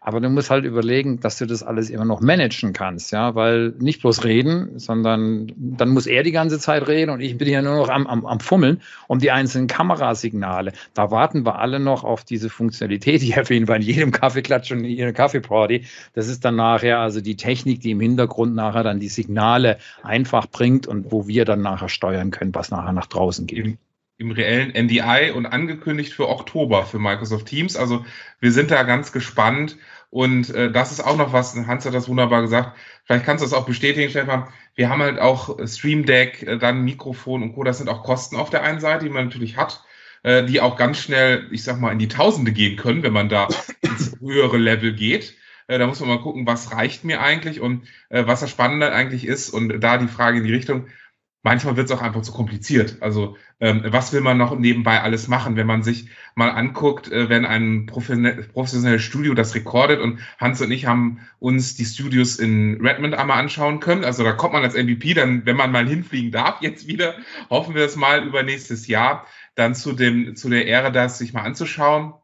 Aber 0.00 0.20
du 0.20 0.28
musst 0.28 0.50
halt 0.50 0.64
überlegen, 0.64 1.20
dass 1.20 1.38
du 1.38 1.46
das 1.46 1.62
alles 1.62 1.88
immer 1.90 2.04
noch 2.04 2.20
managen 2.20 2.72
kannst, 2.72 3.12
ja, 3.12 3.34
weil 3.34 3.74
nicht 3.78 4.00
bloß 4.00 4.24
reden, 4.24 4.78
sondern 4.78 5.52
dann 5.56 5.90
muss 5.90 6.06
er 6.06 6.22
die 6.22 6.32
ganze 6.32 6.58
Zeit 6.58 6.88
reden 6.88 7.10
und 7.10 7.20
ich 7.20 7.38
bin 7.38 7.48
ja 7.48 7.62
nur 7.62 7.76
noch 7.76 7.88
am, 7.88 8.06
am, 8.06 8.26
am 8.26 8.40
Fummeln 8.40 8.82
um 9.06 9.20
die 9.20 9.30
einzelnen 9.30 9.68
Kamerasignale. 9.68 10.72
Da 10.94 11.10
warten 11.10 11.46
wir 11.46 11.58
alle 11.60 11.78
noch 11.78 12.04
auf 12.04 12.24
diese 12.24 12.50
Funktionalität. 12.50 13.20
Ich 13.30 13.36
erwähne 13.36 13.66
bei 13.66 13.78
jedem 13.78 14.12
Kaffeeklatsch 14.12 14.72
und 14.72 14.84
jeder 14.84 15.12
Kaffeeparty. 15.12 15.84
Das 16.14 16.26
ist 16.26 16.44
dann 16.44 16.56
nachher 16.56 16.98
also 16.98 17.20
die 17.20 17.36
Technik, 17.36 17.80
die 17.80 17.92
im 17.92 18.00
Hintergrund 18.00 18.54
nachher 18.54 18.82
dann 18.82 18.98
die 18.98 19.08
Signale 19.08 19.78
einfach 20.02 20.39
einfach 20.40 20.50
bringt 20.50 20.86
und 20.86 21.12
wo 21.12 21.26
wir 21.26 21.44
dann 21.44 21.62
nachher 21.62 21.88
steuern 21.88 22.30
können, 22.30 22.54
was 22.54 22.70
nachher 22.70 22.92
nach 22.92 23.06
draußen 23.06 23.46
geht. 23.46 23.66
Im, 23.66 23.78
im 24.18 24.30
reellen 24.30 24.70
NDI 24.70 25.32
und 25.34 25.46
angekündigt 25.46 26.12
für 26.12 26.28
Oktober 26.28 26.86
für 26.86 26.98
Microsoft 26.98 27.46
Teams. 27.46 27.76
Also 27.76 28.04
wir 28.40 28.52
sind 28.52 28.70
da 28.70 28.82
ganz 28.82 29.12
gespannt. 29.12 29.76
Und 30.10 30.50
äh, 30.50 30.72
das 30.72 30.90
ist 30.90 31.00
auch 31.00 31.16
noch 31.16 31.32
was, 31.32 31.54
Hans 31.54 31.86
hat 31.86 31.94
das 31.94 32.08
wunderbar 32.08 32.42
gesagt, 32.42 32.76
vielleicht 33.04 33.24
kannst 33.24 33.44
du 33.44 33.46
das 33.48 33.56
auch 33.56 33.64
bestätigen, 33.64 34.10
Stefan. 34.10 34.48
Wir 34.74 34.88
haben 34.88 35.02
halt 35.02 35.20
auch 35.20 35.56
Stream 35.68 36.04
Deck, 36.04 36.42
äh, 36.42 36.58
dann 36.58 36.82
Mikrofon 36.82 37.44
und 37.44 37.54
Co. 37.54 37.62
Das 37.62 37.78
sind 37.78 37.88
auch 37.88 38.02
Kosten 38.02 38.34
auf 38.34 38.50
der 38.50 38.64
einen 38.64 38.80
Seite, 38.80 39.04
die 39.04 39.10
man 39.10 39.26
natürlich 39.26 39.56
hat, 39.56 39.84
äh, 40.24 40.44
die 40.44 40.60
auch 40.60 40.76
ganz 40.76 40.98
schnell, 40.98 41.46
ich 41.52 41.62
sag 41.62 41.80
mal, 41.80 41.92
in 41.92 42.00
die 42.00 42.08
Tausende 42.08 42.50
gehen 42.50 42.76
können, 42.76 43.04
wenn 43.04 43.12
man 43.12 43.28
da 43.28 43.46
ins 43.82 44.18
höhere 44.18 44.58
Level 44.58 44.94
geht. 44.94 45.36
Äh, 45.70 45.78
da 45.78 45.86
muss 45.86 46.00
man 46.00 46.08
mal 46.08 46.20
gucken, 46.20 46.46
was 46.46 46.72
reicht 46.72 47.04
mir 47.04 47.20
eigentlich 47.20 47.60
und 47.60 47.84
äh, 48.08 48.26
was 48.26 48.40
das 48.40 48.50
Spannende 48.50 48.92
eigentlich 48.92 49.24
ist. 49.24 49.50
Und 49.50 49.80
da 49.80 49.98
die 49.98 50.08
Frage 50.08 50.38
in 50.38 50.44
die 50.44 50.52
Richtung, 50.52 50.86
manchmal 51.44 51.76
wird 51.76 51.88
es 51.88 51.96
auch 51.96 52.02
einfach 52.02 52.22
zu 52.22 52.32
kompliziert. 52.32 52.96
Also 53.00 53.36
ähm, 53.60 53.84
was 53.86 54.12
will 54.12 54.20
man 54.20 54.36
noch 54.36 54.58
nebenbei 54.58 55.00
alles 55.00 55.28
machen, 55.28 55.54
wenn 55.54 55.68
man 55.68 55.84
sich 55.84 56.08
mal 56.34 56.50
anguckt, 56.50 57.12
äh, 57.12 57.28
wenn 57.28 57.46
ein 57.46 57.86
professionelles 57.86 59.02
Studio 59.02 59.34
das 59.34 59.54
rekordet 59.54 60.00
und 60.00 60.18
Hans 60.38 60.60
und 60.60 60.72
ich 60.72 60.86
haben 60.86 61.20
uns 61.38 61.76
die 61.76 61.84
Studios 61.84 62.40
in 62.40 62.84
Redmond 62.84 63.14
einmal 63.14 63.38
anschauen 63.38 63.78
können. 63.78 64.04
Also 64.04 64.24
da 64.24 64.32
kommt 64.32 64.54
man 64.54 64.64
als 64.64 64.74
MVP 64.74 65.14
dann, 65.14 65.46
wenn 65.46 65.56
man 65.56 65.70
mal 65.70 65.86
hinfliegen 65.86 66.32
darf, 66.32 66.62
jetzt 66.62 66.88
wieder, 66.88 67.14
hoffen 67.48 67.76
wir 67.76 67.84
es 67.84 67.94
mal 67.94 68.26
über 68.26 68.42
nächstes 68.42 68.88
Jahr, 68.88 69.24
dann 69.54 69.76
zu 69.76 69.92
dem, 69.92 70.34
zu 70.34 70.48
der 70.48 70.66
Ehre, 70.66 70.90
das 70.90 71.18
sich 71.18 71.32
mal 71.32 71.42
anzuschauen 71.42 72.14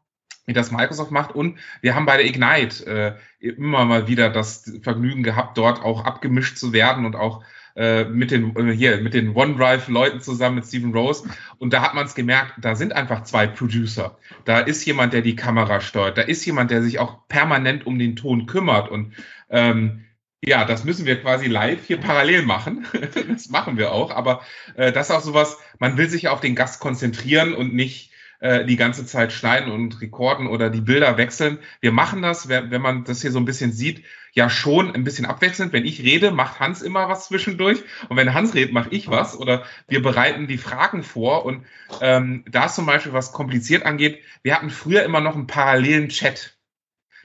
wie 0.47 0.53
das 0.53 0.71
Microsoft 0.71 1.11
macht. 1.11 1.35
Und 1.35 1.59
wir 1.81 1.93
haben 1.93 2.05
bei 2.05 2.17
der 2.17 2.25
Ignite 2.25 3.19
äh, 3.39 3.45
immer 3.45 3.85
mal 3.85 4.07
wieder 4.07 4.29
das 4.29 4.79
Vergnügen 4.81 5.21
gehabt, 5.21 5.57
dort 5.57 5.83
auch 5.83 6.05
abgemischt 6.05 6.57
zu 6.57 6.73
werden 6.73 7.05
und 7.05 7.15
auch 7.15 7.43
äh, 7.75 8.05
mit 8.05 8.31
den 8.31 8.55
äh, 8.55 8.71
hier 8.73 8.97
mit 9.01 9.13
den 9.13 9.35
OneDrive-Leuten 9.35 10.21
zusammen 10.21 10.55
mit 10.55 10.65
Stephen 10.65 10.93
Rose. 10.93 11.29
Und 11.59 11.73
da 11.73 11.81
hat 11.81 11.93
man 11.93 12.05
es 12.05 12.15
gemerkt, 12.15 12.53
da 12.61 12.75
sind 12.75 12.93
einfach 12.93 13.23
zwei 13.23 13.45
Producer. 13.45 14.17
Da 14.45 14.59
ist 14.59 14.85
jemand, 14.85 15.13
der 15.13 15.21
die 15.21 15.35
Kamera 15.35 15.81
steuert. 15.81 16.17
Da 16.17 16.21
ist 16.21 16.45
jemand, 16.45 16.71
der 16.71 16.81
sich 16.81 16.97
auch 16.97 17.27
permanent 17.27 17.85
um 17.85 17.99
den 17.99 18.15
Ton 18.15 18.45
kümmert. 18.45 18.89
Und 18.89 19.13
ähm, 19.49 20.05
ja, 20.41 20.63
das 20.63 20.85
müssen 20.85 21.05
wir 21.05 21.21
quasi 21.21 21.47
live 21.47 21.85
hier 21.85 21.97
parallel 21.97 22.43
machen. 22.43 22.87
das 23.29 23.49
machen 23.49 23.77
wir 23.77 23.91
auch. 23.91 24.11
Aber 24.11 24.41
äh, 24.75 24.93
das 24.93 25.09
ist 25.09 25.15
auch 25.15 25.21
sowas, 25.21 25.57
man 25.77 25.97
will 25.97 26.09
sich 26.09 26.29
auf 26.29 26.39
den 26.39 26.55
Gast 26.55 26.79
konzentrieren 26.79 27.53
und 27.53 27.73
nicht 27.73 28.11
äh, 28.39 28.65
die 28.65 28.75
ganze 28.75 29.05
Zeit 29.05 29.33
schneiden 29.33 29.71
und 29.71 30.01
rekorden 30.01 30.47
oder 30.47 30.69
die 30.69 30.81
Bilder 30.81 31.17
wechseln. 31.17 31.59
Wir 31.81 31.91
machen 31.91 32.21
das, 32.21 32.49
wenn 32.49 32.81
man 32.81 33.03
das 33.03 33.21
hier 33.21 33.31
so 33.31 33.39
ein 33.39 33.45
bisschen 33.45 33.71
sieht, 33.71 34.03
ja 34.33 34.49
schon 34.49 34.93
ein 34.93 35.03
bisschen 35.03 35.25
abwechselnd. 35.25 35.73
Wenn 35.73 35.85
ich 35.85 36.03
rede, 36.03 36.31
macht 36.31 36.59
Hans 36.59 36.81
immer 36.81 37.09
was 37.09 37.27
zwischendurch. 37.27 37.83
Und 38.09 38.17
wenn 38.17 38.33
Hans 38.33 38.53
redet, 38.53 38.73
mache 38.73 38.89
ich 38.91 39.09
was. 39.09 39.35
Oder 39.37 39.63
wir 39.87 40.01
bereiten 40.01 40.47
die 40.47 40.59
Fragen 40.59 41.03
vor. 41.03 41.45
Und 41.45 41.65
ähm, 42.01 42.43
da 42.47 42.67
zum 42.67 42.85
Beispiel, 42.85 43.13
was 43.13 43.31
kompliziert 43.31 43.85
angeht, 43.85 44.19
wir 44.43 44.55
hatten 44.55 44.69
früher 44.69 45.03
immer 45.03 45.21
noch 45.21 45.35
einen 45.35 45.47
parallelen 45.47 46.09
Chat 46.09 46.57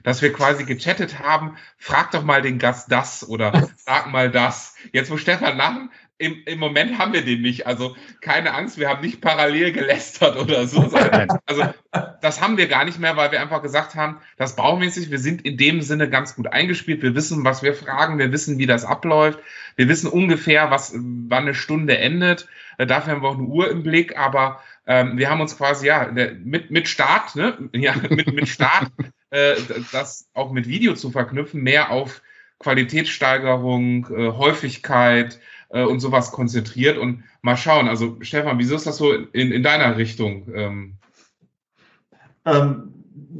dass 0.03 0.21
wir 0.21 0.33
quasi 0.33 0.65
gechattet 0.65 1.19
haben, 1.19 1.57
frag 1.77 2.11
doch 2.11 2.23
mal 2.23 2.41
den 2.41 2.59
Gast 2.59 2.91
das 2.91 3.27
oder 3.27 3.69
sag 3.77 4.11
mal 4.11 4.29
das. 4.29 4.75
Jetzt, 4.91 5.09
wo 5.09 5.17
Stefan 5.17 5.57
lachen, 5.57 5.91
im, 6.17 6.43
im 6.45 6.59
Moment 6.59 6.99
haben 6.99 7.13
wir 7.13 7.23
den 7.23 7.41
nicht. 7.41 7.67
Also 7.67 7.95
keine 8.21 8.53
Angst, 8.53 8.77
wir 8.77 8.89
haben 8.89 9.01
nicht 9.01 9.19
parallel 9.19 9.71
gelästert 9.71 10.37
oder 10.37 10.67
so. 10.67 10.89
Also 11.45 11.63
das 12.21 12.41
haben 12.41 12.57
wir 12.57 12.67
gar 12.67 12.85
nicht 12.85 12.99
mehr, 12.99 13.17
weil 13.17 13.31
wir 13.31 13.41
einfach 13.41 13.61
gesagt 13.61 13.95
haben, 13.95 14.19
das 14.37 14.55
baumäßig, 14.55 15.11
wir 15.11 15.19
sind 15.19 15.41
in 15.43 15.57
dem 15.57 15.81
Sinne 15.81 16.09
ganz 16.09 16.35
gut 16.35 16.47
eingespielt. 16.47 17.01
Wir 17.01 17.15
wissen, 17.15 17.43
was 17.43 17.63
wir 17.63 17.73
fragen, 17.73 18.19
wir 18.19 18.31
wissen, 18.31 18.57
wie 18.57 18.67
das 18.67 18.85
abläuft. 18.85 19.39
Wir 19.75 19.87
wissen 19.89 20.07
ungefähr, 20.07 20.71
was, 20.71 20.93
wann 20.93 21.43
eine 21.43 21.55
Stunde 21.55 21.97
endet. 21.97 22.47
Äh, 22.77 22.85
dafür 22.85 23.13
haben 23.13 23.21
wir 23.21 23.29
auch 23.29 23.37
eine 23.37 23.47
Uhr 23.47 23.69
im 23.69 23.83
Blick, 23.83 24.17
aber 24.17 24.61
ähm, 24.85 25.17
wir 25.17 25.29
haben 25.29 25.41
uns 25.41 25.57
quasi 25.57 25.87
ja 25.87 26.09
mit, 26.11 26.71
mit 26.71 26.87
Start, 26.87 27.35
ne? 27.35 27.57
ja, 27.73 27.95
mit, 28.09 28.33
mit 28.33 28.47
Start, 28.47 28.91
äh, 29.31 29.55
das 29.91 30.29
auch 30.33 30.51
mit 30.51 30.67
Video 30.67 30.93
zu 30.93 31.11
verknüpfen, 31.11 31.61
mehr 31.61 31.89
auf 31.89 32.21
Qualitätssteigerung, 32.59 34.07
äh, 34.15 34.31
Häufigkeit, 34.31 35.39
äh, 35.73 35.83
und 35.83 35.99
sowas 35.99 36.31
konzentriert 36.31 36.97
und 36.97 37.23
mal 37.41 37.57
schauen. 37.57 37.89
Also 37.89 38.17
Stefan, 38.21 38.59
wieso 38.59 38.75
ist 38.75 38.87
das 38.87 38.97
so 38.97 39.11
in, 39.11 39.51
in 39.51 39.63
deiner 39.63 39.97
Richtung? 39.97 40.47
Ähm? 40.55 40.93
Ähm, 42.45 42.93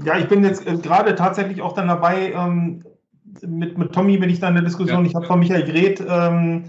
ja, 0.03 0.17
ich 0.17 0.27
bin 0.27 0.43
jetzt 0.43 0.67
äh, 0.67 0.77
gerade 0.77 1.15
tatsächlich 1.15 1.61
auch 1.61 1.73
dann 1.73 1.87
dabei, 1.87 2.33
ähm, 2.33 2.83
mit, 3.41 3.77
mit 3.77 3.93
Tommy 3.93 4.17
bin 4.17 4.29
ich 4.29 4.39
da 4.39 4.49
in 4.49 4.55
der 4.55 4.63
Diskussion, 4.63 5.03
ja. 5.03 5.09
ich 5.09 5.15
habe 5.15 5.25
von 5.25 5.39
Michael 5.39 5.63
Greth 5.63 6.03
ähm, 6.07 6.65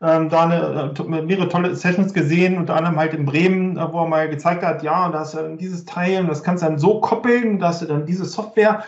ähm, 0.00 0.28
da 0.28 0.44
eine, 0.44 0.94
äh, 0.96 1.22
mehrere 1.22 1.48
tolle 1.48 1.74
Sessions 1.74 2.14
gesehen, 2.14 2.56
unter 2.56 2.76
anderem 2.76 2.98
halt 2.98 3.14
in 3.14 3.24
Bremen, 3.24 3.76
äh, 3.76 3.92
wo 3.92 4.02
er 4.02 4.08
mal 4.08 4.28
gezeigt 4.28 4.62
hat, 4.62 4.82
ja, 4.84 5.08
da 5.08 5.20
hast 5.20 5.34
du 5.34 5.38
dann 5.38 5.58
dieses 5.58 5.84
Teil 5.84 6.20
und 6.20 6.28
das 6.28 6.44
kannst 6.44 6.62
du 6.62 6.68
dann 6.68 6.78
so 6.78 7.00
koppeln, 7.00 7.58
da 7.58 7.68
hast 7.68 7.82
du 7.82 7.86
dann 7.86 8.06
diese 8.06 8.24
Software 8.24 8.84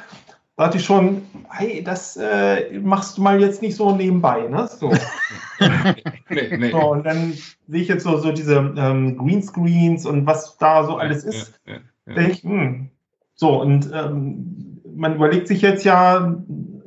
dachte 0.60 0.76
ich 0.76 0.84
schon, 0.84 1.22
hey, 1.48 1.82
das 1.82 2.18
äh, 2.18 2.78
machst 2.80 3.16
du 3.16 3.22
mal 3.22 3.40
jetzt 3.40 3.62
nicht 3.62 3.74
so 3.74 3.96
nebenbei, 3.96 4.46
ne? 4.46 4.68
So. 4.68 4.90
nee, 6.28 6.56
nee. 6.58 6.70
so 6.70 6.92
und 6.92 7.06
dann 7.06 7.32
sehe 7.66 7.80
ich 7.80 7.88
jetzt 7.88 8.04
so, 8.04 8.18
so 8.18 8.30
diese 8.30 8.56
ähm, 8.76 9.16
Greenscreens 9.16 10.04
und 10.04 10.26
was 10.26 10.58
da 10.58 10.84
so 10.84 10.98
alles 10.98 11.24
ist. 11.24 11.58
Ja, 11.64 11.76
ja, 12.08 12.20
ja. 12.20 12.28
Ich, 12.28 12.42
hm. 12.42 12.90
So, 13.36 13.58
und 13.58 13.90
ähm, 13.94 14.82
man 14.94 15.14
überlegt 15.14 15.48
sich 15.48 15.62
jetzt 15.62 15.82
ja 15.84 16.36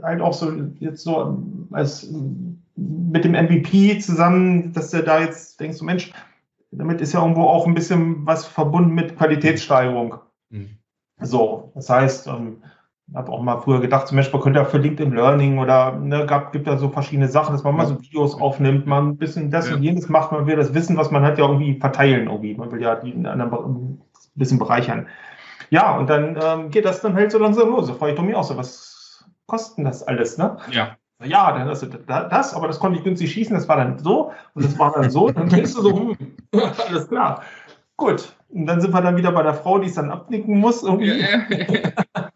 halt 0.04 0.22
auch 0.22 0.34
so 0.34 0.54
jetzt 0.80 1.04
so 1.04 1.42
als 1.72 2.14
mit 2.76 3.26
dem 3.26 3.32
MVP 3.32 3.98
zusammen, 3.98 4.72
dass 4.74 4.92
du 4.92 5.02
da 5.02 5.20
jetzt 5.20 5.60
denkst, 5.60 5.80
du 5.80 5.86
Mensch, 5.86 6.14
damit 6.70 7.02
ist 7.02 7.14
ja 7.14 7.22
irgendwo 7.24 7.46
auch 7.46 7.66
ein 7.66 7.74
bisschen 7.74 8.24
was 8.28 8.46
verbunden 8.46 8.94
mit 8.94 9.18
Qualitätssteigerung. 9.18 10.20
Mhm. 10.52 10.78
So, 11.20 11.72
das 11.74 11.90
heißt, 11.90 12.28
ähm, 12.28 12.58
habe 13.14 13.32
auch 13.32 13.42
mal 13.42 13.58
früher 13.60 13.82
gedacht, 13.82 14.08
zum 14.08 14.18
Beispiel, 14.18 14.38
man 14.38 14.44
könnte 14.44 14.60
ja 14.60 14.66
für 14.66 14.78
LinkedIn 14.78 15.14
Learning 15.14 15.60
oder 15.60 15.92
ne, 15.94 16.26
gab, 16.26 16.52
gibt 16.52 16.68
da 16.68 16.78
so 16.78 16.90
verschiedene 16.90 17.28
Sachen, 17.28 17.54
dass 17.54 17.64
man 17.64 17.76
mal 17.76 17.86
so 17.86 18.02
Videos 18.02 18.40
aufnimmt, 18.40 18.88
man 18.88 19.10
ein 19.10 19.18
bisschen 19.18 19.52
das 19.52 19.70
ja. 19.70 19.76
und 19.76 19.84
jenes 19.84 20.10
macht, 20.10 20.32
man 20.32 20.48
will 20.48 20.56
das 20.56 20.74
Wissen, 20.74 20.98
was 20.98 21.12
man 21.12 21.24
hat, 21.24 21.38
ja 21.38 21.46
irgendwie 21.46 21.80
verteilen 21.80 22.28
irgendwie. 22.28 22.56
Man 22.56 22.72
will 22.72 22.82
ja 22.82 22.96
die 22.96 23.14
anderen 23.14 23.52
ein 23.52 24.02
bisschen 24.36 24.58
bereichern. 24.58 25.08
Ja, 25.70 25.98
und 25.98 26.10
dann 26.10 26.38
ähm, 26.42 26.70
geht 26.70 26.86
das 26.86 27.02
dann 27.02 27.14
halt 27.16 27.32
so 27.32 27.40
langsam 27.40 27.70
los. 27.70 27.88
Da 27.88 27.94
frage 27.94 28.14
ich 28.14 28.22
mir 28.22 28.38
auch 28.38 28.44
so, 28.44 28.58
was 28.58 29.26
kostet 29.48 29.86
das 29.86 30.04
alles, 30.04 30.38
ne? 30.38 30.58
Ja. 30.72 30.98
Ja, 31.24 31.54
dann 31.54 31.70
hast 31.70 31.84
du 31.84 31.88
das, 31.88 32.54
aber 32.54 32.68
das 32.68 32.80
konnte 32.80 32.98
ich 32.98 33.04
günstig 33.06 33.32
schießen, 33.32 33.56
das 33.56 33.70
war 33.70 33.78
dann 33.78 33.98
so 33.98 34.32
und 34.56 34.66
das 34.66 34.78
war 34.78 34.92
dann 34.92 35.10
so. 35.10 35.30
Dann 35.30 35.48
denkst 35.48 35.74
du 35.74 35.82
so, 35.82 35.98
hm, 35.98 36.18
alles 36.88 37.08
klar. 37.08 37.44
Gut, 37.96 38.36
und 38.50 38.66
dann 38.66 38.82
sind 38.82 38.94
wir 38.94 39.02
dann 39.02 39.16
wieder 39.16 39.32
bei 39.32 39.44
der 39.44 39.54
Frau, 39.54 39.80
die 39.80 39.88
es 39.88 39.96
dann 39.96 40.12
abnicken 40.12 40.60
muss. 40.60 40.84
Irgendwie. 40.84 41.22
Ja, 41.22 42.30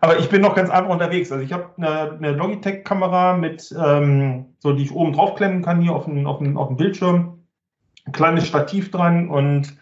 Aber 0.00 0.18
ich 0.18 0.28
bin 0.28 0.42
noch 0.42 0.54
ganz 0.54 0.70
einfach 0.70 0.90
unterwegs. 0.90 1.32
Also 1.32 1.44
ich 1.44 1.52
habe 1.52 1.70
eine, 1.76 2.12
eine 2.12 2.32
Logitech-Kamera 2.32 3.36
mit, 3.36 3.74
ähm, 3.78 4.46
so 4.58 4.72
die 4.72 4.84
ich 4.84 4.92
oben 4.92 5.12
draufklemmen 5.12 5.62
kann 5.62 5.80
hier 5.80 5.92
auf 5.92 6.04
dem, 6.04 6.26
auf 6.26 6.38
dem, 6.38 6.56
auf 6.56 6.68
dem 6.68 6.76
Bildschirm. 6.76 7.44
Ein 8.04 8.12
kleines 8.12 8.46
Stativ 8.46 8.90
dran 8.90 9.28
und 9.28 9.76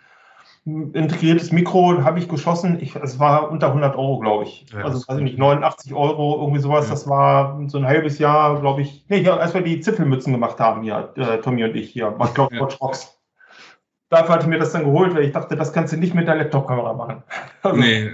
integriertes 0.65 1.53
Mikro 1.53 2.03
habe 2.03 2.19
ich 2.19 2.29
geschossen. 2.29 2.79
Ich, 2.81 2.97
es 2.97 3.21
war 3.21 3.51
unter 3.53 3.69
100 3.69 3.95
Euro, 3.97 4.19
glaube 4.19 4.45
ich. 4.45 4.67
Ja, 4.73 4.81
also 4.81 4.99
weiß 5.07 5.19
ich 5.19 5.25
nicht, 5.25 5.39
89 5.39 5.95
Euro, 5.95 6.41
irgendwie 6.41 6.61
sowas. 6.61 6.87
Ja. 6.87 6.91
Das 6.91 7.09
war 7.09 7.61
so 7.69 7.79
ein 7.79 7.87
halbes 7.87 8.19
Jahr, 8.19 8.61
glaube 8.61 8.83
ich. 8.83 9.05
Nee, 9.09 9.21
hier, 9.21 9.41
als 9.41 9.55
wir 9.55 9.61
die 9.61 9.81
Zipfelmützen 9.81 10.33
gemacht 10.33 10.59
haben 10.59 10.83
hier, 10.83 11.13
äh, 11.17 11.39
Tommy 11.39 11.63
und 11.63 11.77
ich 11.77 11.91
hier, 11.91 12.17
ich 12.25 12.35
glaube, 12.35 12.59
Watch 12.59 12.81
Rocks 12.81 13.17
dafür 14.09 14.35
hatte 14.35 14.45
ich 14.45 14.49
mir 14.49 14.59
das 14.59 14.73
dann 14.73 14.85
geholt, 14.85 15.15
weil 15.15 15.25
ich 15.25 15.33
dachte, 15.33 15.57
das 15.57 15.73
kannst 15.73 15.93
du 15.93 15.97
nicht 15.97 16.15
mit 16.15 16.29
der 16.29 16.37
Laptop-Kamera 16.37 16.93
machen. 16.93 17.23
Nee. 17.75 18.11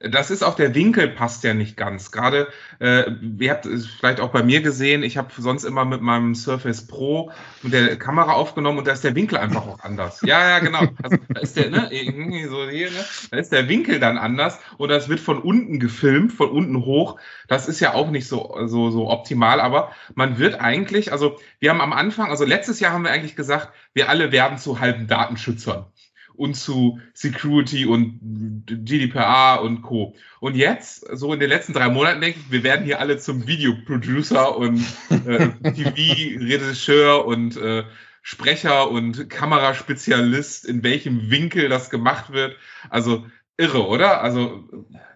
Das 0.00 0.30
ist 0.30 0.42
auch 0.42 0.54
der 0.54 0.74
Winkel 0.74 1.08
passt 1.08 1.44
ja 1.44 1.54
nicht 1.54 1.76
ganz. 1.76 2.10
Gerade, 2.10 2.48
äh, 2.80 3.10
ihr 3.38 3.50
habt 3.50 3.66
es 3.66 3.86
vielleicht 3.86 4.20
auch 4.20 4.30
bei 4.30 4.42
mir 4.42 4.60
gesehen, 4.62 5.02
ich 5.02 5.16
habe 5.16 5.30
sonst 5.36 5.64
immer 5.64 5.84
mit 5.84 6.00
meinem 6.00 6.34
Surface 6.34 6.86
Pro 6.86 7.30
mit 7.62 7.72
der 7.72 7.96
Kamera 7.96 8.32
aufgenommen 8.32 8.78
und 8.78 8.86
da 8.86 8.92
ist 8.92 9.04
der 9.04 9.14
Winkel 9.14 9.38
einfach 9.38 9.66
auch 9.66 9.80
anders. 9.80 10.20
Ja, 10.22 10.48
ja, 10.48 10.58
genau. 10.58 10.80
Also, 11.02 11.16
da 11.28 11.40
ist 11.40 11.56
der, 11.56 11.70
ne, 11.70 11.88
irgendwie 11.90 12.44
so 12.44 12.68
hier, 12.68 12.90
ne, 12.90 13.04
da 13.30 13.36
ist 13.38 13.52
der 13.52 13.68
Winkel 13.68 14.00
dann 14.00 14.18
anders 14.18 14.58
und 14.78 14.88
das 14.88 15.08
wird 15.08 15.20
von 15.20 15.38
unten 15.38 15.78
gefilmt, 15.78 16.32
von 16.32 16.50
unten 16.50 16.84
hoch. 16.84 17.18
Das 17.48 17.68
ist 17.68 17.80
ja 17.80 17.94
auch 17.94 18.10
nicht 18.10 18.26
so, 18.28 18.56
so, 18.66 18.90
so 18.90 19.10
optimal, 19.10 19.60
aber 19.60 19.92
man 20.14 20.38
wird 20.38 20.60
eigentlich, 20.60 21.12
also 21.12 21.38
wir 21.58 21.70
haben 21.70 21.80
am 21.80 21.92
Anfang, 21.92 22.30
also 22.30 22.44
letztes 22.44 22.80
Jahr 22.80 22.92
haben 22.92 23.04
wir 23.04 23.10
eigentlich 23.10 23.36
gesagt, 23.36 23.72
wir 23.94 24.08
alle 24.08 24.32
werden 24.32 24.58
zu 24.58 24.80
halben 24.80 25.06
Datenschützern 25.06 25.86
und 26.34 26.54
zu 26.54 26.98
Security 27.14 27.86
und 27.86 28.18
GDPR 28.66 29.60
und 29.62 29.82
Co. 29.82 30.14
Und 30.40 30.56
jetzt, 30.56 31.06
so 31.16 31.32
in 31.32 31.40
den 31.40 31.48
letzten 31.48 31.72
drei 31.72 31.88
Monaten, 31.88 32.20
denke 32.20 32.40
ich, 32.40 32.50
wir 32.50 32.62
werden 32.62 32.84
hier 32.84 33.00
alle 33.00 33.18
zum 33.18 33.46
Videoproducer 33.46 34.56
und 34.56 34.84
äh, 35.10 35.48
TV-Regisseur 35.72 37.24
und 37.26 37.56
äh, 37.56 37.84
Sprecher 38.22 38.90
und 38.90 39.28
Kameraspezialist, 39.28 40.64
in 40.64 40.82
welchem 40.82 41.30
Winkel 41.30 41.68
das 41.68 41.90
gemacht 41.90 42.32
wird. 42.32 42.56
Also 42.88 43.26
irre, 43.56 43.86
oder? 43.86 44.20
Also 44.22 44.68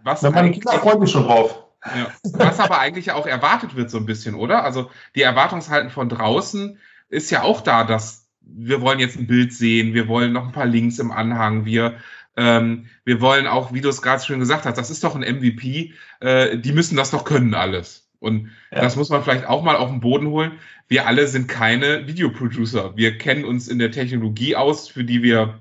was. 0.02 0.22
Na, 0.22 0.30
meine 0.30 0.50
Kinder 0.50 0.72
freuen 0.72 1.00
mich 1.00 1.10
schon 1.10 1.24
drauf. 1.24 1.62
Ja. 1.84 2.08
Was 2.32 2.58
aber 2.58 2.80
eigentlich 2.80 3.12
auch 3.12 3.26
erwartet 3.26 3.76
wird, 3.76 3.90
so 3.90 3.98
ein 3.98 4.06
bisschen, 4.06 4.34
oder? 4.34 4.64
Also 4.64 4.90
die 5.14 5.22
Erwartungshalten 5.22 5.90
von 5.90 6.08
draußen 6.08 6.80
ist 7.08 7.30
ja 7.30 7.42
auch 7.42 7.60
da, 7.60 7.84
dass 7.84 8.25
wir 8.46 8.80
wollen 8.80 8.98
jetzt 8.98 9.18
ein 9.18 9.26
Bild 9.26 9.52
sehen, 9.52 9.94
wir 9.94 10.08
wollen 10.08 10.32
noch 10.32 10.46
ein 10.46 10.52
paar 10.52 10.66
Links 10.66 10.98
im 10.98 11.10
Anhang, 11.10 11.64
wir, 11.64 11.96
ähm, 12.36 12.86
wir 13.04 13.20
wollen 13.20 13.46
auch, 13.46 13.72
wie 13.74 13.80
du 13.80 13.88
es 13.88 14.02
gerade 14.02 14.22
schon 14.22 14.38
gesagt 14.38 14.64
hast, 14.64 14.78
das 14.78 14.90
ist 14.90 15.04
doch 15.04 15.14
ein 15.14 15.22
MVP, 15.22 15.92
äh, 16.20 16.58
die 16.58 16.72
müssen 16.72 16.96
das 16.96 17.10
doch 17.10 17.24
können 17.24 17.54
alles. 17.54 18.08
Und 18.18 18.50
ja. 18.70 18.80
das 18.80 18.96
muss 18.96 19.10
man 19.10 19.22
vielleicht 19.22 19.46
auch 19.46 19.62
mal 19.62 19.76
auf 19.76 19.90
den 19.90 20.00
Boden 20.00 20.28
holen. 20.28 20.52
Wir 20.88 21.06
alle 21.06 21.26
sind 21.26 21.48
keine 21.48 22.06
Videoproducer. 22.06 22.96
Wir 22.96 23.18
kennen 23.18 23.44
uns 23.44 23.68
in 23.68 23.78
der 23.78 23.90
Technologie 23.90 24.56
aus, 24.56 24.88
für 24.88 25.04
die 25.04 25.22
wir 25.22 25.60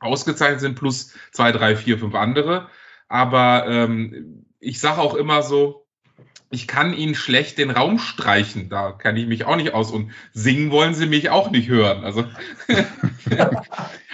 ausgezeichnet 0.00 0.60
sind, 0.60 0.74
plus 0.74 1.14
zwei, 1.32 1.52
drei, 1.52 1.74
vier, 1.74 1.98
fünf 1.98 2.14
andere. 2.14 2.68
Aber 3.08 3.66
ähm, 3.68 4.44
ich 4.60 4.78
sage 4.78 5.00
auch 5.00 5.14
immer 5.14 5.42
so, 5.42 5.85
ich 6.56 6.66
kann 6.66 6.94
ihnen 6.94 7.14
schlecht 7.14 7.58
den 7.58 7.70
Raum 7.70 7.98
streichen. 7.98 8.70
Da 8.70 8.92
kann 8.92 9.14
ich 9.18 9.26
mich 9.26 9.44
auch 9.44 9.56
nicht 9.56 9.74
aus. 9.74 9.90
Und 9.90 10.10
singen 10.32 10.70
wollen 10.70 10.94
sie 10.94 11.04
mich 11.04 11.28
auch 11.28 11.50
nicht 11.50 11.68
hören. 11.68 12.02
Also 12.02 12.24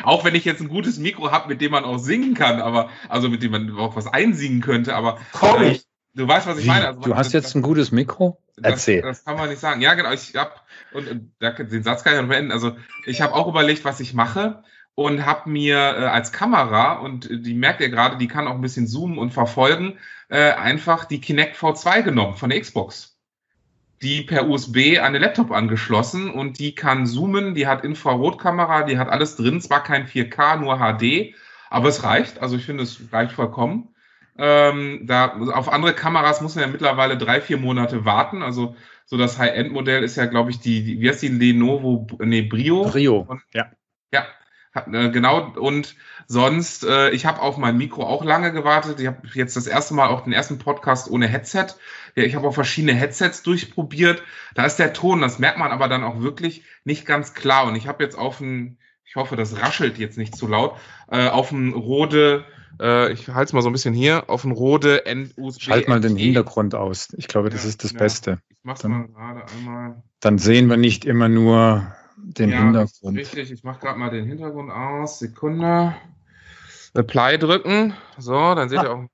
auch 0.02 0.24
wenn 0.24 0.34
ich 0.34 0.44
jetzt 0.44 0.60
ein 0.60 0.66
gutes 0.66 0.98
Mikro 0.98 1.30
habe, 1.30 1.48
mit 1.48 1.60
dem 1.60 1.70
man 1.70 1.84
auch 1.84 1.98
singen 1.98 2.34
kann, 2.34 2.60
aber 2.60 2.90
also 3.08 3.28
mit 3.28 3.44
dem 3.44 3.52
man 3.52 3.78
auch 3.78 3.94
was 3.94 4.08
einsingen 4.08 4.60
könnte, 4.60 4.96
aber 4.96 5.20
äh, 5.40 5.78
du 6.14 6.26
weißt, 6.26 6.48
was 6.48 6.58
ich 6.58 6.64
Wie? 6.64 6.68
meine. 6.68 6.88
Also, 6.88 7.00
du 7.00 7.14
hast 7.14 7.26
das, 7.26 7.44
jetzt 7.44 7.54
ein 7.54 7.62
gutes 7.62 7.92
Mikro? 7.92 8.42
Erzähl. 8.60 9.02
Das, 9.02 9.18
das, 9.18 9.24
kann 9.24 9.36
man 9.36 9.48
nicht 9.48 9.60
sagen. 9.60 9.80
Ja, 9.80 9.94
genau. 9.94 10.10
Ich 10.10 10.34
habe 10.34 10.50
und, 10.92 11.08
und 11.08 11.32
den 11.40 11.82
Satz 11.84 12.02
kann 12.02 12.14
ich 12.14 12.20
noch 12.20 12.28
beenden. 12.28 12.50
Also 12.50 12.76
ich 13.06 13.20
habe 13.20 13.34
auch 13.34 13.46
überlegt, 13.46 13.84
was 13.84 14.00
ich 14.00 14.14
mache 14.14 14.64
und 14.94 15.24
habe 15.24 15.48
mir 15.50 15.76
äh, 15.76 16.04
als 16.04 16.32
Kamera, 16.32 16.94
und 16.94 17.28
die 17.30 17.54
merkt 17.54 17.80
ihr 17.80 17.88
gerade, 17.88 18.18
die 18.18 18.28
kann 18.28 18.46
auch 18.46 18.54
ein 18.54 18.60
bisschen 18.60 18.86
zoomen 18.86 19.18
und 19.18 19.32
verfolgen, 19.32 19.98
äh, 20.28 20.52
einfach 20.52 21.04
die 21.04 21.20
Kinect 21.20 21.56
V2 21.56 22.02
genommen 22.02 22.36
von 22.36 22.50
der 22.50 22.60
Xbox. 22.60 23.18
Die 24.02 24.22
per 24.22 24.48
USB 24.48 24.98
an 25.00 25.12
den 25.12 25.22
Laptop 25.22 25.52
angeschlossen 25.52 26.30
und 26.30 26.58
die 26.58 26.74
kann 26.74 27.06
zoomen, 27.06 27.54
die 27.54 27.68
hat 27.68 27.84
Infrarotkamera, 27.84 28.82
die 28.82 28.98
hat 28.98 29.08
alles 29.08 29.36
drin, 29.36 29.60
zwar 29.60 29.82
kein 29.82 30.06
4K, 30.06 30.56
nur 30.56 30.78
HD, 30.78 31.34
aber 31.70 31.88
es 31.88 32.02
reicht. 32.02 32.40
Also 32.40 32.56
ich 32.56 32.64
finde, 32.64 32.82
es 32.82 33.00
reicht 33.12 33.32
vollkommen. 33.32 33.94
Ähm, 34.36 35.02
da, 35.06 35.36
auf 35.52 35.70
andere 35.70 35.94
Kameras 35.94 36.40
muss 36.40 36.54
man 36.54 36.64
ja 36.64 36.70
mittlerweile 36.70 37.16
drei, 37.16 37.40
vier 37.40 37.58
Monate 37.58 38.04
warten. 38.04 38.42
Also 38.42 38.74
so 39.04 39.16
das 39.16 39.38
High-End-Modell 39.38 40.02
ist 40.02 40.16
ja, 40.16 40.26
glaube 40.26 40.50
ich, 40.50 40.58
die, 40.58 40.82
die, 40.82 41.00
wie 41.00 41.08
heißt 41.08 41.22
die 41.22 41.28
Lenovo, 41.28 42.06
nee, 42.18 42.42
Brio. 42.42 42.84
Brio, 42.84 43.38
ja. 43.52 43.70
Ja, 44.12 44.20
äh, 44.20 44.24
genau, 44.86 45.52
und 45.54 45.96
sonst, 46.26 46.84
äh, 46.84 47.10
ich 47.10 47.26
habe 47.26 47.40
auf 47.40 47.58
mein 47.58 47.76
Mikro 47.76 48.04
auch 48.04 48.24
lange 48.24 48.52
gewartet. 48.52 49.00
Ich 49.00 49.06
habe 49.06 49.28
jetzt 49.34 49.56
das 49.56 49.66
erste 49.66 49.94
Mal 49.94 50.08
auch 50.08 50.22
den 50.24 50.32
ersten 50.32 50.58
Podcast 50.58 51.10
ohne 51.10 51.26
Headset. 51.26 51.66
Ja, 52.14 52.24
ich 52.24 52.34
habe 52.34 52.48
auch 52.48 52.54
verschiedene 52.54 52.94
Headsets 52.94 53.42
durchprobiert. 53.42 54.22
Da 54.54 54.64
ist 54.64 54.76
der 54.76 54.92
Ton, 54.92 55.20
das 55.20 55.38
merkt 55.38 55.58
man 55.58 55.72
aber 55.72 55.88
dann 55.88 56.04
auch 56.04 56.20
wirklich 56.20 56.62
nicht 56.84 57.06
ganz 57.06 57.34
klar. 57.34 57.66
Und 57.66 57.76
ich 57.76 57.86
habe 57.86 58.02
jetzt 58.02 58.16
auf 58.16 58.40
ein, 58.40 58.78
ich 59.04 59.16
hoffe, 59.16 59.36
das 59.36 59.60
raschelt 59.60 59.98
jetzt 59.98 60.16
nicht 60.18 60.36
zu 60.36 60.46
laut, 60.46 60.78
äh, 61.10 61.28
auf 61.28 61.52
ein 61.52 61.74
Rode, 61.74 62.46
äh, 62.80 63.12
ich 63.12 63.28
halte 63.28 63.50
es 63.50 63.52
mal 63.52 63.62
so 63.62 63.68
ein 63.68 63.72
bisschen 63.72 63.94
hier, 63.94 64.30
auf 64.30 64.44
ein 64.44 64.52
Rode 64.52 65.02
USB. 65.36 65.62
Schalt 65.62 65.88
mal 65.88 66.00
den 66.00 66.16
Hintergrund 66.16 66.74
aus. 66.74 67.08
Ich 67.16 67.28
glaube, 67.28 67.50
das 67.50 67.64
ja, 67.64 67.68
ist 67.68 67.84
das 67.84 67.92
ja. 67.92 67.98
Beste. 67.98 68.38
Ich 68.48 68.56
mach's 68.62 68.80
dann, 68.80 68.92
mal 68.92 69.08
gerade 69.08 69.44
einmal. 69.52 70.02
Dann 70.20 70.38
sehen 70.38 70.68
wir 70.68 70.76
nicht 70.76 71.04
immer 71.04 71.28
nur 71.28 71.94
den 72.38 72.50
ja, 72.50 72.58
Hintergrund. 72.58 73.18
Richtig, 73.18 73.50
ich 73.50 73.64
mache 73.64 73.80
gerade 73.80 73.98
mal 73.98 74.10
den 74.10 74.26
Hintergrund 74.26 74.70
aus. 74.70 75.18
Sekunde. 75.18 75.94
Apply 76.94 77.38
drücken. 77.38 77.94
So, 78.18 78.54
dann 78.54 78.68
seht 78.68 78.80
ah. 78.80 78.84
ihr 78.84 78.92
auch. 78.92 79.04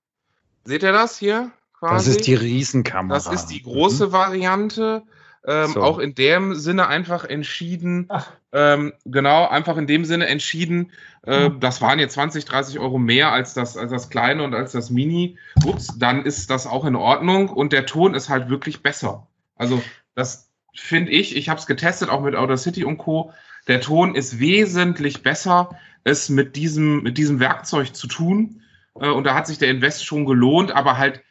Seht 0.64 0.82
ihr 0.82 0.92
das 0.92 1.18
hier? 1.18 1.50
Quasi? 1.78 1.94
Das 1.94 2.16
ist 2.16 2.26
die 2.26 2.34
Riesenkamera. 2.34 3.14
Das 3.14 3.32
ist 3.32 3.46
die 3.46 3.62
große 3.62 4.08
mhm. 4.08 4.12
Variante. 4.12 5.02
Ähm, 5.46 5.70
so. 5.72 5.82
Auch 5.82 5.98
in 5.98 6.14
dem 6.14 6.54
Sinne 6.54 6.88
einfach 6.88 7.24
entschieden, 7.24 8.08
ähm, 8.52 8.92
genau, 9.04 9.46
einfach 9.46 9.76
in 9.76 9.86
dem 9.86 10.04
Sinne 10.04 10.26
entschieden, 10.26 10.92
äh, 11.24 11.48
mhm. 11.48 11.60
das 11.60 11.80
waren 11.80 11.98
jetzt 11.98 12.14
20, 12.14 12.44
30 12.44 12.78
Euro 12.80 12.98
mehr 12.98 13.32
als 13.32 13.54
das, 13.54 13.76
als 13.76 13.90
das 13.90 14.10
kleine 14.10 14.42
und 14.42 14.54
als 14.54 14.72
das 14.72 14.90
Mini. 14.90 15.38
Ups, 15.64 15.96
dann 15.96 16.24
ist 16.24 16.50
das 16.50 16.66
auch 16.66 16.84
in 16.84 16.96
Ordnung 16.96 17.48
und 17.48 17.72
der 17.72 17.86
Ton 17.86 18.14
ist 18.14 18.28
halt 18.28 18.50
wirklich 18.50 18.82
besser. 18.82 19.26
Also 19.54 19.82
das, 20.14 20.47
finde 20.74 21.12
ich, 21.12 21.36
ich 21.36 21.48
habe 21.48 21.60
es 21.60 21.66
getestet, 21.66 22.08
auch 22.08 22.22
mit 22.22 22.34
Outer 22.34 22.56
City 22.56 22.84
und 22.84 22.98
Co. 22.98 23.32
Der 23.66 23.80
Ton 23.80 24.14
ist 24.14 24.38
wesentlich 24.40 25.22
besser, 25.22 25.78
es 26.04 26.28
mit 26.28 26.56
diesem, 26.56 27.02
mit 27.02 27.18
diesem 27.18 27.40
Werkzeug 27.40 27.94
zu 27.94 28.06
tun. 28.06 28.62
Äh, 29.00 29.08
und 29.08 29.24
da 29.24 29.34
hat 29.34 29.46
sich 29.46 29.58
der 29.58 29.70
Invest 29.70 30.04
schon 30.04 30.24
gelohnt, 30.24 30.72
aber 30.72 30.98
halt 30.98 31.22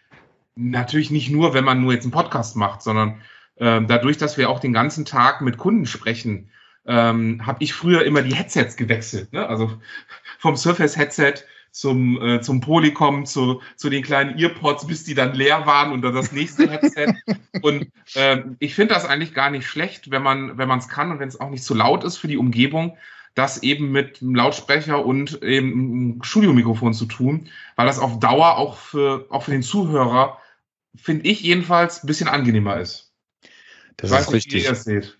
natürlich 0.55 1.11
nicht 1.11 1.29
nur, 1.29 1.53
wenn 1.53 1.63
man 1.63 1.81
nur 1.81 1.93
jetzt 1.93 2.03
einen 2.03 2.11
Podcast 2.11 2.55
macht, 2.55 2.81
sondern 2.81 3.21
äh, 3.55 3.81
dadurch, 3.85 4.17
dass 4.17 4.37
wir 4.37 4.49
auch 4.49 4.59
den 4.59 4.73
ganzen 4.73 5.05
Tag 5.05 5.41
mit 5.41 5.57
Kunden 5.57 5.85
sprechen, 5.85 6.49
ähm, 6.85 7.45
habe 7.45 7.63
ich 7.63 7.73
früher 7.73 8.05
immer 8.05 8.21
die 8.21 8.35
Headsets 8.35 8.77
gewechselt. 8.77 9.33
Ne? 9.33 9.47
Also 9.47 9.79
vom 10.39 10.55
Surface 10.55 10.97
Headset 10.97 11.43
zum, 11.71 12.21
äh, 12.21 12.41
zum 12.41 12.61
Polycom, 12.61 13.25
zu, 13.25 13.61
zu 13.75 13.89
den 13.89 14.03
kleinen 14.03 14.37
Earpods, 14.37 14.87
bis 14.87 15.03
die 15.03 15.13
dann 15.13 15.33
leer 15.33 15.65
waren 15.65 15.91
und 15.91 16.01
dann 16.01 16.15
das 16.15 16.31
nächste 16.31 16.69
Headset. 16.69 17.13
und 17.61 17.87
äh, 18.15 18.43
ich 18.59 18.75
finde 18.75 18.93
das 18.93 19.05
eigentlich 19.05 19.33
gar 19.33 19.49
nicht 19.49 19.67
schlecht, 19.67 20.11
wenn 20.11 20.23
man 20.23 20.57
wenn 20.57 20.67
man 20.67 20.79
es 20.79 20.87
kann 20.87 21.11
und 21.11 21.19
wenn 21.19 21.29
es 21.29 21.39
auch 21.39 21.49
nicht 21.49 21.63
zu 21.63 21.73
laut 21.73 22.03
ist 22.03 22.17
für 22.17 22.27
die 22.27 22.37
Umgebung, 22.37 22.97
das 23.37 23.61
eben 23.61 23.91
mit 23.91 24.21
einem 24.21 24.33
Lautsprecher 24.33 25.05
und 25.05 25.43
eben 25.43 25.71
einem 25.71 26.23
Studiomikrofon 26.23 26.93
zu 26.93 27.05
tun, 27.05 27.49
weil 27.75 27.85
das 27.85 27.99
auf 27.99 28.19
Dauer 28.19 28.57
auch 28.57 28.77
für, 28.77 29.27
auch 29.29 29.43
für 29.43 29.51
den 29.51 29.61
Zuhörer, 29.61 30.39
finde 30.95 31.27
ich 31.27 31.41
jedenfalls, 31.41 32.03
ein 32.03 32.07
bisschen 32.07 32.27
angenehmer 32.27 32.79
ist. 32.79 33.13
Das 33.97 34.09
ich 34.11 34.17
ist 34.17 34.25
weiß, 34.27 34.33
richtig. 34.33 34.53
Wie 34.53 34.65
ihr 34.65 34.69
das 34.69 34.83
seht. 34.85 35.19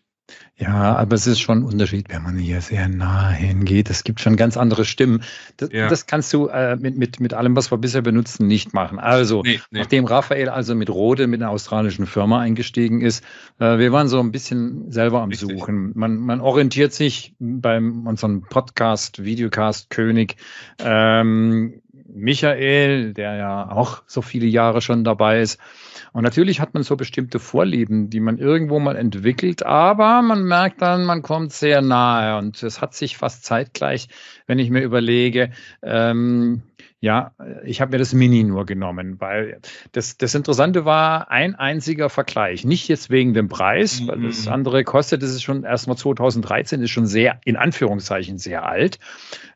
Ja, 0.60 0.96
aber 0.96 1.16
es 1.16 1.28
ist 1.28 1.40
schon 1.40 1.60
ein 1.60 1.64
Unterschied, 1.64 2.10
wenn 2.10 2.24
man 2.24 2.38
hier 2.40 2.62
sehr 2.62 2.90
nah 2.90 3.30
hingeht. 3.30 3.92
Es 3.92 4.04
gibt 4.04 4.20
schon 4.20 4.36
ganz 4.36 4.58
andere 4.58 4.86
Stimmen. 4.86 5.24
Das, 5.58 5.72
ja. 5.72 5.88
das 5.88 6.08
kannst 6.08 6.34
du 6.34 6.48
äh, 6.48 6.76
mit, 6.76 6.98
mit, 6.98 7.20
mit 7.20 7.36
allem, 7.36 7.56
was 7.56 7.72
wir 7.72 7.78
bisher 7.78 8.02
benutzen, 8.02 8.48
nicht 8.48 8.74
machen. 8.74 8.98
Also, 8.98 9.44
nee, 9.44 9.60
nee. 9.70 9.80
nachdem 9.80 10.06
Raphael 10.06 10.50
also 10.50 10.74
mit 10.74 10.90
Rode, 10.90 11.28
mit 11.28 11.44
einer 11.44 11.52
australischen 11.52 12.08
Firma 12.08 12.40
eingestiegen 12.40 13.02
ist, 13.02 13.24
äh, 13.60 13.78
wir 13.78 13.92
waren 13.92 14.08
so 14.08 14.20
ein 14.20 14.32
bisschen 14.32 14.92
selber 14.92 15.22
am 15.22 15.30
Richtig. 15.30 15.60
Suchen. 15.60 15.92
Man, 15.94 16.18
man 16.18 16.42
orientiert 16.42 16.92
sich 16.92 17.36
beim 17.38 18.08
unserem 18.08 18.42
Podcast, 18.42 19.24
Videocast 19.24 19.92
König, 19.92 20.38
ähm, 20.80 21.82
Michael, 22.14 23.14
der 23.14 23.36
ja 23.36 23.72
auch 23.72 24.04
so 24.08 24.22
viele 24.22 24.48
Jahre 24.48 24.82
schon 24.82 25.04
dabei 25.04 25.42
ist, 25.42 25.60
und 26.18 26.24
natürlich 26.24 26.60
hat 26.60 26.74
man 26.74 26.82
so 26.82 26.96
bestimmte 26.96 27.38
Vorlieben, 27.38 28.10
die 28.10 28.20
man 28.20 28.40
irgendwo 28.40 28.80
mal 28.80 28.96
entwickelt, 28.96 29.64
aber 29.64 30.24
man 30.24 30.46
merkt 30.46 30.82
dann, 30.82 31.06
man 31.06 31.22
kommt 31.22 31.54
sehr 31.54 31.82
nahe. 31.84 32.40
Und 32.40 32.64
es 32.64 32.82
hat 32.82 32.96
sich 32.96 33.18
fast 33.18 33.44
zeitgleich, 33.44 34.08
wenn 34.48 34.58
ich 34.58 34.72
mir 34.72 34.82
überlege, 34.82 35.52
ähm, 35.84 36.64
ja, 37.00 37.32
ich 37.64 37.80
habe 37.80 37.92
mir 37.92 38.00
das 38.00 38.14
Mini 38.14 38.44
nur 38.44 38.66
genommen, 38.66 39.22
weil 39.22 39.60
das, 39.92 40.18
das 40.18 40.34
Interessante 40.34 40.84
war 40.84 41.30
ein 41.30 41.54
einziger 41.54 42.10
Vergleich. 42.10 42.66
Nicht 42.66 42.88
jetzt 42.88 43.12
wegen 43.12 43.36
dem 43.36 43.50
Preis, 43.50 44.08
weil 44.08 44.22
das 44.22 44.48
mhm. 44.48 44.54
andere 44.54 44.84
kostet, 44.84 45.22
das 45.22 45.30
ist 45.30 45.44
schon 45.44 45.64
erstmal 45.64 45.96
2013, 45.96 46.82
ist 46.82 46.90
schon 46.90 47.06
sehr, 47.06 47.40
in 47.46 47.56
Anführungszeichen, 47.56 48.40
sehr 48.40 48.66
alt. 48.66 48.98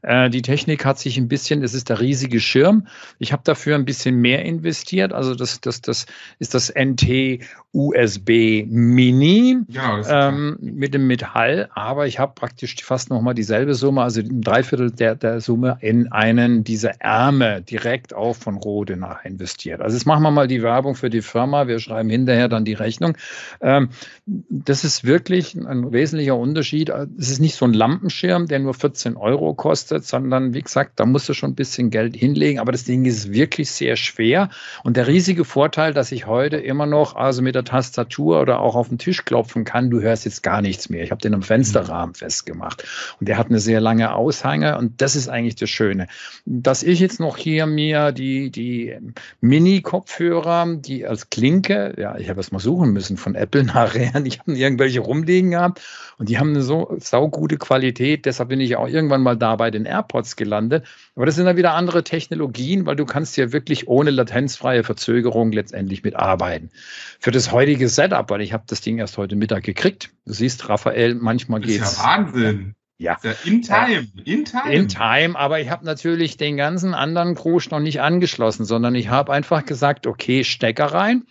Äh, 0.04 0.30
die 0.30 0.44
Technik 0.44 0.86
hat 0.86 1.00
sich 1.00 1.18
ein 1.18 1.28
bisschen, 1.28 1.64
es 1.64 1.74
ist 1.74 1.89
der 1.89 2.00
riesige 2.00 2.39
Schirm. 2.39 2.86
Ich 3.18 3.34
habe 3.34 3.42
dafür 3.44 3.74
ein 3.74 3.86
bisschen 3.86 4.18
mehr 4.22 4.46
investiert. 4.46 5.12
Also 5.12 5.34
das, 5.34 5.62
das, 5.62 5.82
das 5.82 6.06
ist 6.38 6.54
das 6.54 6.72
NT 6.72 7.39
USB 7.74 8.65
Mini 8.67 9.59
ja, 9.69 10.28
ähm, 10.28 10.57
mit 10.59 10.93
dem 10.93 11.07
Metall, 11.07 11.69
aber 11.74 12.05
ich 12.05 12.19
habe 12.19 12.34
praktisch 12.36 12.76
fast 12.84 13.09
nochmal 13.09 13.34
dieselbe 13.34 13.76
Summe, 13.76 14.01
also 14.01 14.19
ein 14.19 14.41
Dreiviertel 14.41 14.91
der, 14.91 15.15
der 15.15 15.39
Summe 15.39 15.78
in 15.80 16.11
einen 16.11 16.65
dieser 16.65 16.99
Ärmel 16.99 17.61
direkt 17.61 18.13
auch 18.13 18.36
von 18.36 18.57
Rode 18.57 18.97
nach 18.97 19.24
investiert. 19.24 19.80
Also 19.80 19.95
jetzt 19.95 20.05
machen 20.05 20.22
wir 20.24 20.32
mal 20.32 20.47
die 20.47 20.61
Werbung 20.61 20.95
für 20.95 21.09
die 21.09 21.22
Firma, 21.22 21.67
wir 21.67 21.80
schreiben 21.80 22.09
hinterher 22.09 22.49
dann 22.49 22.65
die 22.65 22.74
Rechnung. 22.74 23.17
Ähm, 23.61 23.89
das 24.26 24.84
ist 24.84 25.05
wirklich 25.05 25.55
ein 25.55 25.93
wesentlicher 25.93 26.36
Unterschied. 26.36 26.89
Es 26.89 27.30
ist 27.30 27.39
nicht 27.39 27.55
so 27.55 27.63
ein 27.63 27.74
Lampenschirm, 27.74 28.47
der 28.47 28.59
nur 28.59 28.74
14 28.74 29.15
Euro 29.15 29.53
kostet, 29.53 30.05
sondern 30.05 30.53
wie 30.53 30.61
gesagt, 30.61 30.99
da 30.99 31.05
musst 31.05 31.30
du 31.30 31.34
schon 31.34 31.51
ein 31.51 31.55
bisschen 31.55 31.89
Geld 31.89 32.17
hinlegen, 32.17 32.59
aber 32.59 32.74
das 32.74 32.84
Ding 32.84 33.05
ist 33.05 33.32
wirklich 33.32 33.72
sehr 33.72 33.95
schwer 33.95 34.49
und 34.84 34.97
der 34.97 35.07
riesige 35.07 35.45
Vorteil, 35.45 35.93
dass 35.93 36.11
ich 36.11 36.28
heute 36.28 36.57
immer 36.57 36.86
noch, 36.86 37.15
also 37.15 37.41
mit 37.41 37.55
der 37.55 37.61
der 37.62 37.72
Tastatur 37.72 38.41
oder 38.41 38.59
auch 38.59 38.76
auf 38.76 38.89
den 38.89 38.97
Tisch 38.97 39.26
klopfen 39.26 39.64
kann, 39.64 39.89
du 39.89 40.01
hörst 40.01 40.26
jetzt 40.26 40.43
gar 40.43 40.62
nichts 40.62 40.89
mehr. 40.89 41.03
Ich 41.03 41.12
habe 41.12 41.22
den 41.22 41.34
am 41.34 41.43
Fensterrahmen 41.43 42.09
mhm. 42.09 42.16
festgemacht 42.16 42.84
und 43.20 43.28
der 43.28 43.38
hat 43.38 43.47
eine 43.47 43.59
sehr 43.59 43.82
lange 43.82 44.14
Aushänge 44.14 44.78
und 44.78 45.01
das 45.01 45.16
ist 45.16 45.30
eigentlich 45.30 45.55
das 45.55 45.70
Schöne. 45.70 46.07
Dass 46.45 46.84
ich 46.84 46.99
jetzt 46.99 47.20
noch 47.20 47.38
hier 47.38 47.66
mir 47.66 48.12
die, 48.12 48.51
die 48.51 48.97
Mini-Kopfhörer, 49.41 50.76
die 50.76 51.05
als 51.05 51.30
Klinke, 51.30 51.93
ja, 51.97 52.18
ich 52.18 52.30
habe 52.30 52.39
es 52.39 52.51
mal 52.51 52.59
suchen 52.59 52.91
müssen 52.91 53.18
von 53.18 53.36
Apple 53.36 53.64
nachher, 53.66 54.14
ich 54.26 54.39
habe 54.39 54.53
irgendwelche 54.53 54.99
rumliegen 54.99 55.51
gehabt 55.51 55.82
und 56.18 56.30
die 56.30 56.39
haben 56.39 56.49
eine 56.49 56.62
so 56.62 56.95
saugute 56.99 57.57
Qualität, 57.57 58.26
deshalb 58.26 58.49
bin 58.49 58.59
ich 58.59 58.76
auch 58.76 58.88
irgendwann 58.88 59.22
mal 59.22 59.38
da 59.38 59.55
bei 59.55 59.72
den 59.72 59.86
AirPods 59.86 60.36
gelandet. 60.36 60.86
Aber 61.22 61.28
das 61.28 61.36
sind 61.36 61.45
dann 61.45 61.55
wieder 61.55 61.76
andere 61.76 62.03
Technologien, 62.03 62.88
weil 62.88 62.95
du 62.95 63.05
kannst 63.05 63.38
ja 63.38 63.51
wirklich 63.51 63.88
ohne 63.88 64.09
latenzfreie 64.09 64.84
Verzögerung 64.84 65.51
letztendlich 65.51 66.03
mitarbeiten. 66.03 66.72
Für 67.19 67.30
das 67.30 67.51
heutige 67.51 67.89
Setup, 67.89 68.28
weil 68.32 68.41
ich 68.41 68.53
habe 68.53 68.63
das 68.65 68.82
Ding 68.82 68.97
erst 68.97 69.19
heute 69.19 69.36
Mittag 69.36 69.61
gekriegt. 69.61 70.09
Du 70.26 70.34
siehst, 70.34 70.67
Raphael, 70.67 71.13
manchmal 71.13 71.59
geht 71.59 71.80
es. 71.80 71.97
Ja, 71.97 72.03
Wahnsinn. 72.03 72.74
Ja. 72.97 73.19
ja. 73.22 73.36
In 73.45 73.61
time, 73.61 74.07
in 74.26 74.45
time. 74.45 74.74
In 74.74 74.88
time, 74.88 75.38
aber 75.38 75.59
ich 75.59 75.69
habe 75.69 75.86
natürlich 75.86 76.38
den 76.38 76.57
ganzen 76.57 76.95
anderen 76.95 77.36
Krusch 77.36 77.69
noch 77.69 77.82
nicht 77.82 78.01
angeschlossen, 78.01 78.65
sondern 78.65 78.95
ich 78.95 79.09
habe 79.09 79.32
einfach 79.32 79.63
gesagt, 79.63 80.07
okay, 80.07 80.43
Stecker 80.43 80.86
rein, 80.86 81.28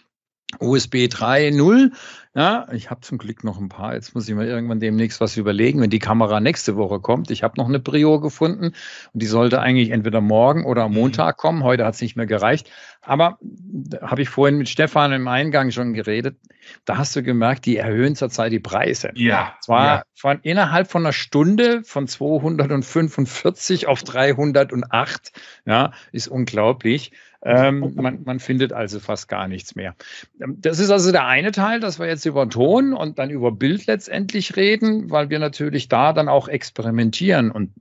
USB 0.60 1.06
3.0 1.06 1.90
ja, 2.32 2.68
ich 2.72 2.90
habe 2.90 3.00
zum 3.00 3.18
Glück 3.18 3.42
noch 3.42 3.58
ein 3.58 3.68
paar. 3.68 3.94
Jetzt 3.94 4.14
muss 4.14 4.28
ich 4.28 4.34
mir 4.36 4.46
irgendwann 4.46 4.78
demnächst 4.78 5.20
was 5.20 5.36
überlegen, 5.36 5.80
wenn 5.80 5.90
die 5.90 5.98
Kamera 5.98 6.38
nächste 6.38 6.76
Woche 6.76 7.00
kommt. 7.00 7.28
Ich 7.32 7.42
habe 7.42 7.54
noch 7.56 7.66
eine 7.66 7.80
Brio 7.80 8.20
gefunden 8.20 8.66
und 8.66 8.74
die 9.14 9.26
sollte 9.26 9.60
eigentlich 9.60 9.90
entweder 9.90 10.20
morgen 10.20 10.64
oder 10.64 10.84
am 10.84 10.92
mhm. 10.92 10.98
Montag 10.98 11.38
kommen. 11.38 11.64
Heute 11.64 11.84
hat 11.84 11.94
es 11.94 12.00
nicht 12.00 12.14
mehr 12.14 12.26
gereicht. 12.26 12.70
Aber 13.02 13.38
da 13.40 14.10
habe 14.10 14.22
ich 14.22 14.28
vorhin 14.28 14.58
mit 14.58 14.68
Stefan 14.68 15.12
im 15.12 15.26
Eingang 15.26 15.72
schon 15.72 15.92
geredet. 15.92 16.36
Da 16.84 16.98
hast 16.98 17.16
du 17.16 17.24
gemerkt, 17.24 17.66
die 17.66 17.78
erhöhen 17.78 18.14
zurzeit 18.14 18.52
die 18.52 18.60
Preise. 18.60 19.10
Ja. 19.14 19.56
Zwar 19.62 19.86
ja. 19.86 20.02
von 20.14 20.38
innerhalb 20.42 20.88
von 20.88 21.02
einer 21.04 21.12
Stunde 21.12 21.82
von 21.82 22.06
245 22.06 23.88
auf 23.88 24.04
308. 24.04 25.32
Ja, 25.64 25.92
ist 26.12 26.28
unglaublich. 26.28 27.10
Ähm, 27.42 27.94
man, 27.94 28.22
man 28.24 28.38
findet 28.38 28.72
also 28.72 29.00
fast 29.00 29.28
gar 29.28 29.48
nichts 29.48 29.74
mehr. 29.74 29.94
Ähm, 30.40 30.56
das 30.58 30.78
ist 30.78 30.90
also 30.90 31.10
der 31.10 31.26
eine 31.26 31.52
Teil, 31.52 31.80
dass 31.80 31.98
wir 31.98 32.06
jetzt 32.06 32.26
über 32.26 32.48
Ton 32.48 32.92
und 32.92 33.18
dann 33.18 33.30
über 33.30 33.50
Bild 33.50 33.86
letztendlich 33.86 34.56
reden, 34.56 35.10
weil 35.10 35.30
wir 35.30 35.38
natürlich 35.38 35.88
da 35.88 36.12
dann 36.12 36.28
auch 36.28 36.48
experimentieren 36.48 37.50
und 37.50 37.72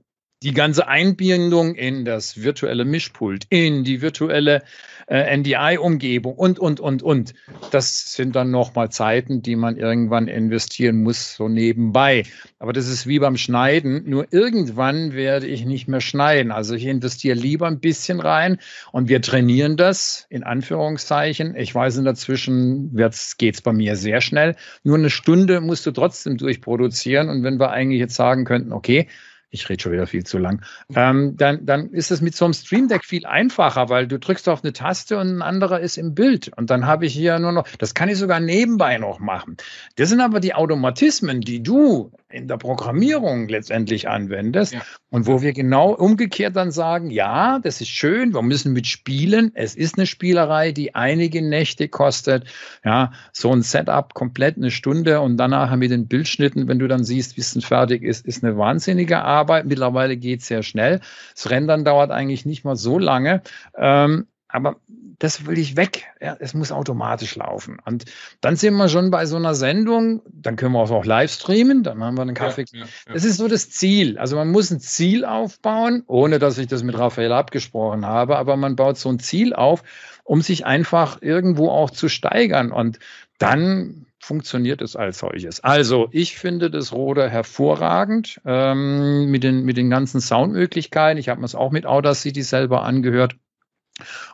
die 0.42 0.54
ganze 0.54 0.88
Einbindung 0.88 1.74
in 1.74 2.06
das 2.06 2.42
virtuelle 2.42 2.86
Mischpult, 2.86 3.44
in 3.50 3.84
die 3.84 4.00
virtuelle 4.00 4.62
äh, 5.06 5.36
NDI-Umgebung 5.36 6.34
und, 6.34 6.58
und, 6.58 6.80
und, 6.80 7.02
und. 7.02 7.34
Das 7.72 8.14
sind 8.14 8.36
dann 8.36 8.50
nochmal 8.50 8.90
Zeiten, 8.90 9.42
die 9.42 9.54
man 9.54 9.76
irgendwann 9.76 10.28
investieren 10.28 11.02
muss, 11.02 11.34
so 11.34 11.48
nebenbei. 11.48 12.22
Aber 12.58 12.72
das 12.72 12.88
ist 12.88 13.06
wie 13.06 13.18
beim 13.18 13.36
Schneiden. 13.36 14.08
Nur 14.08 14.28
irgendwann 14.30 15.12
werde 15.12 15.46
ich 15.46 15.66
nicht 15.66 15.88
mehr 15.88 16.00
schneiden. 16.00 16.52
Also 16.52 16.74
ich 16.74 16.86
investiere 16.86 17.36
lieber 17.36 17.66
ein 17.66 17.80
bisschen 17.80 18.20
rein 18.20 18.58
und 18.92 19.10
wir 19.10 19.20
trainieren 19.20 19.76
das 19.76 20.26
in 20.30 20.42
Anführungszeichen. 20.42 21.54
Ich 21.54 21.74
weiß, 21.74 21.98
in 21.98 22.04
dazwischen 22.06 22.96
geht 23.36 23.56
es 23.56 23.60
bei 23.60 23.72
mir 23.74 23.96
sehr 23.96 24.22
schnell. 24.22 24.56
Nur 24.84 24.96
eine 24.96 25.10
Stunde 25.10 25.60
musst 25.60 25.84
du 25.84 25.90
trotzdem 25.90 26.38
durchproduzieren. 26.38 27.28
Und 27.28 27.42
wenn 27.42 27.60
wir 27.60 27.72
eigentlich 27.72 28.00
jetzt 28.00 28.14
sagen 28.14 28.46
könnten, 28.46 28.72
okay, 28.72 29.06
ich 29.50 29.68
rede 29.68 29.82
schon 29.82 29.92
wieder 29.92 30.06
viel 30.06 30.24
zu 30.24 30.38
lang, 30.38 30.62
ähm, 30.94 31.36
dann, 31.36 31.66
dann 31.66 31.90
ist 31.90 32.10
es 32.10 32.20
mit 32.20 32.34
so 32.34 32.44
einem 32.44 32.54
Stream 32.54 32.88
Deck 32.88 33.04
viel 33.04 33.26
einfacher, 33.26 33.88
weil 33.88 34.06
du 34.06 34.18
drückst 34.18 34.48
auf 34.48 34.62
eine 34.62 34.72
Taste 34.72 35.18
und 35.18 35.28
ein 35.28 35.42
anderer 35.42 35.80
ist 35.80 35.98
im 35.98 36.14
Bild. 36.14 36.50
Und 36.56 36.70
dann 36.70 36.86
habe 36.86 37.06
ich 37.06 37.12
hier 37.12 37.38
nur 37.38 37.52
noch, 37.52 37.66
das 37.78 37.94
kann 37.94 38.08
ich 38.08 38.18
sogar 38.18 38.40
nebenbei 38.40 38.98
noch 38.98 39.18
machen. 39.18 39.56
Das 39.96 40.08
sind 40.08 40.20
aber 40.20 40.40
die 40.40 40.54
Automatismen, 40.54 41.40
die 41.40 41.62
du 41.62 42.12
in 42.30 42.48
der 42.48 42.56
Programmierung 42.56 43.48
letztendlich 43.48 44.08
anwendest 44.08 44.72
ja. 44.72 44.82
und 45.10 45.26
wo 45.26 45.42
wir 45.42 45.52
genau 45.52 45.92
umgekehrt 45.92 46.56
dann 46.56 46.70
sagen, 46.70 47.10
ja, 47.10 47.58
das 47.58 47.80
ist 47.80 47.88
schön, 47.88 48.34
wir 48.34 48.42
müssen 48.42 48.72
mitspielen. 48.72 49.52
Es 49.54 49.74
ist 49.74 49.98
eine 49.98 50.06
Spielerei, 50.06 50.72
die 50.72 50.94
einige 50.94 51.42
Nächte 51.42 51.88
kostet. 51.88 52.44
Ja, 52.84 53.12
so 53.32 53.52
ein 53.52 53.62
Setup 53.62 54.14
komplett 54.14 54.56
eine 54.56 54.70
Stunde 54.70 55.20
und 55.20 55.36
danach 55.36 55.74
mit 55.76 55.90
den 55.90 56.06
Bildschnitten, 56.08 56.68
wenn 56.68 56.78
du 56.78 56.88
dann 56.88 57.04
siehst, 57.04 57.36
wie 57.36 57.40
es 57.40 57.58
fertig 57.64 58.02
ist, 58.02 58.26
ist 58.26 58.44
eine 58.44 58.56
wahnsinnige 58.56 59.22
Arbeit. 59.22 59.66
Mittlerweile 59.66 60.16
geht 60.16 60.40
es 60.40 60.46
sehr 60.46 60.62
schnell. 60.62 61.00
Das 61.34 61.50
Rendern 61.50 61.84
dauert 61.84 62.10
eigentlich 62.10 62.46
nicht 62.46 62.64
mal 62.64 62.76
so 62.76 62.98
lange. 62.98 63.42
Ähm, 63.76 64.26
aber 64.48 64.76
das 65.20 65.46
will 65.46 65.58
ich 65.58 65.76
weg. 65.76 66.06
Ja, 66.20 66.36
es 66.40 66.54
muss 66.54 66.72
automatisch 66.72 67.36
laufen. 67.36 67.78
Und 67.84 68.06
dann 68.40 68.56
sind 68.56 68.74
wir 68.74 68.88
schon 68.88 69.10
bei 69.10 69.26
so 69.26 69.36
einer 69.36 69.54
Sendung, 69.54 70.22
dann 70.26 70.56
können 70.56 70.72
wir 70.72 70.80
auch 70.80 71.04
live 71.04 71.30
streamen, 71.30 71.82
dann 71.82 72.02
haben 72.02 72.16
wir 72.16 72.22
einen 72.22 72.34
Kaffee. 72.34 72.64
Ja, 72.72 72.80
ja. 72.80 72.86
Das 73.12 73.24
ist 73.24 73.36
so 73.36 73.46
das 73.46 73.70
Ziel. 73.70 74.18
Also 74.18 74.34
man 74.36 74.50
muss 74.50 74.70
ein 74.70 74.80
Ziel 74.80 75.26
aufbauen, 75.26 76.02
ohne 76.06 76.38
dass 76.38 76.56
ich 76.56 76.66
das 76.66 76.82
mit 76.82 76.98
Raphael 76.98 77.32
abgesprochen 77.32 78.06
habe, 78.06 78.38
aber 78.38 78.56
man 78.56 78.76
baut 78.76 78.96
so 78.96 79.10
ein 79.10 79.20
Ziel 79.20 79.52
auf, 79.52 79.82
um 80.24 80.40
sich 80.40 80.64
einfach 80.64 81.20
irgendwo 81.20 81.68
auch 81.68 81.90
zu 81.90 82.08
steigern. 82.08 82.72
Und 82.72 82.98
dann 83.36 84.06
funktioniert 84.20 84.80
es 84.80 84.96
als 84.96 85.18
solches. 85.18 85.60
Also 85.60 86.08
ich 86.12 86.38
finde 86.38 86.70
das 86.70 86.92
Rode 86.92 87.28
hervorragend 87.28 88.40
ähm, 88.46 89.30
mit, 89.30 89.44
den, 89.44 89.64
mit 89.64 89.76
den 89.76 89.90
ganzen 89.90 90.22
Soundmöglichkeiten. 90.22 91.18
Ich 91.18 91.28
habe 91.28 91.40
mir 91.40 91.46
es 91.46 91.54
auch 91.54 91.72
mit 91.72 91.84
Audacity 91.84 92.42
selber 92.42 92.84
angehört. 92.84 93.34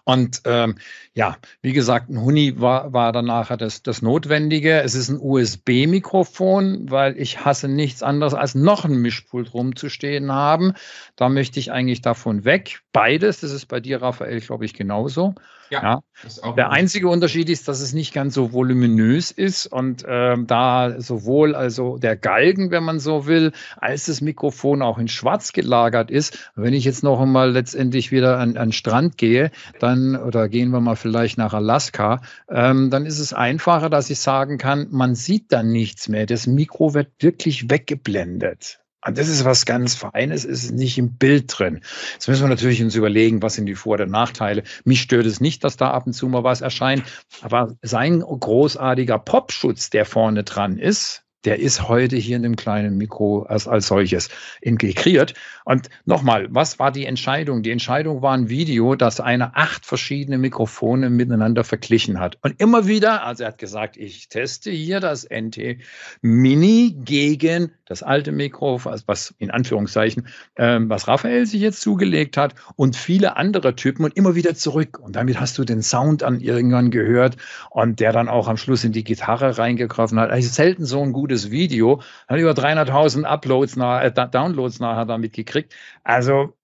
Und 0.04 0.42
ähm, 0.44 0.76
ja, 1.16 1.38
wie 1.62 1.72
gesagt, 1.72 2.10
ein 2.10 2.20
Huni 2.20 2.60
war, 2.60 2.92
war 2.92 3.10
dann 3.10 3.24
nachher 3.24 3.56
das, 3.56 3.82
das 3.82 4.02
Notwendige. 4.02 4.82
Es 4.82 4.94
ist 4.94 5.08
ein 5.08 5.18
USB-Mikrofon, 5.18 6.90
weil 6.90 7.18
ich 7.18 7.42
hasse 7.42 7.68
nichts 7.68 8.02
anderes, 8.02 8.34
als 8.34 8.54
noch 8.54 8.84
ein 8.84 9.00
Mischpult 9.00 9.54
rumzustehen 9.54 10.30
haben. 10.30 10.74
Da 11.16 11.30
möchte 11.30 11.58
ich 11.58 11.72
eigentlich 11.72 12.02
davon 12.02 12.44
weg. 12.44 12.80
Beides, 12.92 13.40
das 13.40 13.52
ist 13.52 13.64
bei 13.64 13.80
dir, 13.80 14.02
Raphael, 14.02 14.40
glaube 14.40 14.66
ich, 14.66 14.74
genauso. 14.74 15.34
Ja, 15.70 16.02
ja. 16.42 16.52
Der 16.52 16.70
einzige 16.70 17.08
Unterschied 17.08 17.48
ist, 17.50 17.66
dass 17.68 17.80
es 17.80 17.92
nicht 17.92 18.14
ganz 18.14 18.34
so 18.34 18.52
voluminös 18.52 19.30
ist 19.30 19.66
und 19.66 20.04
ähm, 20.06 20.46
da 20.46 21.00
sowohl 21.00 21.54
also 21.54 21.98
der 21.98 22.16
Galgen, 22.16 22.70
wenn 22.70 22.84
man 22.84 23.00
so 23.00 23.26
will, 23.26 23.52
als 23.76 24.06
das 24.06 24.20
Mikrofon 24.20 24.82
auch 24.82 24.98
in 24.98 25.08
Schwarz 25.08 25.52
gelagert 25.52 26.10
ist. 26.10 26.50
Wenn 26.54 26.74
ich 26.74 26.84
jetzt 26.84 27.02
noch 27.02 27.20
einmal 27.20 27.50
letztendlich 27.50 28.12
wieder 28.12 28.38
an, 28.38 28.56
an 28.56 28.72
Strand 28.72 29.18
gehe, 29.18 29.50
dann 29.80 30.16
oder 30.16 30.48
gehen 30.48 30.70
wir 30.70 30.80
mal 30.80 30.96
vielleicht 31.06 31.38
nach 31.38 31.54
Alaska, 31.54 32.20
ähm, 32.50 32.90
dann 32.90 33.06
ist 33.06 33.20
es 33.20 33.32
einfacher, 33.32 33.88
dass 33.88 34.10
ich 34.10 34.18
sagen 34.18 34.58
kann, 34.58 34.88
man 34.90 35.14
sieht 35.14 35.52
dann 35.52 35.68
nichts 35.68 36.08
mehr. 36.08 36.26
Das 36.26 36.46
Mikro 36.46 36.94
wird 36.94 37.12
wirklich 37.20 37.70
weggeblendet. 37.70 38.80
Und 39.06 39.18
das 39.18 39.28
ist 39.28 39.44
was 39.44 39.66
ganz 39.66 39.94
Feines, 39.94 40.44
ist 40.44 40.72
nicht 40.72 40.98
im 40.98 41.16
Bild 41.16 41.56
drin. 41.56 41.80
Jetzt 42.14 42.26
müssen 42.26 42.42
wir 42.42 42.48
natürlich 42.48 42.82
uns 42.82 42.96
überlegen, 42.96 43.40
was 43.40 43.54
sind 43.54 43.66
die 43.66 43.76
Vor- 43.76 44.00
und 44.00 44.10
Nachteile. 44.10 44.64
Mich 44.84 45.00
stört 45.00 45.26
es 45.26 45.40
nicht, 45.40 45.62
dass 45.62 45.76
da 45.76 45.92
ab 45.92 46.06
und 46.06 46.12
zu 46.12 46.26
mal 46.26 46.42
was 46.42 46.60
erscheint, 46.60 47.04
aber 47.40 47.76
sein 47.82 48.20
großartiger 48.20 49.20
Popschutz, 49.20 49.90
der 49.90 50.06
vorne 50.06 50.42
dran 50.42 50.76
ist, 50.76 51.22
der 51.46 51.60
ist 51.60 51.88
heute 51.88 52.16
hier 52.16 52.36
in 52.36 52.42
dem 52.42 52.56
kleinen 52.56 52.98
Mikro 52.98 53.42
als, 53.42 53.66
als 53.68 53.86
solches 53.86 54.28
integriert. 54.60 55.34
Und 55.64 55.88
nochmal, 56.04 56.48
was 56.50 56.78
war 56.78 56.92
die 56.92 57.06
Entscheidung? 57.06 57.62
Die 57.62 57.70
Entscheidung 57.70 58.20
war 58.20 58.34
ein 58.34 58.48
Video, 58.48 58.94
das 58.96 59.20
eine 59.20 59.56
acht 59.56 59.86
verschiedene 59.86 60.38
Mikrofone 60.38 61.08
miteinander 61.08 61.64
verglichen 61.64 62.20
hat. 62.20 62.38
Und 62.42 62.60
immer 62.60 62.86
wieder, 62.86 63.24
also 63.24 63.44
er 63.44 63.48
hat 63.48 63.58
gesagt, 63.58 63.96
ich 63.96 64.28
teste 64.28 64.70
hier 64.70 65.00
das 65.00 65.24
NT 65.28 65.78
Mini 66.20 66.96
gegen 67.04 67.72
das 67.86 68.02
alte 68.02 68.32
Mikro, 68.32 68.80
was 68.84 69.34
in 69.38 69.50
Anführungszeichen, 69.50 70.26
ähm, 70.56 70.88
was 70.90 71.06
Raphael 71.06 71.46
sich 71.46 71.60
jetzt 71.60 71.80
zugelegt 71.80 72.36
hat 72.36 72.54
und 72.74 72.96
viele 72.96 73.36
andere 73.36 73.76
Typen 73.76 74.04
und 74.04 74.16
immer 74.16 74.34
wieder 74.34 74.54
zurück. 74.54 74.98
Und 74.98 75.14
damit 75.14 75.38
hast 75.40 75.56
du 75.58 75.64
den 75.64 75.82
Sound 75.82 76.22
an 76.24 76.40
irgendwann 76.40 76.90
gehört 76.90 77.36
und 77.70 78.00
der 78.00 78.12
dann 78.12 78.28
auch 78.28 78.48
am 78.48 78.56
Schluss 78.56 78.82
in 78.82 78.92
die 78.92 79.04
Gitarre 79.04 79.56
reingegriffen 79.58 80.18
hat. 80.18 80.30
Also 80.30 80.48
selten 80.48 80.84
so 80.84 81.00
ein 81.02 81.12
gutes 81.12 81.35
gutes 81.36 81.50
Video, 81.50 82.00
hat 82.28 82.38
über 82.38 82.52
300.000 82.52 83.24
Uploads, 83.24 83.76
nach, 83.76 84.02
äh, 84.02 84.10
Downloads 84.10 84.80
nachher 84.80 85.04
damit 85.04 85.32
gekriegt. 85.32 85.74
Also 86.02 86.54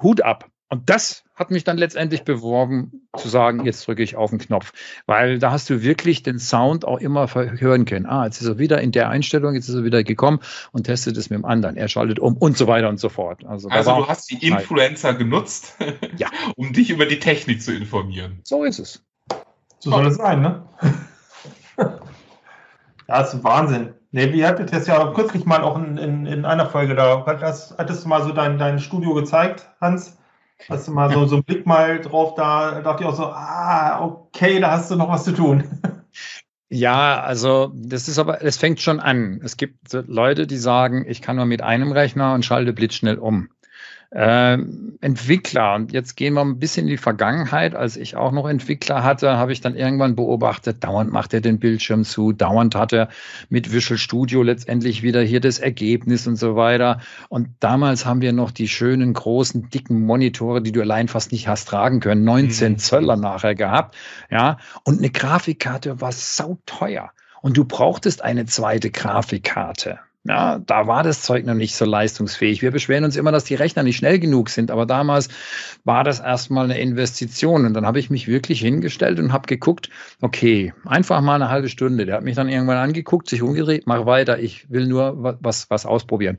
Hut 0.00 0.22
ab. 0.22 0.48
Und 0.68 0.88
das 0.88 1.24
hat 1.34 1.50
mich 1.50 1.64
dann 1.64 1.76
letztendlich 1.76 2.24
beworben, 2.24 3.06
zu 3.18 3.28
sagen, 3.28 3.66
jetzt 3.66 3.86
drücke 3.86 4.02
ich 4.02 4.16
auf 4.16 4.30
den 4.30 4.38
Knopf. 4.38 4.72
Weil 5.04 5.38
da 5.38 5.50
hast 5.50 5.68
du 5.68 5.82
wirklich 5.82 6.22
den 6.22 6.38
Sound 6.38 6.86
auch 6.86 6.98
immer 6.98 7.26
hören 7.34 7.84
können. 7.84 8.06
Ah, 8.06 8.24
jetzt 8.24 8.40
ist 8.40 8.48
er 8.48 8.58
wieder 8.58 8.80
in 8.80 8.90
der 8.90 9.10
Einstellung, 9.10 9.54
jetzt 9.54 9.68
ist 9.68 9.74
er 9.74 9.84
wieder 9.84 10.02
gekommen 10.02 10.38
und 10.70 10.84
testet 10.84 11.18
es 11.18 11.28
mit 11.28 11.38
dem 11.38 11.44
anderen. 11.44 11.76
Er 11.76 11.88
schaltet 11.88 12.20
um 12.20 12.38
und 12.38 12.56
so 12.56 12.68
weiter 12.68 12.88
und 12.88 12.98
so 12.98 13.10
fort. 13.10 13.44
Also, 13.44 13.68
also 13.68 13.96
du 13.96 14.08
hast 14.08 14.30
die 14.30 14.46
Influencer 14.46 15.12
genutzt, 15.12 15.76
ja. 16.16 16.28
um 16.56 16.72
dich 16.72 16.88
über 16.88 17.04
die 17.04 17.18
Technik 17.18 17.60
zu 17.60 17.74
informieren. 17.74 18.40
So 18.44 18.64
ist 18.64 18.78
es. 18.78 19.04
So 19.78 19.90
soll 19.90 20.06
es 20.06 20.16
sein, 20.16 20.40
ne? 20.40 20.62
das 23.06 23.34
ist 23.34 23.44
Wahnsinn. 23.44 23.92
Nee, 24.14 24.30
wir 24.32 24.46
hatten 24.46 24.66
das 24.66 24.86
ja 24.86 25.10
kürzlich 25.12 25.46
mal 25.46 25.62
auch 25.62 25.76
in, 25.76 25.96
in, 25.96 26.26
in 26.26 26.44
einer 26.44 26.66
Folge 26.66 26.94
da. 26.94 27.24
Hattest, 27.26 27.76
hattest 27.78 28.04
du 28.04 28.08
mal 28.08 28.22
so 28.22 28.32
dein, 28.32 28.58
dein 28.58 28.78
Studio 28.78 29.14
gezeigt, 29.14 29.70
Hans? 29.80 30.18
Hast 30.68 30.86
du 30.86 30.92
mal 30.92 31.10
so, 31.10 31.24
so 31.26 31.36
einen 31.36 31.44
Blick 31.44 31.66
mal 31.66 31.98
drauf, 32.00 32.34
da 32.34 32.82
dachte 32.82 33.02
ich 33.02 33.08
auch 33.08 33.16
so, 33.16 33.24
ah, 33.24 34.00
okay, 34.00 34.60
da 34.60 34.72
hast 34.72 34.90
du 34.90 34.96
noch 34.96 35.08
was 35.08 35.24
zu 35.24 35.32
tun. 35.32 35.64
Ja, 36.74 37.20
also 37.20 37.70
das 37.74 38.08
ist 38.08 38.18
aber, 38.18 38.42
es 38.42 38.56
fängt 38.56 38.80
schon 38.80 38.98
an. 38.98 39.42
Es 39.44 39.58
gibt 39.58 39.92
Leute, 39.92 40.46
die 40.46 40.56
sagen, 40.56 41.04
ich 41.06 41.20
kann 41.20 41.36
nur 41.36 41.44
mit 41.44 41.60
einem 41.60 41.92
Rechner 41.92 42.32
und 42.32 42.46
schalte 42.46 42.72
blitzschnell 42.72 43.18
um 43.18 43.50
äh, 44.14 44.58
Entwickler. 45.00 45.74
Und 45.74 45.92
jetzt 45.92 46.16
gehen 46.16 46.34
wir 46.34 46.42
ein 46.42 46.58
bisschen 46.58 46.84
in 46.84 46.90
die 46.90 46.96
Vergangenheit. 46.98 47.74
Als 47.74 47.96
ich 47.96 48.14
auch 48.14 48.30
noch 48.32 48.46
Entwickler 48.48 49.02
hatte, 49.02 49.36
habe 49.36 49.52
ich 49.52 49.60
dann 49.60 49.74
irgendwann 49.74 50.14
beobachtet, 50.14 50.84
dauernd 50.84 51.10
macht 51.10 51.32
er 51.34 51.40
den 51.40 51.58
Bildschirm 51.58 52.04
zu, 52.04 52.32
dauernd 52.32 52.74
hat 52.74 52.92
er 52.92 53.08
mit 53.48 53.72
Visual 53.72 53.98
Studio 53.98 54.42
letztendlich 54.42 55.02
wieder 55.02 55.22
hier 55.22 55.40
das 55.40 55.58
Ergebnis 55.58 56.26
und 56.26 56.36
so 56.36 56.56
weiter. 56.56 57.00
Und 57.28 57.48
damals 57.60 58.04
haben 58.04 58.20
wir 58.20 58.32
noch 58.32 58.50
die 58.50 58.68
schönen, 58.68 59.14
großen, 59.14 59.70
dicken 59.70 60.04
Monitore, 60.04 60.62
die 60.62 60.72
du 60.72 60.82
allein 60.82 61.08
fast 61.08 61.32
nicht 61.32 61.48
hast 61.48 61.68
tragen 61.68 62.00
können, 62.00 62.24
19 62.24 62.72
mhm. 62.72 62.78
Zöller 62.78 63.16
nachher 63.16 63.54
gehabt. 63.54 63.96
Ja, 64.30 64.58
und 64.84 64.98
eine 64.98 65.10
Grafikkarte 65.10 66.00
war 66.00 66.12
sauteuer. 66.12 67.12
Und 67.40 67.56
du 67.56 67.64
brauchtest 67.64 68.22
eine 68.22 68.44
zweite 68.44 68.90
Grafikkarte. 68.90 69.98
Ja, 70.24 70.60
da 70.60 70.86
war 70.86 71.02
das 71.02 71.22
Zeug 71.22 71.44
noch 71.46 71.54
nicht 71.54 71.74
so 71.74 71.84
leistungsfähig. 71.84 72.62
Wir 72.62 72.70
beschweren 72.70 73.02
uns 73.02 73.16
immer, 73.16 73.32
dass 73.32 73.42
die 73.42 73.56
Rechner 73.56 73.82
nicht 73.82 73.96
schnell 73.96 74.20
genug 74.20 74.50
sind, 74.50 74.70
aber 74.70 74.86
damals 74.86 75.28
war 75.82 76.04
das 76.04 76.20
erstmal 76.20 76.66
eine 76.66 76.78
Investition. 76.78 77.66
Und 77.66 77.74
dann 77.74 77.86
habe 77.86 77.98
ich 77.98 78.08
mich 78.08 78.28
wirklich 78.28 78.60
hingestellt 78.60 79.18
und 79.18 79.32
habe 79.32 79.48
geguckt, 79.48 79.90
okay, 80.20 80.72
einfach 80.84 81.20
mal 81.22 81.34
eine 81.34 81.48
halbe 81.48 81.68
Stunde. 81.68 82.06
Der 82.06 82.16
hat 82.16 82.22
mich 82.22 82.36
dann 82.36 82.48
irgendwann 82.48 82.76
angeguckt, 82.76 83.28
sich 83.28 83.42
umgedreht, 83.42 83.86
mach 83.86 84.06
weiter, 84.06 84.38
ich 84.38 84.70
will 84.70 84.86
nur 84.86 85.36
was, 85.40 85.68
was 85.70 85.86
ausprobieren 85.86 86.38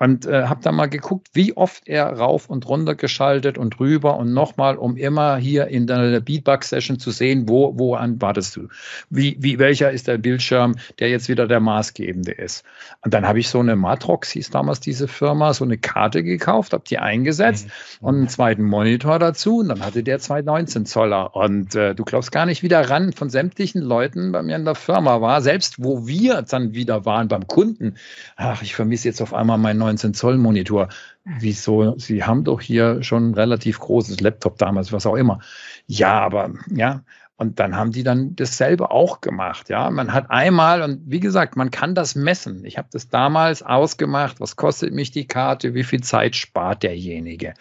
und 0.00 0.24
äh, 0.24 0.44
habe 0.44 0.62
da 0.62 0.72
mal 0.72 0.86
geguckt, 0.86 1.28
wie 1.34 1.56
oft 1.56 1.86
er 1.86 2.06
rauf 2.06 2.48
und 2.48 2.66
runter 2.66 2.94
geschaltet 2.94 3.58
und 3.58 3.78
rüber 3.80 4.16
und 4.16 4.32
nochmal, 4.32 4.76
um 4.76 4.96
immer 4.96 5.36
hier 5.36 5.66
in 5.66 5.86
der 5.86 6.20
Beatbox-Session 6.20 6.98
zu 6.98 7.10
sehen, 7.10 7.48
wo, 7.48 7.78
wo 7.78 7.92
wartest 7.92 8.56
du? 8.56 8.68
Wie, 9.10 9.36
wie, 9.40 9.58
welcher 9.58 9.90
ist 9.90 10.08
der 10.08 10.16
Bildschirm, 10.16 10.76
der 10.98 11.10
jetzt 11.10 11.28
wieder 11.28 11.46
der 11.46 11.60
maßgebende 11.60 12.32
ist? 12.32 12.64
Und 13.02 13.12
dann 13.12 13.28
habe 13.28 13.40
ich 13.40 13.50
so 13.50 13.60
eine 13.60 13.76
Matrox, 13.76 14.30
hieß 14.30 14.48
damals 14.48 14.80
diese 14.80 15.06
Firma, 15.06 15.52
so 15.52 15.64
eine 15.64 15.76
Karte 15.76 16.22
gekauft, 16.22 16.72
habe 16.72 16.84
die 16.88 16.98
eingesetzt 16.98 17.68
mhm. 18.00 18.06
und 18.06 18.14
einen 18.14 18.28
zweiten 18.28 18.64
Monitor 18.64 19.18
dazu 19.18 19.58
und 19.58 19.68
dann 19.68 19.84
hatte 19.84 20.02
der 20.02 20.18
zwei 20.18 20.40
19 20.40 20.86
Zoller. 20.86 21.36
Und 21.36 21.74
äh, 21.74 21.94
du 21.94 22.04
glaubst 22.04 22.32
gar 22.32 22.46
nicht, 22.46 22.62
wie 22.62 22.68
der 22.68 22.88
Rand 22.88 23.16
von 23.16 23.28
sämtlichen 23.28 23.82
Leuten 23.82 24.32
bei 24.32 24.42
mir 24.42 24.56
in 24.56 24.64
der 24.64 24.76
Firma 24.76 25.20
war, 25.20 25.42
selbst 25.42 25.84
wo 25.84 26.06
wir 26.06 26.40
dann 26.40 26.72
wieder 26.72 27.04
waren 27.04 27.28
beim 27.28 27.46
Kunden. 27.46 27.96
Ach, 28.36 28.62
ich 28.62 28.74
vermisse 28.74 29.06
jetzt 29.06 29.20
auf 29.20 29.34
einmal 29.34 29.58
meinen 29.58 29.89
19 29.90 30.14
Zoll 30.14 30.38
Monitor. 30.38 30.88
Wieso? 31.24 31.98
Sie 31.98 32.24
haben 32.24 32.44
doch 32.44 32.60
hier 32.60 33.02
schon 33.02 33.30
ein 33.30 33.34
relativ 33.34 33.78
großes 33.80 34.20
Laptop 34.20 34.58
damals, 34.58 34.92
was 34.92 35.06
auch 35.06 35.16
immer. 35.16 35.40
Ja, 35.86 36.20
aber 36.20 36.52
ja, 36.70 37.02
und 37.40 37.58
dann 37.58 37.74
haben 37.74 37.90
die 37.90 38.02
dann 38.02 38.36
dasselbe 38.36 38.90
auch 38.90 39.22
gemacht. 39.22 39.70
Ja, 39.70 39.90
man 39.90 40.12
hat 40.12 40.30
einmal, 40.30 40.82
und 40.82 41.00
wie 41.06 41.20
gesagt, 41.20 41.56
man 41.56 41.70
kann 41.70 41.94
das 41.94 42.14
messen. 42.14 42.66
Ich 42.66 42.76
habe 42.76 42.88
das 42.92 43.08
damals 43.08 43.62
ausgemacht. 43.62 44.40
Was 44.40 44.56
kostet 44.56 44.92
mich 44.92 45.10
die 45.10 45.26
Karte? 45.26 45.72
Wie 45.72 45.84
viel 45.84 46.02
Zeit 46.02 46.36
spart 46.36 46.82
derjenige? 46.82 47.54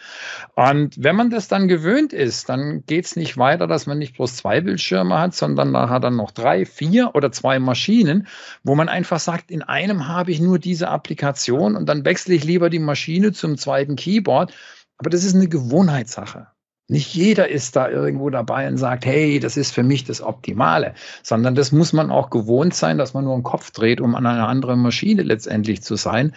Und 0.53 1.01
wenn 1.01 1.15
man 1.15 1.29
das 1.29 1.47
dann 1.47 1.69
gewöhnt 1.69 2.11
ist, 2.11 2.49
dann 2.49 2.83
geht 2.87 3.05
es 3.05 3.15
nicht 3.15 3.37
weiter, 3.37 3.67
dass 3.67 3.87
man 3.87 3.99
nicht 3.99 4.17
bloß 4.17 4.35
zwei 4.35 4.59
Bildschirme 4.59 5.17
hat, 5.17 5.33
sondern 5.33 5.71
nachher 5.71 6.01
dann 6.01 6.17
noch 6.17 6.31
drei, 6.31 6.65
vier 6.65 7.15
oder 7.15 7.31
zwei 7.31 7.57
Maschinen, 7.57 8.27
wo 8.65 8.75
man 8.75 8.89
einfach 8.89 9.21
sagt, 9.21 9.49
in 9.49 9.63
einem 9.63 10.09
habe 10.09 10.31
ich 10.31 10.41
nur 10.41 10.59
diese 10.59 10.89
Applikation 10.89 11.77
und 11.77 11.87
dann 11.87 12.03
wechsle 12.03 12.35
ich 12.35 12.43
lieber 12.43 12.69
die 12.69 12.79
Maschine 12.79 13.31
zum 13.31 13.57
zweiten 13.57 13.95
Keyboard. 13.95 14.53
Aber 14.97 15.09
das 15.09 15.23
ist 15.23 15.35
eine 15.35 15.47
Gewohnheitssache. 15.47 16.47
Nicht 16.89 17.13
jeder 17.13 17.49
ist 17.49 17.75
da 17.75 17.87
irgendwo 17.87 18.31
dabei 18.31 18.67
und 18.67 18.77
sagt, 18.77 19.05
hey, 19.05 19.39
das 19.39 19.57
ist 19.57 19.71
für 19.71 19.83
mich 19.83 20.05
das 20.05 20.21
Optimale, 20.21 20.95
sondern 21.21 21.53
das 21.53 21.71
muss 21.71 21.93
man 21.93 22.09
auch 22.09 22.31
gewohnt 22.31 22.73
sein, 22.73 22.97
dass 22.97 23.13
man 23.13 23.25
nur 23.25 23.35
einen 23.35 23.43
Kopf 23.43 23.69
dreht, 23.69 24.01
um 24.01 24.15
an 24.15 24.25
einer 24.25 24.47
anderen 24.47 24.81
Maschine 24.81 25.21
letztendlich 25.21 25.83
zu 25.83 25.95
sein. 25.95 26.33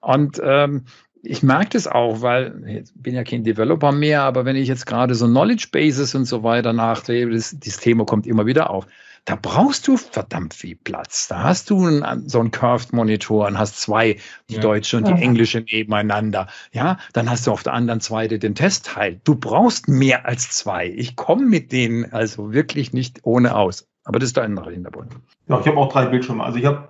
Und 0.00 0.42
ähm, 0.44 0.86
ich 1.22 1.44
merke 1.44 1.70
das 1.70 1.86
auch, 1.86 2.20
weil 2.20 2.64
ich 2.66 2.90
bin 2.94 3.14
ja 3.14 3.22
kein 3.22 3.44
Developer 3.44 3.92
mehr, 3.92 4.22
aber 4.22 4.44
wenn 4.44 4.56
ich 4.56 4.66
jetzt 4.66 4.86
gerade 4.86 5.14
so 5.14 5.26
Knowledge 5.26 5.68
Bases 5.70 6.16
und 6.16 6.24
so 6.24 6.42
weiter 6.42 6.72
nachdrehe, 6.72 7.30
das, 7.30 7.56
dieses 7.56 7.78
Thema 7.78 8.04
kommt 8.04 8.26
immer 8.26 8.44
wieder 8.44 8.70
auf. 8.70 8.86
Da 9.24 9.38
brauchst 9.40 9.86
du 9.86 9.96
verdammt 9.96 10.52
viel 10.52 10.74
Platz. 10.74 11.28
Da 11.28 11.44
hast 11.44 11.70
du 11.70 11.86
einen, 11.86 12.28
so 12.28 12.40
einen 12.40 12.50
Curved-Monitor 12.50 13.46
und 13.46 13.56
hast 13.56 13.80
zwei, 13.80 14.16
die 14.48 14.54
ja. 14.54 14.60
deutsche 14.60 14.96
und 14.96 15.06
die 15.06 15.12
englische 15.12 15.60
nebeneinander. 15.60 16.48
Ja, 16.72 16.98
dann 17.12 17.30
hast 17.30 17.46
du 17.46 17.52
auf 17.52 17.62
der 17.62 17.72
anderen 17.72 18.00
Seite 18.00 18.40
den 18.40 18.56
Testteil. 18.56 19.20
Du 19.22 19.36
brauchst 19.36 19.88
mehr 19.88 20.26
als 20.26 20.50
zwei. 20.50 20.88
Ich 20.88 21.14
komme 21.14 21.46
mit 21.46 21.70
denen 21.70 22.12
also 22.12 22.52
wirklich 22.52 22.92
nicht 22.92 23.20
ohne 23.22 23.54
aus. 23.54 23.86
Aber 24.04 24.18
das 24.18 24.30
ist 24.30 24.36
der 24.36 24.44
andere 24.44 24.72
Hintergrund. 24.72 25.14
Ja, 25.46 25.60
ich 25.60 25.66
habe 25.68 25.76
auch 25.76 25.92
drei 25.92 26.06
Bildschirme. 26.06 26.42
Also 26.42 26.58
ich 26.58 26.66
habe 26.66 26.88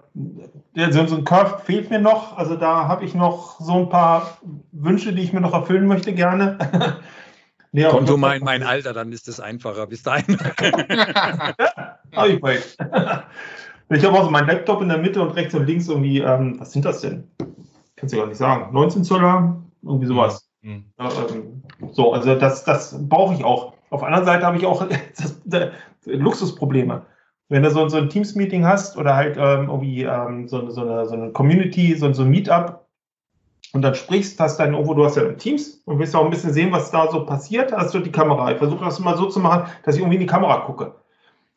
so 0.74 1.16
ein 1.16 1.24
Curve 1.24 1.60
fehlt 1.64 1.90
mir 1.90 2.00
noch. 2.00 2.38
Also 2.38 2.56
da 2.56 2.88
habe 2.88 3.04
ich 3.04 3.14
noch 3.14 3.60
so 3.60 3.74
ein 3.74 3.88
paar 3.90 4.38
Wünsche, 4.72 5.12
die 5.12 5.22
ich 5.22 5.34
mir 5.34 5.42
noch 5.42 5.52
erfüllen 5.52 5.86
möchte 5.86 6.14
gerne. 6.14 6.58
Nee, 7.72 7.84
Konto 7.84 8.18
mein, 8.18 8.42
mein 8.44 8.62
Alter, 8.62 8.92
dann 8.92 9.10
ist 9.12 9.28
es 9.28 9.40
einfacher. 9.40 9.86
Bis 9.86 10.02
dahin. 10.02 10.38
Ah, 12.14 12.26
ich 12.26 12.38
ich 13.88 14.04
habe 14.04 14.18
auch 14.18 14.24
so 14.24 14.30
meinen 14.30 14.46
Laptop 14.46 14.82
in 14.82 14.88
der 14.88 14.98
Mitte 14.98 15.22
und 15.22 15.30
rechts 15.30 15.54
und 15.54 15.66
links 15.66 15.88
irgendwie, 15.88 16.18
ähm, 16.18 16.60
was 16.60 16.72
sind 16.72 16.84
das 16.84 17.00
denn? 17.00 17.26
Kannst 17.96 18.14
du 18.14 18.18
gar 18.18 18.26
nicht 18.26 18.36
sagen. 18.36 18.70
19 18.74 19.02
Zoller, 19.02 19.56
irgendwie 19.82 20.06
sowas. 20.06 20.46
Mhm. 20.60 20.84
Ähm, 20.98 21.62
so, 21.92 22.12
also 22.12 22.34
das, 22.34 22.64
das 22.64 23.08
brauche 23.08 23.32
ich 23.32 23.44
auch. 23.44 23.72
Auf 23.88 24.00
der 24.00 24.08
anderen 24.08 24.26
Seite 24.26 24.44
habe 24.44 24.58
ich 24.58 24.66
auch 24.66 24.86
das, 25.16 25.40
das, 25.46 25.70
Luxusprobleme. 26.04 27.06
Wenn 27.48 27.62
du 27.62 27.70
so, 27.70 27.88
so 27.88 27.96
ein 27.96 28.10
Teams-Meeting 28.10 28.66
hast 28.66 28.98
oder 28.98 29.16
halt 29.16 29.36
ähm, 29.38 29.68
irgendwie 29.68 30.02
ähm, 30.02 30.48
so, 30.48 30.68
so, 30.68 30.82
eine, 30.82 31.06
so 31.06 31.14
eine 31.14 31.32
Community, 31.32 31.94
so, 31.94 32.12
so 32.12 32.24
ein 32.24 32.30
Meetup 32.30 32.86
und 33.72 33.82
dann 33.82 33.94
sprichst, 33.94 34.38
hast 34.38 34.58
dann 34.58 34.74
irgendwo, 34.74 34.94
du 34.94 35.04
hast 35.04 35.16
ja 35.16 35.24
Teams 35.32 35.82
und 35.86 35.98
willst 35.98 36.14
auch 36.14 36.24
ein 36.24 36.30
bisschen 36.30 36.52
sehen, 36.52 36.72
was 36.72 36.90
da 36.90 37.10
so 37.10 37.24
passiert, 37.24 37.72
hast 37.72 37.94
du 37.94 38.00
die 38.00 38.12
Kamera. 38.12 38.52
Ich 38.52 38.58
versuche 38.58 38.84
das 38.84 38.98
mal 38.98 39.16
so 39.16 39.26
zu 39.26 39.40
machen, 39.40 39.70
dass 39.84 39.94
ich 39.94 40.02
irgendwie 40.02 40.16
in 40.16 40.22
die 40.22 40.26
Kamera 40.26 40.58
gucke. 40.66 40.94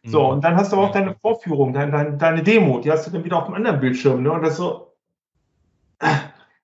So, 0.03 0.23
mhm. 0.23 0.29
und 0.29 0.43
dann 0.43 0.55
hast 0.55 0.71
du 0.71 0.77
aber 0.77 0.87
auch 0.87 0.91
deine 0.91 1.15
Vorführung, 1.15 1.73
deine, 1.73 1.91
deine, 1.91 2.17
deine 2.17 2.43
Demo, 2.43 2.79
die 2.79 2.91
hast 2.91 3.07
du 3.07 3.11
dann 3.11 3.23
wieder 3.23 3.37
auf 3.37 3.45
dem 3.45 3.55
anderen 3.55 3.79
Bildschirm. 3.79 4.23
Ne? 4.23 4.31
Und 4.31 4.43
das 4.43 4.57
so. 4.57 4.93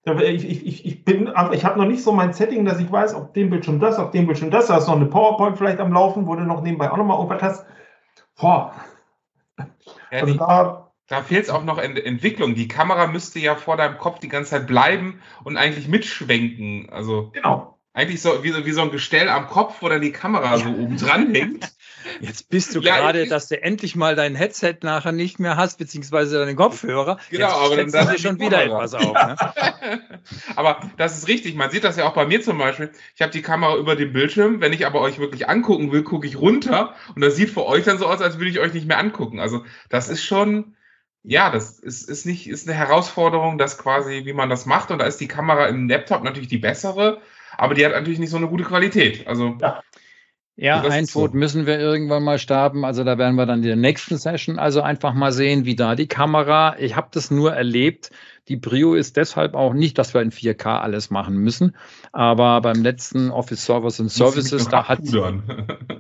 Ich, 0.03 0.65
ich, 0.65 0.85
ich, 0.85 1.05
bin, 1.05 1.31
ich 1.51 1.63
habe 1.63 1.79
noch 1.79 1.85
nicht 1.85 2.03
so 2.03 2.11
mein 2.11 2.33
Setting, 2.33 2.65
dass 2.65 2.79
ich 2.79 2.91
weiß, 2.91 3.13
auf 3.13 3.33
dem 3.33 3.51
Bildschirm 3.51 3.79
das, 3.79 3.99
auf 3.99 4.09
dem 4.11 4.25
Bildschirm 4.25 4.49
das, 4.49 4.67
da 4.67 4.75
hast 4.75 4.87
noch 4.87 4.95
eine 4.95 5.05
PowerPoint 5.05 5.57
vielleicht 5.57 5.79
am 5.79 5.93
Laufen, 5.93 6.25
wo 6.25 6.35
du 6.35 6.41
noch 6.41 6.61
nebenbei 6.61 6.91
auch 6.91 6.97
nochmal 6.97 7.17
irgendwas 7.17 7.41
hast. 7.41 7.65
Boah. 8.39 8.73
Ja, 10.11 10.21
also 10.21 10.33
da, 10.33 10.90
da 11.11 11.21
fehlt 11.21 11.43
es 11.43 11.49
auch 11.49 11.65
noch 11.65 11.77
in 11.77 11.97
Entwicklung. 11.97 12.55
Die 12.55 12.69
Kamera 12.69 13.05
müsste 13.07 13.39
ja 13.39 13.55
vor 13.55 13.75
deinem 13.75 13.97
Kopf 13.97 14.19
die 14.19 14.29
ganze 14.29 14.51
Zeit 14.51 14.65
bleiben 14.65 15.19
und 15.43 15.57
eigentlich 15.57 15.89
mitschwenken. 15.89 16.89
Also 16.89 17.31
genau. 17.33 17.77
eigentlich 17.93 18.21
so 18.21 18.45
wie, 18.45 18.65
wie 18.65 18.71
so 18.71 18.81
ein 18.81 18.91
Gestell 18.91 19.27
am 19.27 19.47
Kopf, 19.47 19.81
wo 19.81 19.89
dann 19.89 20.01
die 20.01 20.13
Kamera 20.13 20.57
so 20.57 20.69
oben 20.69 20.95
dran 20.95 21.35
hängt. 21.35 21.69
Jetzt 22.21 22.49
bist 22.49 22.73
du 22.73 22.79
ja, 22.79 22.97
gerade, 22.97 23.27
dass 23.27 23.49
du 23.49 23.61
endlich 23.61 23.97
mal 23.97 24.15
dein 24.15 24.35
Headset 24.35 24.77
nachher 24.83 25.11
nicht 25.11 25.37
mehr 25.37 25.57
hast, 25.57 25.79
beziehungsweise 25.79 26.39
deinen 26.39 26.55
Kopfhörer. 26.55 27.17
Genau, 27.29 27.47
Jetzt 27.47 27.55
aber 27.55 27.75
dann 27.75 28.07
dir 28.07 28.19
schon 28.19 28.39
wieder 28.39 28.63
etwas 28.63 28.93
auf. 28.93 29.13
Ne? 29.13 29.35
aber 30.55 30.79
das 30.95 31.17
ist 31.17 31.27
richtig. 31.27 31.55
Man 31.55 31.71
sieht 31.71 31.83
das 31.83 31.97
ja 31.97 32.07
auch 32.07 32.13
bei 32.13 32.25
mir 32.25 32.41
zum 32.41 32.57
Beispiel. 32.57 32.89
Ich 33.15 33.21
habe 33.21 33.33
die 33.33 33.41
Kamera 33.41 33.75
über 33.75 33.97
dem 33.97 34.13
Bildschirm. 34.13 34.61
Wenn 34.61 34.71
ich 34.71 34.85
aber 34.85 35.01
euch 35.01 35.19
wirklich 35.19 35.49
angucken 35.49 35.91
will, 35.91 36.03
gucke 36.03 36.25
ich 36.25 36.37
runter 36.39 36.95
und 37.15 37.21
das 37.21 37.35
sieht 37.35 37.49
für 37.49 37.65
euch 37.65 37.83
dann 37.83 37.99
so 37.99 38.07
aus, 38.07 38.21
als 38.21 38.37
würde 38.37 38.49
ich 38.49 38.59
euch 38.59 38.73
nicht 38.73 38.87
mehr 38.87 38.97
angucken. 38.97 39.41
Also 39.41 39.65
das 39.89 40.07
ist 40.07 40.23
schon, 40.23 40.75
ja, 41.23 41.51
das 41.51 41.79
ist, 41.79 42.09
ist 42.09 42.25
nicht, 42.25 42.49
ist 42.49 42.67
eine 42.67 42.77
Herausforderung, 42.77 43.57
das 43.57 43.77
quasi, 43.77 44.25
wie 44.25 44.33
man 44.33 44.49
das 44.49 44.65
macht. 44.65 44.91
Und 44.91 44.99
da 44.99 45.05
ist 45.05 45.17
die 45.17 45.27
Kamera 45.27 45.67
im 45.67 45.87
Laptop 45.87 46.23
natürlich 46.23 46.49
die 46.49 46.57
bessere, 46.57 47.21
aber 47.57 47.73
die 47.73 47.85
hat 47.85 47.91
natürlich 47.93 48.19
nicht 48.19 48.31
so 48.31 48.37
eine 48.37 48.47
gute 48.47 48.63
Qualität. 48.63 49.27
Also 49.27 49.57
ja. 49.61 49.81
Ja, 50.57 50.81
ein 50.81 51.07
Tod 51.07 51.31
so. 51.31 51.37
müssen 51.37 51.65
wir 51.65 51.79
irgendwann 51.79 52.23
mal 52.23 52.37
starten. 52.37 52.85
Also 52.85 53.03
da 53.03 53.17
werden 53.17 53.35
wir 53.35 53.47
dann 53.47 53.59
in 53.59 53.65
der 53.65 53.75
nächsten 53.75 54.17
Session 54.17 54.59
also 54.59 54.81
einfach 54.81 55.13
mal 55.13 55.31
sehen, 55.31 55.65
wie 55.65 55.75
da 55.75 55.95
die 55.95 56.07
Kamera. 56.07 56.75
Ich 56.77 56.95
habe 56.95 57.07
das 57.11 57.31
nur 57.31 57.53
erlebt. 57.53 58.11
Die 58.47 58.57
Brio 58.57 58.93
ist 58.93 59.17
deshalb 59.17 59.55
auch 59.55 59.73
nicht, 59.73 59.97
dass 59.97 60.13
wir 60.13 60.21
in 60.21 60.31
4K 60.31 60.81
alles 60.81 61.09
machen 61.09 61.37
müssen. 61.37 61.75
Aber 62.11 62.61
beim 62.61 62.83
letzten 62.83 63.31
Office 63.31 63.65
Servers 63.65 63.99
and 63.99 64.11
Services, 64.11 64.67
da 64.67 64.87
hat, 64.87 64.99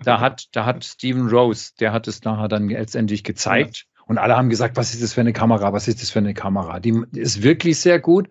da 0.03 0.19
hat, 0.19 0.47
da 0.51 0.65
hat 0.65 0.83
Steven 0.83 1.27
Rose, 1.29 1.71
der 1.79 1.91
hat 1.93 2.07
es 2.07 2.23
nachher 2.23 2.47
dann 2.47 2.69
letztendlich 2.69 3.23
gezeigt. 3.23 3.77
Ja. 3.77 3.90
Und 4.11 4.17
alle 4.17 4.35
haben 4.35 4.49
gesagt, 4.49 4.75
was 4.75 4.93
ist 4.93 5.01
das 5.01 5.13
für 5.13 5.21
eine 5.21 5.31
Kamera? 5.31 5.71
Was 5.71 5.87
ist 5.87 6.01
das 6.01 6.09
für 6.09 6.19
eine 6.19 6.33
Kamera? 6.33 6.81
Die 6.81 7.01
ist 7.13 7.43
wirklich 7.43 7.79
sehr 7.79 7.97
gut. 7.97 8.27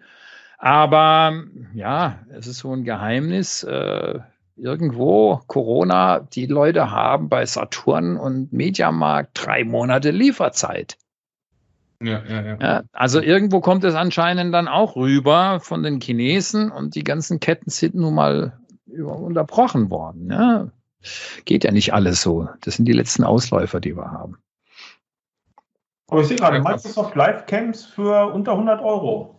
Aber 0.58 1.32
ja, 1.72 2.18
es 2.28 2.46
ist 2.46 2.58
so 2.58 2.74
ein 2.74 2.84
Geheimnis. 2.84 3.62
Äh, 3.62 4.18
irgendwo 4.56 5.40
Corona, 5.46 6.18
die 6.20 6.44
Leute 6.44 6.90
haben 6.90 7.30
bei 7.30 7.46
Saturn 7.46 8.18
und 8.18 8.52
Mediamarkt 8.52 9.30
drei 9.32 9.64
Monate 9.64 10.10
Lieferzeit. 10.10 10.98
Ja, 12.02 12.22
ja, 12.28 12.42
ja. 12.42 12.58
ja, 12.60 12.82
also 12.92 13.22
irgendwo 13.22 13.60
kommt 13.60 13.82
es 13.84 13.94
anscheinend 13.94 14.52
dann 14.52 14.68
auch 14.68 14.96
rüber 14.96 15.60
von 15.60 15.82
den 15.82 15.98
Chinesen 15.98 16.70
und 16.70 16.94
die 16.94 17.04
ganzen 17.04 17.40
Ketten 17.40 17.70
sind 17.70 17.94
nun 17.94 18.16
mal 18.16 18.52
unterbrochen 18.86 19.88
worden. 19.88 20.30
Ja. 20.30 20.70
Geht 21.46 21.64
ja 21.64 21.70
nicht 21.72 21.94
alles 21.94 22.20
so. 22.20 22.50
Das 22.60 22.76
sind 22.76 22.84
die 22.84 22.92
letzten 22.92 23.24
Ausläufer, 23.24 23.80
die 23.80 23.96
wir 23.96 24.12
haben. 24.12 24.36
Aber 26.11 26.22
ich 26.22 26.28
sehe 26.28 26.36
gerade 26.36 26.61
Microsoft 26.61 27.14
Live 27.14 27.46
Camps 27.46 27.84
für 27.84 28.32
unter 28.32 28.52
100 28.52 28.82
Euro. 28.82 29.36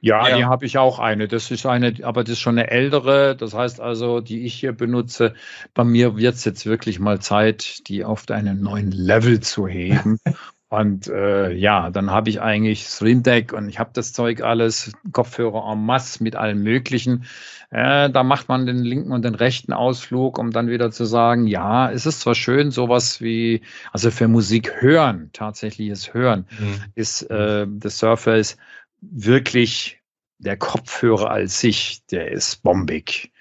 Ja, 0.00 0.28
ja. 0.28 0.36
die 0.36 0.44
habe 0.44 0.64
ich 0.64 0.78
auch 0.78 0.98
eine. 0.98 1.28
Das 1.28 1.50
ist 1.50 1.66
eine, 1.66 1.94
aber 2.02 2.22
das 2.22 2.34
ist 2.34 2.40
schon 2.40 2.58
eine 2.58 2.70
ältere. 2.70 3.36
Das 3.36 3.54
heißt 3.54 3.80
also, 3.80 4.20
die 4.20 4.44
ich 4.44 4.54
hier 4.54 4.72
benutze. 4.72 5.34
Bei 5.74 5.84
mir 5.84 6.16
wird 6.16 6.34
es 6.36 6.44
jetzt 6.44 6.64
wirklich 6.64 7.00
mal 7.00 7.20
Zeit, 7.20 7.88
die 7.88 8.04
auf 8.04 8.28
einen 8.30 8.62
neuen 8.62 8.92
Level 8.92 9.40
zu 9.40 9.66
heben. 9.66 10.18
Und 10.70 11.08
äh, 11.08 11.52
ja, 11.52 11.90
dann 11.90 12.12
habe 12.12 12.30
ich 12.30 12.40
eigentlich 12.40 12.86
Stream 12.86 13.24
Deck 13.24 13.52
und 13.52 13.68
ich 13.68 13.80
habe 13.80 13.90
das 13.92 14.12
Zeug 14.12 14.42
alles, 14.42 14.92
Kopfhörer 15.10 15.72
en 15.72 15.84
masse 15.84 16.22
mit 16.22 16.36
allem 16.36 16.62
Möglichen. 16.62 17.24
Äh, 17.70 18.08
da 18.08 18.22
macht 18.22 18.48
man 18.48 18.66
den 18.66 18.78
linken 18.78 19.10
und 19.10 19.24
den 19.24 19.34
rechten 19.34 19.72
Ausflug, 19.72 20.38
um 20.38 20.52
dann 20.52 20.68
wieder 20.68 20.92
zu 20.92 21.04
sagen, 21.04 21.48
ja, 21.48 21.90
es 21.90 22.06
ist 22.06 22.20
zwar 22.20 22.36
schön, 22.36 22.70
sowas 22.70 23.20
wie, 23.20 23.62
also 23.92 24.12
für 24.12 24.28
Musik 24.28 24.80
hören, 24.80 25.30
tatsächliches 25.32 26.14
Hören, 26.14 26.46
mhm. 26.60 26.84
ist 26.94 27.22
äh, 27.22 27.66
das 27.68 27.98
Surface 27.98 28.56
wirklich 29.00 30.00
der 30.38 30.56
Kopfhörer 30.56 31.32
als 31.32 31.58
sich, 31.58 32.06
der 32.12 32.30
ist 32.30 32.62
bombig. 32.62 33.32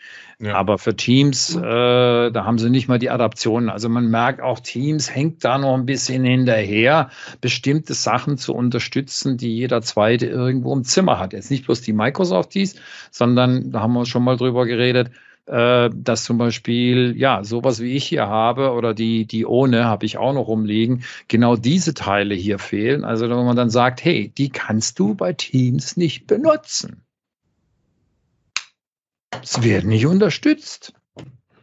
Ja. 0.42 0.56
Aber 0.56 0.78
für 0.78 0.96
Teams, 0.96 1.54
äh, 1.54 2.32
da 2.32 2.46
haben 2.46 2.60
sie 2.60 2.70
nicht 2.70 2.88
mal 2.88 2.98
die 2.98 3.10
Adaptionen. 3.10 3.70
Also 3.70 3.90
man 3.90 4.10
merkt 4.10 4.40
auch, 4.42 4.62
Teams 4.62 5.14
hängt 5.14 5.44
da 5.44 5.58
noch 5.58 5.74
ein 5.74 5.86
bisschen 5.86 6.24
hinterher, 6.24 7.10
bestimmte 7.42 7.94
Sachen 7.94 8.38
zu 8.38 8.54
unterstützen, 8.56 9.36
die 9.36 9.54
jeder 9.54 9.82
zweite 9.82 10.28
irgendwo 10.28 10.74
im 10.74 10.86
Zimmer 10.86 11.20
hat. 11.20 11.34
Jetzt 11.34 11.52
nicht 11.52 11.66
bloß 11.66 11.82
die 11.82 11.92
Microsoft 11.92 12.54
dies, 12.54 12.76
sondern 13.12 13.72
da 13.72 13.82
haben 13.82 13.92
wir 13.92 14.06
schon 14.06 14.24
mal 14.24 14.38
drüber 14.38 14.66
geredet, 14.66 15.12
äh, 15.46 15.90
dass 15.94 16.24
zum 16.24 16.38
Beispiel, 16.38 17.18
ja, 17.18 17.44
sowas 17.44 17.82
wie 17.82 17.98
ich 17.98 18.06
hier 18.06 18.28
habe 18.28 18.72
oder 18.72 18.94
die, 18.94 19.26
die 19.26 19.46
ohne 19.46 19.86
habe 19.86 20.06
ich 20.06 20.18
auch 20.18 20.34
noch 20.34 20.48
rumliegen, 20.48 21.04
genau 21.28 21.58
diese 21.58 21.94
Teile 21.94 22.34
hier 22.34 22.60
fehlen. 22.60 23.04
Also 23.04 23.30
wenn 23.30 23.46
man 23.46 23.58
dann 23.58 23.70
sagt, 23.70 24.06
hey, 24.06 24.32
die 24.38 24.50
kannst 24.50 25.00
du 25.00 25.16
bei 25.16 25.34
Teams 25.34 25.98
nicht 25.98 26.28
benutzen. 26.28 27.04
Es 29.42 29.62
wird 29.64 29.86
nicht 29.86 30.06
unterstützt. 30.06 30.94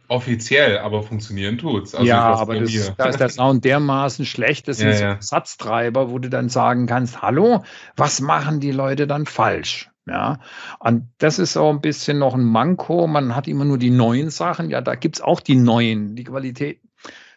Offiziell, 0.09 0.77
aber 0.77 1.03
funktionieren 1.03 1.57
tut's. 1.57 1.93
Also 1.93 2.07
ja, 2.07 2.23
aber 2.23 2.59
das, 2.59 2.93
da 2.95 3.05
ist 3.07 3.19
der 3.19 3.27
Sound 3.27 3.65
dermaßen 3.65 4.25
schlecht, 4.25 4.69
das 4.69 4.81
ja, 4.81 4.91
ja. 4.91 5.17
Satztreiber, 5.19 6.09
wo 6.09 6.19
du 6.19 6.29
dann 6.29 6.47
sagen 6.47 6.85
kannst, 6.85 7.21
hallo, 7.21 7.63
was 7.97 8.21
machen 8.21 8.61
die 8.61 8.71
Leute 8.71 9.05
dann 9.05 9.25
falsch? 9.25 9.89
Ja, 10.05 10.39
und 10.79 11.09
das 11.17 11.37
ist 11.37 11.57
auch 11.57 11.69
ein 11.69 11.81
bisschen 11.81 12.19
noch 12.19 12.33
ein 12.33 12.43
Manko. 12.43 13.07
Man 13.07 13.35
hat 13.35 13.49
immer 13.49 13.65
nur 13.65 13.77
die 13.77 13.89
neuen 13.89 14.29
Sachen. 14.29 14.69
Ja, 14.69 14.79
da 14.79 14.95
gibt's 14.95 15.19
auch 15.19 15.41
die 15.41 15.55
neuen, 15.55 16.15
die 16.15 16.23
Qualität. 16.23 16.79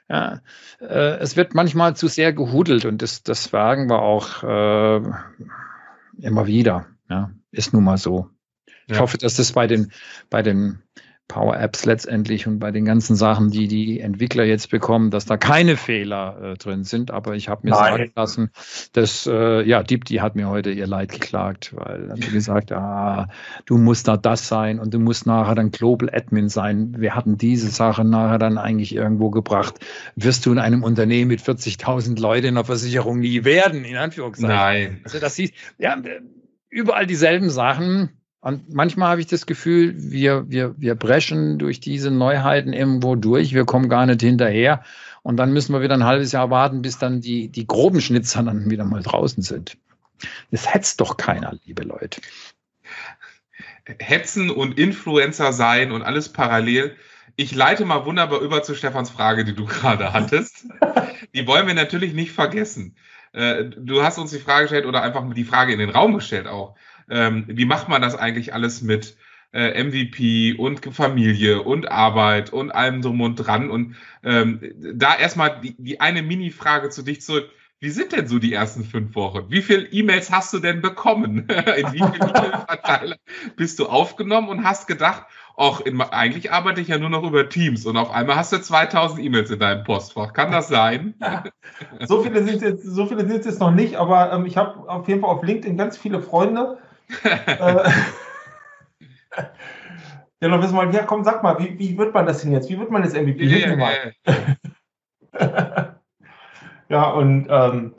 Ja, 0.09 0.41
äh, 0.81 1.18
es 1.18 1.37
wird 1.37 1.55
manchmal 1.55 1.97
zu 1.97 2.07
sehr 2.07 2.33
gehudelt 2.33 2.85
und 2.85 3.03
das, 3.03 3.24
das 3.24 3.49
fragen 3.49 3.91
wir 3.91 4.03
auch 4.03 4.45
äh, 4.45 5.03
immer 6.20 6.47
wieder. 6.47 6.87
Ja, 7.09 7.33
ist 7.51 7.72
nun 7.72 7.83
mal 7.83 7.99
so. 7.99 8.28
Ich 8.91 8.97
ja. 8.97 9.03
hoffe, 9.03 9.18
dass 9.18 9.34
das 9.34 9.53
bei 9.53 9.66
den, 9.66 9.93
bei 10.28 10.43
den 10.43 10.82
Power 11.30 11.57
Apps 11.61 11.84
letztendlich 11.84 12.49
und 12.49 12.59
bei 12.59 12.72
den 12.72 12.84
ganzen 12.84 13.14
Sachen, 13.14 13.53
die 13.53 13.68
die 13.68 14.01
Entwickler 14.01 14.43
jetzt 14.43 14.68
bekommen, 14.68 15.12
dass 15.12 15.26
da 15.26 15.36
keine 15.36 15.76
Fehler 15.76 16.36
äh, 16.43 16.55
drin 16.57 16.82
sind. 16.82 17.12
Aber 17.12 17.36
ich 17.36 17.49
habe 17.49 17.61
mir 17.62 17.70
Nein. 17.70 17.93
sagen 17.93 18.12
lassen, 18.16 18.51
dass 18.95 19.28
äh, 19.28 19.62
ja, 19.62 19.84
Deep, 19.84 20.11
hat 20.20 20.34
mir 20.34 20.49
heute 20.49 20.72
ihr 20.72 20.88
Leid 20.88 21.12
geklagt, 21.12 21.72
weil 21.76 22.09
dann 22.09 22.20
hat 22.20 22.32
gesagt, 22.32 22.72
ah, 22.72 23.28
du 23.64 23.78
musst 23.78 24.09
da 24.09 24.16
das 24.16 24.49
sein 24.49 24.80
und 24.80 24.93
du 24.93 24.99
musst 24.99 25.24
nachher 25.24 25.55
dann 25.55 25.70
Global 25.70 26.11
Admin 26.12 26.49
sein. 26.49 26.97
Wir 26.99 27.14
hatten 27.14 27.38
diese 27.38 27.68
Sache 27.68 28.05
nachher 28.05 28.41
dann 28.41 28.59
eigentlich 28.59 28.93
irgendwo 28.93 29.30
gebracht. 29.30 29.78
Wirst 30.16 30.45
du 30.47 30.53
in 30.53 30.59
einem 30.59 30.82
Unternehmen 30.82 31.28
mit 31.28 31.41
40.000 31.41 32.20
Leuten 32.20 32.47
in 32.47 32.55
der 32.57 32.64
Versicherung 32.64 33.20
nie 33.20 33.45
werden, 33.45 33.84
in 33.84 33.97
Anführungszeichen. 33.97 34.57
Nein. 34.57 35.01
Also 35.05 35.20
das 35.20 35.36
siehst, 35.36 35.55
ja, 35.78 35.97
überall 36.70 37.07
dieselben 37.07 37.51
Sachen 37.51 38.19
und 38.43 38.72
manchmal 38.72 39.11
habe 39.11 39.20
ich 39.20 39.26
das 39.26 39.45
Gefühl, 39.45 39.95
wir, 39.97 40.49
wir, 40.49 40.74
wir 40.78 40.95
brechen 40.95 41.59
durch 41.59 41.78
diese 41.78 42.11
Neuheiten 42.11 42.72
irgendwo 42.72 43.14
durch, 43.14 43.53
wir 43.53 43.66
kommen 43.66 43.91
gar 43.91 44.07
nicht 44.07 44.22
hinterher. 44.22 44.82
Und 45.22 45.36
dann 45.36 45.53
müssen 45.53 45.74
wir 45.74 45.82
wieder 45.82 45.95
ein 45.95 46.05
halbes 46.05 46.32
Jahr 46.32 46.49
warten, 46.49 46.80
bis 46.80 46.99
dann 46.99 47.20
die, 47.20 47.49
die 47.49 47.66
groben 47.66 48.01
Schnitzer 48.01 48.43
dann 48.43 48.70
wieder 48.70 48.84
mal 48.84 49.03
draußen 49.03 49.43
sind. 49.43 49.76
Das 50.51 50.72
hetzt 50.72 51.01
doch 51.03 51.18
keiner, 51.18 51.55
liebe 51.66 51.82
Leute. 51.82 52.22
Hetzen 53.99 54.49
und 54.49 54.78
Influencer 54.78 55.53
sein 55.53 55.93
und 55.93 56.03
alles 56.03 56.30
parallel. 56.30 56.97
Ich 57.36 57.55
leite 57.55 57.84
mal 57.84 58.07
wunderbar 58.07 58.41
über 58.41 58.62
zu 58.62 58.74
Stefans 58.74 59.11
Frage, 59.11 59.45
die 59.45 59.55
du 59.55 59.66
gerade 59.66 60.14
hattest. 60.14 60.66
Die 61.34 61.47
wollen 61.47 61.66
wir 61.66 61.74
natürlich 61.74 62.14
nicht 62.14 62.32
vergessen. 62.32 62.97
Äh, 63.32 63.64
du 63.64 64.03
hast 64.03 64.16
uns 64.16 64.30
die 64.30 64.38
Frage 64.38 64.64
gestellt 64.64 64.86
oder 64.86 65.03
einfach 65.03 65.22
die 65.34 65.45
Frage 65.45 65.74
in 65.74 65.78
den 65.78 65.91
Raum 65.91 66.14
gestellt 66.14 66.47
auch 66.47 66.74
ähm, 67.11 67.44
wie 67.48 67.64
macht 67.64 67.88
man 67.88 68.02
das 68.02 68.14
eigentlich 68.16 68.54
alles 68.54 68.82
mit 68.82 69.16
äh, 69.52 69.82
MVP 69.82 70.54
und 70.54 70.94
Familie 70.94 71.62
und 71.62 71.90
Arbeit 71.90 72.52
und 72.52 72.70
allem 72.70 73.02
drum 73.02 73.20
und 73.20 73.36
dran. 73.36 73.70
Und 73.70 73.96
ähm, 74.22 74.61
da 74.94 75.16
erstmal 75.16 75.61
die, 75.61 75.74
die 75.78 76.00
eine 76.00 76.22
Mini-Frage 76.22 76.90
zu 76.90 77.02
dich 77.02 77.22
zurück. 77.22 77.50
wie 77.80 77.90
sind 77.90 78.12
denn 78.12 78.26
so 78.26 78.38
die 78.38 78.52
ersten 78.52 78.84
fünf 78.84 79.14
Wochen? 79.14 79.46
Wie 79.48 79.62
viele 79.62 79.86
E-Mails 79.86 80.30
hast 80.30 80.52
du 80.52 80.58
denn 80.58 80.82
bekommen? 80.82 81.48
In 81.76 81.92
wie 81.92 81.98
vielen 81.98 82.14
E-Mail-Verteiler 82.14 83.16
bist 83.56 83.78
du 83.78 83.86
aufgenommen 83.86 84.48
und 84.48 84.64
hast 84.64 84.86
gedacht, 84.86 85.24
ach, 85.56 85.80
eigentlich 86.11 86.52
arbeite 86.52 86.80
ich 86.80 86.88
ja 86.88 86.98
nur 86.98 87.11
noch 87.11 87.22
über 87.22 87.48
Teams 87.48 87.86
und 87.86 87.96
auf 87.96 88.11
einmal 88.11 88.36
hast 88.36 88.52
du 88.52 88.61
2000 88.61 89.20
E-Mails 89.20 89.50
in 89.50 89.58
deinem 89.58 89.84
Postfach. 89.84 90.32
Kann 90.32 90.52
das 90.52 90.68
sein? 90.68 91.14
so 92.06 92.22
viele 92.22 92.44
sind 92.44 92.62
jetzt, 92.62 92.84
so 92.84 93.06
viele 93.06 93.24
jetzt 93.24 93.61
noch 93.61 93.70
nicht, 93.70 93.96
aber 93.96 94.32
ähm, 94.32 94.46
ich 94.46 94.56
habe 94.56 94.88
auf 94.88 95.08
jeden 95.08 95.22
Fall 95.22 95.30
auf 95.30 95.42
LinkedIn 95.42 95.76
ganz 95.76 95.96
viele 95.96 96.20
Freunde. 96.20 96.78
Äh, 97.24 97.90
ja, 100.40 100.48
noch 100.48 100.62
wissen 100.62 100.76
mal, 100.76 100.94
ja, 100.94 101.02
komm, 101.02 101.24
sag 101.24 101.42
mal, 101.42 101.58
wie, 101.58 101.78
wie 101.78 101.98
wird 101.98 102.14
man 102.14 102.26
das 102.26 102.42
denn 102.42 102.52
jetzt? 102.52 102.68
Wie 102.68 102.78
wird 102.78 102.90
man 102.90 103.02
jetzt 103.04 103.16
MVP? 103.16 103.44
Ja, 103.44 103.74
ja, 103.74 103.92
ja. 105.38 105.94
ja, 106.88 107.11
und 107.11 107.46
ähm, 107.48 107.94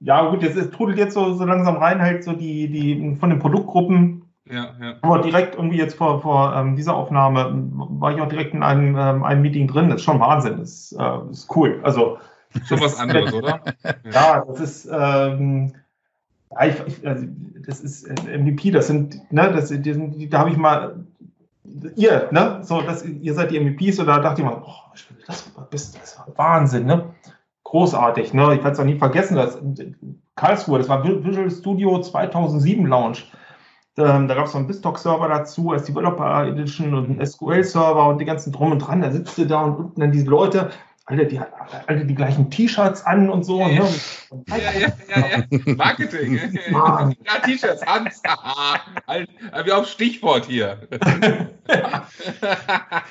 ja, 0.00 0.28
gut, 0.28 0.42
jetzt 0.42 0.56
es 0.56 0.70
trudelt 0.70 0.98
jetzt 0.98 1.14
so, 1.14 1.34
so 1.34 1.44
langsam 1.44 1.76
rein, 1.76 2.00
halt 2.00 2.22
so 2.24 2.32
die, 2.32 2.68
die 2.68 3.16
von 3.16 3.30
den 3.30 3.38
Produktgruppen. 3.38 4.22
Ja, 4.48 4.74
ja. 4.80 4.94
Aber 5.02 5.20
direkt 5.20 5.56
irgendwie 5.56 5.78
jetzt 5.78 5.96
vor, 5.96 6.20
vor 6.20 6.54
ähm, 6.54 6.76
dieser 6.76 6.94
Aufnahme 6.94 7.50
war 7.72 8.14
ich 8.14 8.20
auch 8.20 8.28
direkt 8.28 8.54
in 8.54 8.62
einem, 8.62 8.96
ähm, 8.96 9.24
einem 9.24 9.42
Meeting 9.42 9.66
drin. 9.66 9.88
Das 9.88 9.96
ist 9.96 10.04
schon 10.04 10.20
Wahnsinn. 10.20 10.58
Das 10.58 10.70
ist, 10.70 10.92
äh, 10.92 11.30
ist 11.30 11.54
cool. 11.56 11.80
Also. 11.82 12.18
Schon 12.66 12.80
was 12.80 12.98
anderes, 12.98 13.32
oder? 13.34 13.60
ja, 14.12 14.44
das 14.46 14.60
ist, 14.60 14.88
ähm, 14.90 15.72
ja, 16.58 16.66
ich, 16.66 16.80
ich, 16.86 17.06
also, 17.06 17.26
das 17.66 17.80
ist 17.80 18.04
äh, 18.04 18.38
MVP, 18.38 18.70
das 18.70 18.86
sind, 18.86 19.32
ne, 19.32 19.52
das, 19.52 19.68
die 19.68 19.92
sind, 19.92 20.32
da 20.32 20.38
habe 20.38 20.50
ich 20.50 20.56
mal 20.56 21.04
ihr, 21.96 22.28
ne? 22.30 22.60
So, 22.62 22.80
das, 22.82 23.04
ihr 23.04 23.34
seid 23.34 23.50
die 23.50 23.60
MVPs 23.60 23.98
und 23.98 24.06
da 24.06 24.18
dachte 24.20 24.40
ich 24.40 24.46
mal, 24.46 24.56
boah, 24.56 24.92
das, 25.26 25.52
das, 25.70 25.92
das 25.92 26.18
war 26.18 26.28
Wahnsinn, 26.36 26.86
ne? 26.86 27.04
Großartig, 27.64 28.32
ne? 28.32 28.54
Ich 28.54 28.58
werde 28.58 28.72
es 28.72 28.80
auch 28.80 28.84
nie 28.84 28.98
vergessen, 28.98 29.36
das 29.36 29.58
Karlsruhe, 30.36 30.78
das 30.78 30.88
war 30.88 31.02
Visual 31.04 31.50
Studio 31.50 32.00
2007 32.00 32.86
Launch. 32.86 33.30
Ähm, 33.98 34.28
da 34.28 34.34
gab 34.34 34.46
es 34.46 34.52
noch 34.52 34.60
einen 34.60 34.68
BizTalk-Server 34.68 35.28
dazu, 35.28 35.70
als 35.70 35.84
Developer 35.84 36.46
Edition 36.46 36.94
und 36.94 37.06
einen 37.06 37.26
SQL-Server 37.26 38.08
und 38.08 38.20
die 38.20 38.26
ganzen 38.26 38.52
drum 38.52 38.72
und 38.72 38.80
dran. 38.80 39.00
Da 39.00 39.10
sitzt 39.10 39.38
ihr 39.38 39.46
da 39.46 39.62
und 39.62 39.76
unten 39.76 40.00
dann 40.00 40.12
diese 40.12 40.26
Leute 40.26 40.70
alle 41.08 41.24
die, 41.26 41.40
alle 41.86 42.04
die 42.04 42.14
gleichen 42.14 42.50
T-Shirts 42.50 43.06
an 43.06 43.30
und 43.30 43.44
so. 43.44 43.60
Ja, 43.60 43.68
ne? 43.68 43.88
ja, 44.48 44.56
ja, 44.56 44.70
ja, 45.08 45.28
ja. 45.38 45.74
Marketing. 45.76 46.58
ja, 46.70 47.12
T-Shirts, 47.44 47.82
Hans. 47.86 48.22
Wir 49.64 49.74
haben 49.74 49.86
Stichwort 49.86 50.46
hier. 50.46 50.88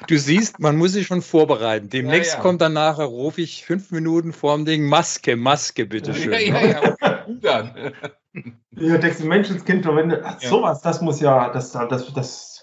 du 0.08 0.18
siehst, 0.18 0.60
man 0.60 0.76
muss 0.76 0.92
sich 0.92 1.08
schon 1.08 1.22
vorbereiten. 1.22 1.90
Demnächst 1.90 2.34
ja, 2.34 2.38
ja. 2.38 2.44
kommt 2.44 2.60
dann 2.60 2.74
nachher, 2.74 3.06
rufe 3.06 3.42
ich 3.42 3.64
fünf 3.64 3.92
Minuten 3.92 4.34
vorm 4.34 4.66
Ding, 4.66 4.90
Maske, 4.90 5.38
Maske, 5.38 5.86
bitteschön. 5.86 6.34
Ja, 6.34 6.40
ja, 6.40 6.66
ja. 6.66 7.26
Dann. 7.42 7.94
Ja, 8.72 8.98
denkst 8.98 9.20
du, 9.20 9.26
Menschenskind, 9.26 9.86
wenn 9.86 10.10
du, 10.10 10.22
ach, 10.22 10.42
sowas, 10.42 10.82
das 10.82 11.00
muss 11.00 11.22
ja, 11.22 11.50
das, 11.50 11.72
das, 11.72 12.14
das 12.14 12.55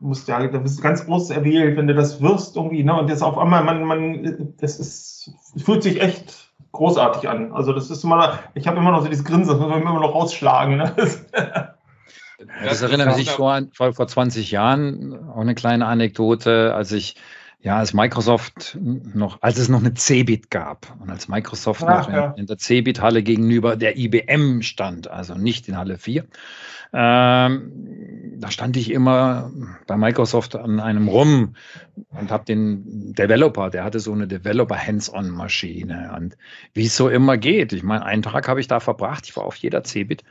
musst 0.00 0.28
ja, 0.28 0.46
da 0.46 0.58
bist 0.58 0.78
du 0.78 0.82
ganz 0.82 1.04
groß 1.04 1.30
erwählt, 1.30 1.76
wenn 1.76 1.86
du 1.86 1.94
das 1.94 2.20
wirst 2.20 2.56
irgendwie, 2.56 2.84
ne? 2.84 2.98
Und 2.98 3.08
jetzt 3.08 3.22
auf 3.22 3.38
einmal, 3.38 3.64
man, 3.64 3.84
man, 3.84 4.54
das 4.60 4.78
ist, 4.78 5.30
fühlt 5.56 5.82
sich 5.82 6.00
echt 6.00 6.52
großartig 6.72 7.28
an. 7.28 7.52
Also 7.52 7.72
das 7.72 7.90
ist 7.90 8.04
immer, 8.04 8.38
ich 8.54 8.66
habe 8.66 8.78
immer 8.78 8.90
noch 8.90 9.02
so 9.02 9.08
dieses 9.08 9.24
Grinsen, 9.24 9.48
das 9.48 9.58
muss 9.58 9.68
man 9.68 9.80
immer 9.80 10.00
noch 10.00 10.14
rausschlagen. 10.14 10.76
Ne? 10.76 10.92
Das, 10.96 11.24
das 12.64 12.82
erinnert 12.82 13.16
mich 13.16 13.30
vor, 13.30 13.62
vor, 13.72 13.92
vor 13.94 14.06
20 14.06 14.50
Jahren, 14.50 15.30
auch 15.30 15.40
eine 15.40 15.54
kleine 15.54 15.86
Anekdote, 15.86 16.74
als 16.74 16.92
ich 16.92 17.16
ja, 17.60 17.78
als 17.78 17.94
Microsoft 17.94 18.78
noch, 18.80 19.42
als 19.42 19.58
es 19.58 19.68
noch 19.68 19.80
eine 19.80 19.94
Cebit 19.94 20.50
gab 20.50 20.94
und 21.00 21.10
als 21.10 21.28
Microsoft 21.28 21.82
Ach, 21.82 22.06
noch 22.06 22.12
ja. 22.12 22.30
in, 22.32 22.40
in, 22.42 22.46
der 22.46 22.58
Cebit-Halle 22.58 23.22
gegenüber 23.22 23.76
der 23.76 23.96
IBM 23.96 24.62
stand, 24.62 25.08
also 25.10 25.34
nicht 25.34 25.68
in 25.68 25.76
Halle 25.76 25.98
4, 25.98 26.26
ähm, 26.92 28.36
da 28.38 28.50
stand 28.50 28.76
ich 28.76 28.90
immer 28.90 29.50
bei 29.86 29.96
Microsoft 29.96 30.54
an 30.54 30.78
einem 30.80 31.08
rum 31.08 31.56
und 32.10 32.30
habe 32.30 32.44
den 32.44 33.14
Developer, 33.14 33.70
der 33.70 33.84
hatte 33.84 34.00
so 34.00 34.12
eine 34.12 34.28
Developer-Hands-on-Maschine. 34.28 36.12
Und 36.16 36.36
wie 36.74 36.86
es 36.86 36.96
so 36.96 37.08
immer 37.08 37.36
geht, 37.36 37.72
ich 37.72 37.82
meine, 37.82 38.04
einen 38.04 38.22
Tag 38.22 38.48
habe 38.48 38.60
ich 38.60 38.68
da 38.68 38.80
verbracht, 38.80 39.26
ich 39.26 39.36
war 39.36 39.44
auf 39.44 39.56
jeder 39.56 39.82
Cebit 39.82 40.22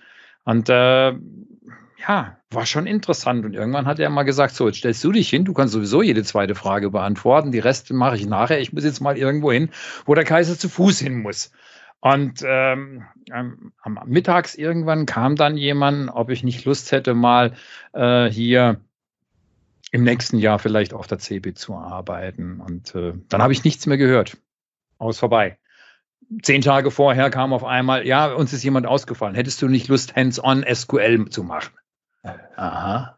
und 0.44 0.70
äh, 0.70 1.14
ja, 2.08 2.38
war 2.51 2.66
schon 2.66 2.88
interessant. 2.88 3.45
Und 3.45 3.53
irgendwann 3.53 3.86
hat 3.86 3.99
er 3.99 4.10
mal 4.10 4.24
gesagt, 4.24 4.56
so, 4.56 4.68
jetzt 4.68 4.78
stellst 4.78 5.03
du 5.03 5.12
dich 5.12 5.30
hin, 5.30 5.45
du 5.45 5.53
kannst 5.53 5.74
sowieso 5.74 6.01
jede 6.01 6.24
zweite 6.24 6.56
Frage 6.56 6.91
beantworten, 6.91 7.51
die 7.51 7.60
Reste 7.60 7.93
mache 7.93 8.16
ich 8.16 8.26
nachher, 8.26 8.60
ich 8.60 8.74
muss 8.74 8.84
jetzt 8.84 9.01
mal 9.01 9.18
irgendwo 9.18 9.51
hin, 9.51 9.70
wo 10.06 10.14
der 10.14 10.24
Kaiser 10.24 10.58
zu 10.58 10.70
Fuß 10.70 10.99
hin 10.99 11.22
muss. 11.22 11.51
Und 12.01 12.43
ähm, 12.45 13.06
am, 13.32 13.74
Mittags 14.06 14.53
irgendwann 14.56 15.08
kam 15.08 15.36
dann 15.36 15.58
jemand, 15.58 16.12
ob 16.14 16.30
ich 16.30 16.43
nicht 16.43 16.66
Lust 16.66 16.91
hätte, 16.91 17.16
mal 17.16 17.53
äh, 17.93 18.30
hier 18.30 18.80
im 19.91 20.03
nächsten 20.03 20.38
Jahr 20.38 20.60
vielleicht 20.60 20.93
auf 20.93 21.08
der 21.08 21.18
CB 21.18 21.56
zu 21.56 21.74
arbeiten. 21.76 22.60
Und 22.60 22.93
äh, 22.93 23.14
dann 23.30 23.41
habe 23.41 23.53
ich 23.53 23.64
nichts 23.64 23.88
mehr 23.88 23.97
gehört. 23.97 24.38
Aus 24.99 25.18
vorbei. 25.18 25.58
Zehn 26.41 26.62
Tage 26.62 26.91
vorher 26.91 27.30
kam 27.30 27.53
auf 27.53 27.64
einmal, 27.64 28.06
ja, 28.06 28.32
uns 28.34 28.53
ist 28.53 28.64
jemand 28.64 28.86
ausgefallen. 28.86 29.36
Hättest 29.36 29.62
du 29.62 29.68
nicht 29.68 29.88
Lust, 29.88 30.16
hands-on 30.16 30.64
SQL 30.72 31.30
zu 31.30 31.43
machen? 31.43 31.74
Aha. 32.56 33.18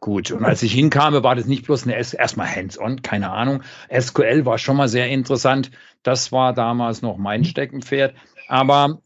Gut, 0.00 0.30
und 0.30 0.44
als 0.44 0.62
ich 0.62 0.72
hinkam, 0.74 1.14
war 1.22 1.34
das 1.34 1.46
nicht 1.46 1.64
bloß 1.64 1.84
eine 1.84 1.96
S 1.96 2.12
erstmal 2.12 2.54
hands-on, 2.54 3.00
keine 3.02 3.30
Ahnung. 3.30 3.62
SQL 3.90 4.44
war 4.44 4.58
schon 4.58 4.76
mal 4.76 4.88
sehr 4.88 5.08
interessant. 5.08 5.70
Das 6.02 6.30
war 6.30 6.52
damals 6.52 7.00
noch 7.00 7.16
mein 7.16 7.40
mhm. 7.40 7.44
Steckenpferd. 7.46 8.14
Aber 8.48 9.00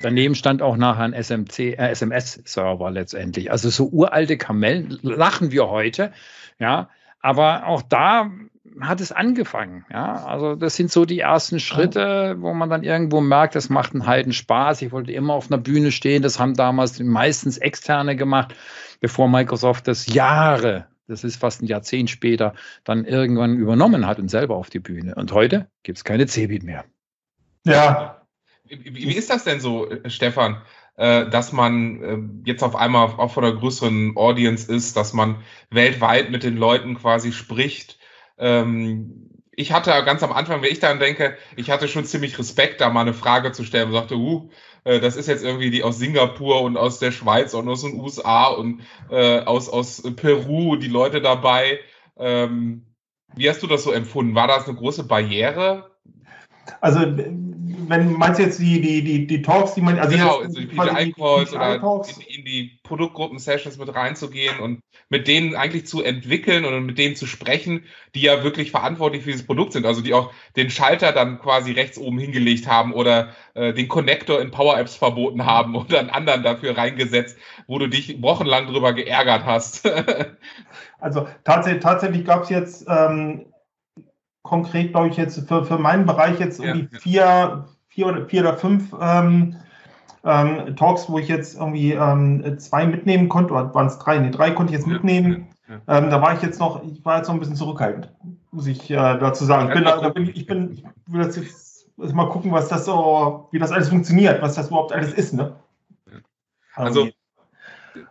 daneben 0.00 0.34
stand 0.34 0.60
auch 0.60 0.76
nachher 0.76 1.04
ein 1.04 1.14
SMC, 1.14 1.74
äh, 1.78 1.90
SMS-Server 1.90 2.90
letztendlich. 2.90 3.50
Also 3.50 3.70
so 3.70 3.88
uralte 3.88 4.36
Kamellen 4.36 4.98
lachen 5.02 5.50
wir 5.50 5.68
heute. 5.68 6.12
Ja, 6.58 6.90
aber 7.20 7.66
auch 7.66 7.82
da 7.82 8.30
hat 8.80 9.00
es 9.00 9.12
angefangen. 9.12 9.84
Ja, 9.90 10.24
also 10.24 10.54
das 10.54 10.76
sind 10.76 10.90
so 10.90 11.04
die 11.04 11.20
ersten 11.20 11.60
Schritte, 11.60 12.36
wo 12.38 12.54
man 12.54 12.70
dann 12.70 12.82
irgendwo 12.82 13.20
merkt, 13.20 13.54
das 13.54 13.70
macht 13.70 13.92
einen 13.92 14.06
Heiden 14.06 14.32
Spaß. 14.32 14.82
Ich 14.82 14.92
wollte 14.92 15.12
immer 15.12 15.34
auf 15.34 15.50
einer 15.50 15.60
Bühne 15.60 15.92
stehen. 15.92 16.22
Das 16.22 16.38
haben 16.38 16.54
damals 16.54 17.00
meistens 17.00 17.58
Externe 17.58 18.16
gemacht 18.16 18.54
bevor 19.00 19.28
Microsoft 19.28 19.88
das 19.88 20.06
Jahre, 20.06 20.86
das 21.06 21.24
ist 21.24 21.36
fast 21.36 21.62
ein 21.62 21.66
Jahrzehnt 21.66 22.10
später, 22.10 22.54
dann 22.84 23.04
irgendwann 23.04 23.56
übernommen 23.56 24.06
hat 24.06 24.18
und 24.18 24.28
selber 24.28 24.56
auf 24.56 24.70
die 24.70 24.80
Bühne. 24.80 25.14
Und 25.14 25.32
heute 25.32 25.68
gibt 25.82 25.98
es 25.98 26.04
keine 26.04 26.26
Cebit 26.26 26.62
mehr. 26.62 26.84
Ja. 27.64 28.22
Wie, 28.64 29.14
ist 29.14 29.30
das 29.30 29.44
denn 29.44 29.60
so, 29.60 29.88
Stefan? 30.06 30.62
Äh, 30.96 31.30
dass 31.30 31.52
man 31.52 32.02
äh, 32.02 32.18
jetzt 32.44 32.62
auf 32.62 32.74
einmal 32.74 33.06
auch 33.06 33.32
vor 33.32 33.44
einer 33.44 33.54
größeren 33.54 34.16
Audience 34.16 34.70
ist, 34.70 34.96
dass 34.96 35.12
man 35.12 35.36
weltweit 35.70 36.30
mit 36.30 36.42
den 36.42 36.56
Leuten 36.56 36.96
quasi 36.96 37.32
spricht. 37.32 37.97
Ähm, 38.38 39.28
ich 39.52 39.72
hatte 39.72 39.90
ganz 40.04 40.22
am 40.22 40.32
Anfang, 40.32 40.62
wenn 40.62 40.70
ich 40.70 40.78
dann 40.78 41.00
denke, 41.00 41.36
ich 41.56 41.70
hatte 41.70 41.88
schon 41.88 42.04
ziemlich 42.04 42.38
Respekt, 42.38 42.80
da 42.80 42.90
mal 42.90 43.00
eine 43.00 43.14
Frage 43.14 43.50
zu 43.50 43.64
stellen 43.64 43.88
und 43.88 43.94
sagte, 43.94 44.14
uh, 44.16 44.50
äh, 44.84 45.00
das 45.00 45.16
ist 45.16 45.26
jetzt 45.26 45.44
irgendwie 45.44 45.70
die 45.70 45.82
aus 45.82 45.98
Singapur 45.98 46.62
und 46.62 46.76
aus 46.76 47.00
der 47.00 47.10
Schweiz 47.10 47.54
und 47.54 47.68
aus 47.68 47.82
den 47.82 47.98
USA 47.98 48.46
und 48.46 48.82
äh, 49.10 49.40
aus, 49.40 49.68
aus 49.68 50.02
Peru, 50.14 50.76
die 50.76 50.88
Leute 50.88 51.20
dabei. 51.20 51.80
Ähm, 52.16 52.86
wie 53.34 53.48
hast 53.48 53.62
du 53.62 53.66
das 53.66 53.82
so 53.82 53.92
empfunden? 53.92 54.34
War 54.34 54.46
das 54.46 54.68
eine 54.68 54.76
große 54.76 55.04
Barriere? 55.04 55.90
Also 56.80 57.00
wenn 57.88 58.12
meinst 58.12 58.38
du 58.38 58.44
jetzt 58.44 58.58
die, 58.58 58.80
die, 58.80 59.02
die, 59.02 59.26
die 59.26 59.42
Talks, 59.42 59.74
die 59.74 59.80
man, 59.80 59.98
also 59.98 60.16
genau, 60.16 60.40
also 60.40 60.60
die 60.60 60.66
PGI-Calls 60.66 61.52
oder 61.52 61.74
in, 61.74 62.38
in, 62.38 62.44
die 62.44 62.78
Produktgruppen-Sessions 62.82 63.78
mit 63.78 63.94
reinzugehen 63.94 64.58
und 64.60 64.80
mit 65.08 65.26
denen 65.26 65.56
eigentlich 65.56 65.86
zu 65.86 66.02
entwickeln 66.02 66.64
und 66.64 66.86
mit 66.86 66.98
denen 66.98 67.16
zu 67.16 67.26
sprechen, 67.26 67.84
die 68.14 68.20
ja 68.20 68.44
wirklich 68.44 68.70
verantwortlich 68.70 69.22
für 69.22 69.30
dieses 69.30 69.46
Produkt 69.46 69.72
sind, 69.72 69.86
also 69.86 70.02
die 70.02 70.14
auch 70.14 70.32
den 70.56 70.70
Schalter 70.70 71.12
dann 71.12 71.38
quasi 71.38 71.72
rechts 71.72 71.98
oben 71.98 72.18
hingelegt 72.18 72.66
haben 72.66 72.92
oder 72.92 73.30
äh, 73.54 73.72
den 73.72 73.88
Connector 73.88 74.40
in 74.40 74.50
Power 74.50 74.78
Apps 74.78 74.94
verboten 74.94 75.46
haben 75.46 75.74
oder 75.74 76.00
einen 76.00 76.10
anderen 76.10 76.42
dafür 76.42 76.76
reingesetzt, 76.76 77.38
wo 77.66 77.78
du 77.78 77.88
dich 77.88 78.20
wochenlang 78.22 78.66
drüber 78.66 78.92
geärgert 78.92 79.44
hast. 79.44 79.90
also 80.98 81.26
tatsächlich, 81.44 81.82
tatsächlich 81.82 82.24
gab 82.24 82.42
es 82.42 82.50
jetzt 82.50 82.86
ähm, 82.88 83.46
konkret, 84.48 84.92
glaube 84.92 85.08
ich, 85.08 85.16
jetzt 85.16 85.46
für, 85.46 85.64
für 85.64 85.78
meinen 85.78 86.06
Bereich 86.06 86.40
jetzt 86.40 86.60
ja, 86.60 86.66
irgendwie 86.74 86.96
vier, 86.98 87.68
vier 87.98 88.06
oder 88.06 88.26
vier 88.26 88.42
oder 88.42 88.56
fünf 88.56 88.94
ähm, 89.00 89.56
ähm, 90.22 90.76
Talks, 90.76 91.08
wo 91.08 91.18
ich 91.18 91.26
jetzt 91.26 91.56
irgendwie 91.56 91.94
ähm, 91.94 92.56
zwei 92.60 92.86
mitnehmen 92.86 93.28
konnte, 93.28 93.52
oder 93.52 93.74
waren 93.74 93.88
es 93.88 93.98
drei? 93.98 94.18
Nee, 94.18 94.30
drei 94.30 94.52
konnte 94.52 94.72
ich 94.72 94.78
jetzt 94.78 94.86
mitnehmen. 94.86 95.48
Ja, 95.68 95.98
ähm, 95.98 96.08
da 96.08 96.22
war 96.22 96.32
ich 96.32 96.40
jetzt 96.40 96.60
noch, 96.60 96.84
ich 96.84 97.04
war 97.04 97.16
jetzt 97.16 97.26
noch 97.26 97.34
ein 97.34 97.40
bisschen 97.40 97.56
zurückhaltend, 97.56 98.08
muss 98.52 98.68
ich 98.68 98.88
äh, 98.88 98.94
dazu 98.94 99.44
sagen. 99.44 99.68
Ich 99.68 99.74
bin, 99.74 99.82
da, 99.82 100.08
bin, 100.10 100.28
ich 100.28 100.46
bin, 100.46 100.72
ich 100.72 100.84
will 101.06 101.24
das 101.24 101.36
jetzt 101.36 102.14
mal 102.14 102.28
gucken, 102.28 102.52
was 102.52 102.68
das 102.68 102.84
so, 102.84 103.48
wie 103.50 103.58
das 103.58 103.72
alles 103.72 103.88
funktioniert, 103.88 104.40
was 104.42 104.54
das 104.54 104.68
überhaupt 104.68 104.92
alles 104.92 105.12
ist, 105.12 105.34
ne? 105.34 105.56
Also, 106.74 107.08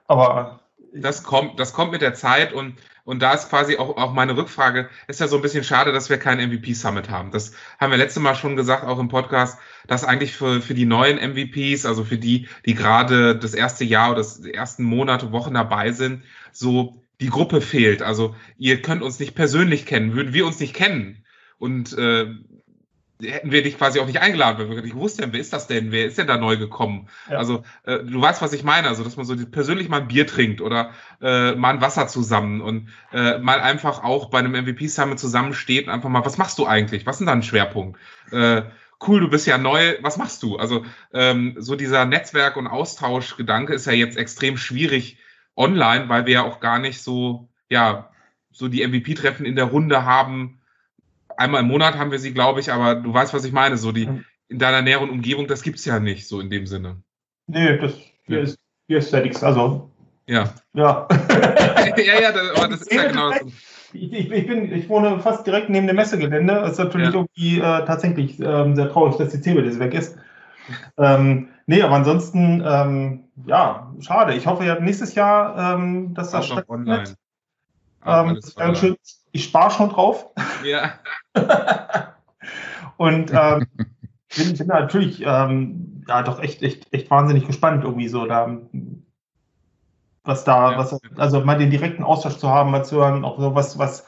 aber 0.08 0.60
das 0.94 1.24
kommt, 1.24 1.62
das 1.62 1.72
kommt 1.72 1.94
mit 1.94 2.02
der 2.02 2.14
Zeit 2.14 2.52
und, 2.52 2.76
und 3.08 3.22
da 3.22 3.34
ist 3.34 3.50
quasi 3.50 3.78
auch, 3.78 3.96
auch 3.96 4.12
meine 4.12 4.36
Rückfrage, 4.36 4.90
ist 5.08 5.22
ja 5.22 5.30
so 5.30 5.38
ein 5.38 5.42
bisschen 5.42 5.64
schade, 5.64 5.94
dass 5.94 6.10
wir 6.10 6.18
keinen 6.18 6.52
MVP 6.52 6.74
Summit 6.74 7.10
haben. 7.10 7.32
Das 7.32 7.54
haben 7.80 7.92
wir 7.92 7.98
letztes 7.98 8.22
Mal 8.22 8.36
schon 8.36 8.58
gesagt, 8.58 8.84
auch 8.84 9.00
im 9.00 9.08
Podcast, 9.08 9.58
dass 9.88 10.04
eigentlich 10.04 10.34
für, 10.34 10.62
für 10.62 10.74
die 10.74 10.86
neuen 10.86 11.16
MVPs, 11.16 11.86
also 11.86 12.04
für 12.04 12.18
die, 12.18 12.50
die 12.66 12.74
gerade 12.74 13.38
das 13.38 13.54
erste 13.54 13.86
Jahr 13.86 14.12
oder 14.12 14.18
das 14.18 14.40
ersten 14.40 14.84
Monate, 14.84 15.32
Wochen 15.32 15.54
dabei 15.54 15.94
sind, 15.94 16.24
so 16.52 17.02
die 17.22 17.30
Gruppe 17.30 17.62
fehlt. 17.62 18.02
Also 18.02 18.36
ihr 18.58 18.82
könnt 18.82 19.02
uns 19.02 19.22
nicht 19.22 19.36
persönlich 19.36 19.86
kennen, 19.86 20.14
würden 20.14 20.34
wir 20.34 20.46
uns 20.46 20.60
nicht 20.60 20.74
kennen. 20.74 21.24
Und 21.60 21.98
äh, 21.98 22.26
hätten 23.22 23.52
wir 23.52 23.64
dich 23.64 23.78
quasi 23.78 24.00
auch 24.00 24.06
nicht 24.06 24.22
eingeladen, 24.22 24.60
weil 24.60 24.70
wir 24.70 24.82
nicht 24.82 24.94
gewusst 24.94 25.20
hätten, 25.20 25.34
wer 25.34 25.40
ist 25.40 25.54
das 25.54 25.68
denn? 25.68 25.92
Wer 25.92 26.06
ist 26.06 26.18
denn 26.18 26.28
da 26.28 26.38
neu 26.38 26.58
gekommen? 26.58 27.08
Ja. 27.30 27.38
Also 27.38 27.64
äh, 27.84 28.00
du 28.00 28.22
weißt, 28.22 28.42
was 28.42 28.54
ich 28.54 28.64
meine, 28.64 28.88
also 28.88 29.04
dass 29.04 29.18
man 29.18 29.26
so 29.26 29.36
persönlich 29.48 29.90
mal 29.90 30.02
ein 30.02 30.08
Bier 30.08 30.28
trinkt 30.28 30.62
oder 30.62 30.92
äh, 31.22 31.54
mal 31.54 31.72
ein 31.72 31.82
Wasser 31.82 32.08
zusammen 32.08 32.62
und 32.62 32.90
äh, 33.12 33.40
mal 33.40 33.60
einfach 33.60 34.04
auch 34.04 34.30
bei 34.30 34.40
einem 34.40 34.52
MVP 34.52 34.88
Summit 34.88 35.20
zusammensteht 35.20 35.88
und 35.88 35.94
einfach 35.94 36.10
mal, 36.10 36.26
was 36.26 36.38
machst 36.38 36.60
du 36.60 36.68
eigentlich? 36.68 37.06
Was 37.06 37.16
ist 37.16 37.20
denn 37.20 37.28
da 37.28 37.34
ein 37.34 37.44
Schwerpunkt? 37.44 38.00
Äh, 38.32 38.64
cool, 39.06 39.20
du 39.20 39.30
bist 39.30 39.48
ja 39.48 39.58
neu, 39.58 39.96
was 40.02 40.18
machst 40.18 40.44
du? 40.44 40.58
Also 40.58 40.86
ähm, 41.14 41.56
so 41.58 41.76
dieser 41.76 42.06
Netzwerk- 42.06 42.58
und 42.58 42.68
Austauschgedanke 42.68 43.74
ist 43.74 43.86
ja 43.86 43.94
jetzt 43.94 44.18
extrem 44.18 44.58
schwierig 44.58 45.18
online, 45.56 46.08
weil 46.10 46.26
wir 46.26 46.34
ja 46.34 46.44
auch 46.44 46.60
gar 46.60 46.80
nicht 46.80 47.02
so, 47.02 47.50
ja, 47.70 48.12
so 48.52 48.68
die 48.68 48.86
MVP-Treffen 48.88 49.46
in 49.46 49.56
der 49.56 49.66
Runde 49.66 50.06
haben, 50.06 50.57
einmal 51.38 51.62
im 51.62 51.68
Monat 51.68 51.98
haben 51.98 52.12
wir 52.12 52.20
sie, 52.20 52.34
glaube 52.34 52.60
ich, 52.60 52.72
aber 52.72 52.96
du 52.96 53.14
weißt, 53.14 53.34
was 53.34 53.46
ich 53.46 53.54
meine. 53.54 53.78
So 53.78 53.92
die 53.92 54.10
in 54.50 54.60
deiner 54.60 54.82
näheren 54.82 55.10
Umgebung, 55.10 55.48
das 55.48 55.62
gibt 55.62 55.80
es 55.80 55.86
ja 55.86 56.00
nicht 56.00 56.28
so 56.28 56.40
in 56.40 56.50
dem 56.50 56.68
Sinne. 56.68 57.02
Nee, 57.48 57.78
das 57.78 57.94
hier, 58.26 58.38
ja. 58.38 58.44
ist, 58.44 58.60
hier 58.88 58.98
ist 58.98 59.12
ja 59.12 59.22
nichts. 59.22 59.44
Also. 59.44 59.92
Ja. 60.26 60.54
Ja. 60.74 61.08
ja, 61.98 62.22
ja, 62.22 62.32
das, 62.32 62.58
aber 62.58 62.68
das 62.68 62.82
ist 62.82 62.92
ja 62.92 63.08
genau 63.08 63.32
das. 63.32 63.42
Ich, 63.94 64.12
ich, 64.32 64.48
bin, 64.48 64.74
ich 64.74 64.90
wohne 64.90 65.20
fast 65.22 65.48
direkt 65.48 65.70
neben 65.70 65.88
dem 65.88 65.96
Messegelände. 65.96 66.54
Das 66.54 66.74
ist 66.74 66.78
natürlich 66.80 67.14
ja. 67.14 67.14
irgendwie 67.14 67.60
äh, 67.60 67.86
tatsächlich 67.86 68.40
ähm, 68.40 68.76
sehr 68.76 68.92
traurig, 68.92 69.16
dass 69.16 69.30
die 69.30 69.40
CeBIT 69.40 69.80
weg 69.80 69.94
ist. 69.94 70.18
ähm, 70.98 71.48
nee, 71.66 71.82
aber 71.82 71.96
ansonsten, 71.96 72.62
ähm, 72.66 73.24
ja, 73.46 73.94
schade. 74.02 74.34
Ich 74.34 74.46
hoffe 74.46 74.66
ja 74.66 74.78
nächstes 74.80 75.16
Jahr, 75.16 75.76
ähm, 75.76 76.14
dass 76.14 76.32
das 76.32 76.48
stattfindet. 76.48 77.16
Ähm, 78.08 78.76
schön, 78.76 78.96
ich 79.32 79.44
spare 79.44 79.72
schon 79.72 79.90
drauf. 79.90 80.28
Ja. 80.64 80.94
und 82.98 83.32
ähm, 83.32 83.68
bin, 84.36 84.58
bin 84.58 84.68
natürlich 84.68 85.22
ähm, 85.26 86.04
ja 86.08 86.24
doch 86.24 86.42
echt, 86.42 86.64
echt, 86.64 86.92
echt 86.94 87.12
wahnsinnig 87.12 87.46
gespannt, 87.46 87.84
irgendwie 87.84 88.08
so 88.08 88.26
da 88.26 88.58
was 90.28 90.44
da, 90.44 90.72
ja. 90.72 90.78
was, 90.78 91.00
also 91.16 91.42
mal 91.42 91.58
den 91.58 91.72
direkten 91.72 92.04
Austausch 92.04 92.38
zu 92.38 92.50
haben, 92.50 92.72
mal 92.72 92.84
zu 92.84 92.98
hören, 92.98 93.24
auch 93.24 93.40
so 93.40 93.56
was, 93.56 93.80
was 93.80 94.06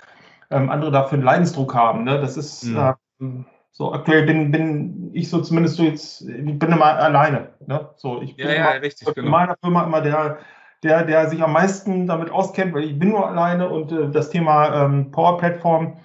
ähm, 0.52 0.70
andere 0.70 0.92
da 0.92 1.06
für 1.06 1.16
einen 1.16 1.24
Leidensdruck 1.24 1.74
haben. 1.74 2.04
Ne? 2.04 2.20
Das 2.20 2.38
ist 2.38 2.66
mhm. 2.66 2.94
ähm, 3.20 3.46
so 3.72 3.94
aktuell 3.94 4.24
bin, 4.24 4.52
bin 4.52 5.12
ich 5.14 5.30
so 5.30 5.42
zumindest 5.42 5.78
so 5.78 5.84
jetzt, 5.84 6.22
ich 6.22 6.60
bin 6.60 6.72
immer 6.72 6.86
alleine. 6.86 7.54
Ne? 7.66 7.90
So, 7.96 8.22
ich 8.22 8.36
bin 8.36 8.48
ja, 8.48 8.54
ja, 8.54 8.70
richtig, 8.72 9.08
in 9.08 9.14
genau. 9.14 9.32
meiner 9.32 9.56
Firma 9.62 9.84
immer 9.84 10.02
der, 10.02 10.40
der, 10.84 11.04
der 11.04 11.30
sich 11.30 11.42
am 11.42 11.54
meisten 11.54 12.08
damit 12.08 12.32
auskennt, 12.32 12.74
weil 12.74 12.84
ich 12.84 12.98
bin 12.98 13.10
nur 13.10 13.28
alleine 13.28 13.70
und 13.70 13.92
äh, 13.92 14.10
das 14.10 14.30
Thema 14.30 14.86
ähm, 14.86 15.12
Power 15.12 15.38
Platform 15.38 15.98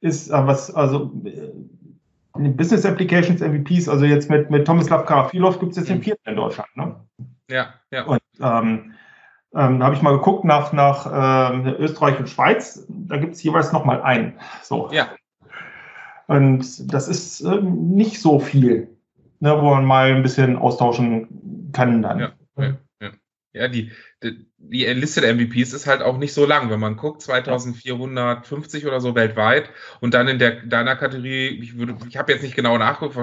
ist, 0.00 0.30
äh, 0.30 0.46
was, 0.46 0.74
also 0.74 1.12
äh, 1.24 2.48
Business 2.50 2.84
Applications 2.84 3.40
MVPs, 3.40 3.88
also 3.88 4.04
jetzt 4.04 4.28
mit, 4.28 4.50
mit 4.50 4.66
Tomislav 4.66 5.06
Karafilov 5.06 5.58
gibt 5.58 5.72
es 5.72 5.78
jetzt 5.78 5.88
den 5.88 5.98
mhm. 5.98 6.02
vierten 6.02 6.28
in 6.28 6.36
Deutschland. 6.36 6.68
Ne? 6.76 6.96
Ja, 7.50 7.74
ja. 7.90 8.04
Und 8.04 8.20
ähm, 8.40 8.92
ähm, 9.54 9.78
da 9.78 9.86
habe 9.86 9.94
ich 9.94 10.02
mal 10.02 10.12
geguckt 10.12 10.44
nach, 10.44 10.72
nach 10.72 11.52
ähm, 11.52 11.66
Österreich 11.78 12.18
und 12.18 12.28
Schweiz, 12.28 12.84
da 12.88 13.16
gibt 13.16 13.34
es 13.34 13.42
jeweils 13.42 13.72
nochmal 13.72 14.02
einen. 14.02 14.34
So. 14.62 14.90
Ja. 14.92 15.08
Und 16.26 16.92
das 16.92 17.08
ist 17.08 17.40
äh, 17.40 17.62
nicht 17.62 18.20
so 18.20 18.38
viel, 18.38 18.88
ne, 19.40 19.56
wo 19.60 19.70
man 19.70 19.84
mal 19.84 20.12
ein 20.12 20.22
bisschen 20.22 20.56
austauschen 20.56 21.70
kann 21.72 22.02
dann. 22.02 22.18
Ja, 22.18 22.32
ja. 22.58 22.74
Ja, 23.56 23.68
die, 23.68 23.90
die, 24.22 24.46
die 24.58 24.84
Liste 24.84 25.20
der 25.20 25.34
MVPs 25.34 25.72
ist 25.72 25.86
halt 25.86 26.02
auch 26.02 26.18
nicht 26.18 26.32
so 26.34 26.46
lang, 26.46 26.70
wenn 26.70 26.80
man 26.80 26.96
guckt, 26.96 27.22
2450 27.22 28.86
oder 28.86 29.00
so 29.00 29.14
weltweit 29.14 29.70
und 30.00 30.14
dann 30.14 30.28
in 30.28 30.38
der 30.38 30.62
deiner 30.62 30.96
Kategorie, 30.96 31.48
ich 31.60 31.78
würde, 31.78 31.96
ich 32.08 32.16
habe 32.16 32.32
jetzt 32.32 32.42
nicht 32.42 32.56
genau 32.56 32.78
nachgeguckt, 32.78 33.16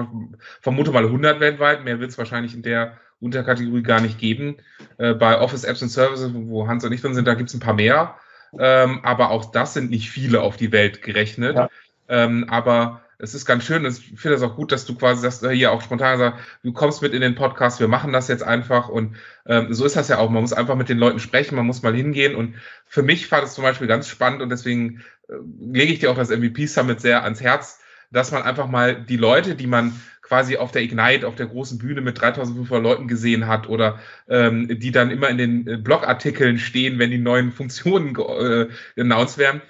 vermute 0.60 0.90
mal 0.90 1.04
100 1.04 1.40
weltweit, 1.40 1.84
mehr 1.84 2.00
wird 2.00 2.10
es 2.10 2.18
wahrscheinlich 2.18 2.54
in 2.54 2.62
der 2.62 2.98
Unterkategorie 3.20 3.82
gar 3.82 4.00
nicht 4.00 4.18
geben. 4.18 4.56
Äh, 4.98 5.14
bei 5.14 5.40
Office 5.40 5.64
Apps 5.64 5.82
und 5.82 5.88
Services, 5.88 6.30
wo 6.34 6.66
Hans 6.66 6.84
und 6.84 6.92
ich 6.92 7.00
drin 7.00 7.14
sind, 7.14 7.26
da 7.26 7.34
gibt 7.34 7.48
es 7.48 7.54
ein 7.54 7.60
paar 7.60 7.74
mehr, 7.74 8.16
ähm, 8.58 9.00
aber 9.02 9.30
auch 9.30 9.52
das 9.52 9.74
sind 9.74 9.90
nicht 9.90 10.10
viele 10.10 10.42
auf 10.42 10.56
die 10.56 10.72
Welt 10.72 11.02
gerechnet. 11.02 11.56
Ja. 11.56 11.70
Ähm, 12.08 12.46
aber 12.48 13.03
es 13.24 13.34
ist 13.34 13.46
ganz 13.46 13.64
schön. 13.64 13.84
Ich 13.86 14.12
finde 14.20 14.36
es 14.36 14.42
auch 14.42 14.54
gut, 14.54 14.70
dass 14.70 14.84
du 14.84 14.94
quasi 14.94 15.22
sagst, 15.22 15.42
äh, 15.42 15.50
hier 15.50 15.72
auch 15.72 15.82
spontan 15.82 16.18
sagst, 16.18 16.44
du 16.62 16.72
kommst 16.72 17.02
mit 17.02 17.14
in 17.14 17.22
den 17.22 17.34
Podcast, 17.34 17.80
wir 17.80 17.88
machen 17.88 18.12
das 18.12 18.28
jetzt 18.28 18.42
einfach. 18.42 18.88
Und 18.88 19.16
ähm, 19.46 19.72
so 19.72 19.84
ist 19.84 19.96
das 19.96 20.08
ja 20.08 20.18
auch. 20.18 20.30
Man 20.30 20.42
muss 20.42 20.52
einfach 20.52 20.76
mit 20.76 20.88
den 20.88 20.98
Leuten 20.98 21.18
sprechen, 21.18 21.56
man 21.56 21.66
muss 21.66 21.82
mal 21.82 21.94
hingehen. 21.94 22.34
Und 22.34 22.54
für 22.86 23.02
mich 23.02 23.30
war 23.32 23.40
das 23.40 23.54
zum 23.54 23.64
Beispiel 23.64 23.86
ganz 23.86 24.08
spannend 24.08 24.42
und 24.42 24.50
deswegen 24.50 25.02
äh, 25.28 25.34
lege 25.60 25.92
ich 25.92 25.98
dir 25.98 26.10
auch 26.10 26.16
das 26.16 26.30
MVP 26.30 26.66
Summit 26.66 27.00
sehr 27.00 27.24
ans 27.24 27.40
Herz, 27.40 27.80
dass 28.12 28.30
man 28.30 28.42
einfach 28.42 28.68
mal 28.68 28.94
die 28.94 29.16
Leute, 29.16 29.54
die 29.54 29.66
man 29.66 29.98
quasi 30.22 30.56
auf 30.56 30.72
der 30.72 30.82
Ignite, 30.82 31.26
auf 31.26 31.34
der 31.34 31.46
großen 31.46 31.78
Bühne 31.78 32.00
mit 32.00 32.20
3500 32.20 32.82
Leuten 32.82 33.08
gesehen 33.08 33.46
hat 33.46 33.68
oder 33.68 33.98
ähm, 34.28 34.68
die 34.80 34.90
dann 34.90 35.10
immer 35.10 35.28
in 35.28 35.38
den 35.38 35.66
äh, 35.66 35.76
Blogartikeln 35.76 36.58
stehen, 36.58 36.98
wenn 36.98 37.10
die 37.10 37.18
neuen 37.18 37.52
Funktionen 37.52 38.16
äh, 38.16 38.68
announced 38.98 39.38
werden, 39.38 39.60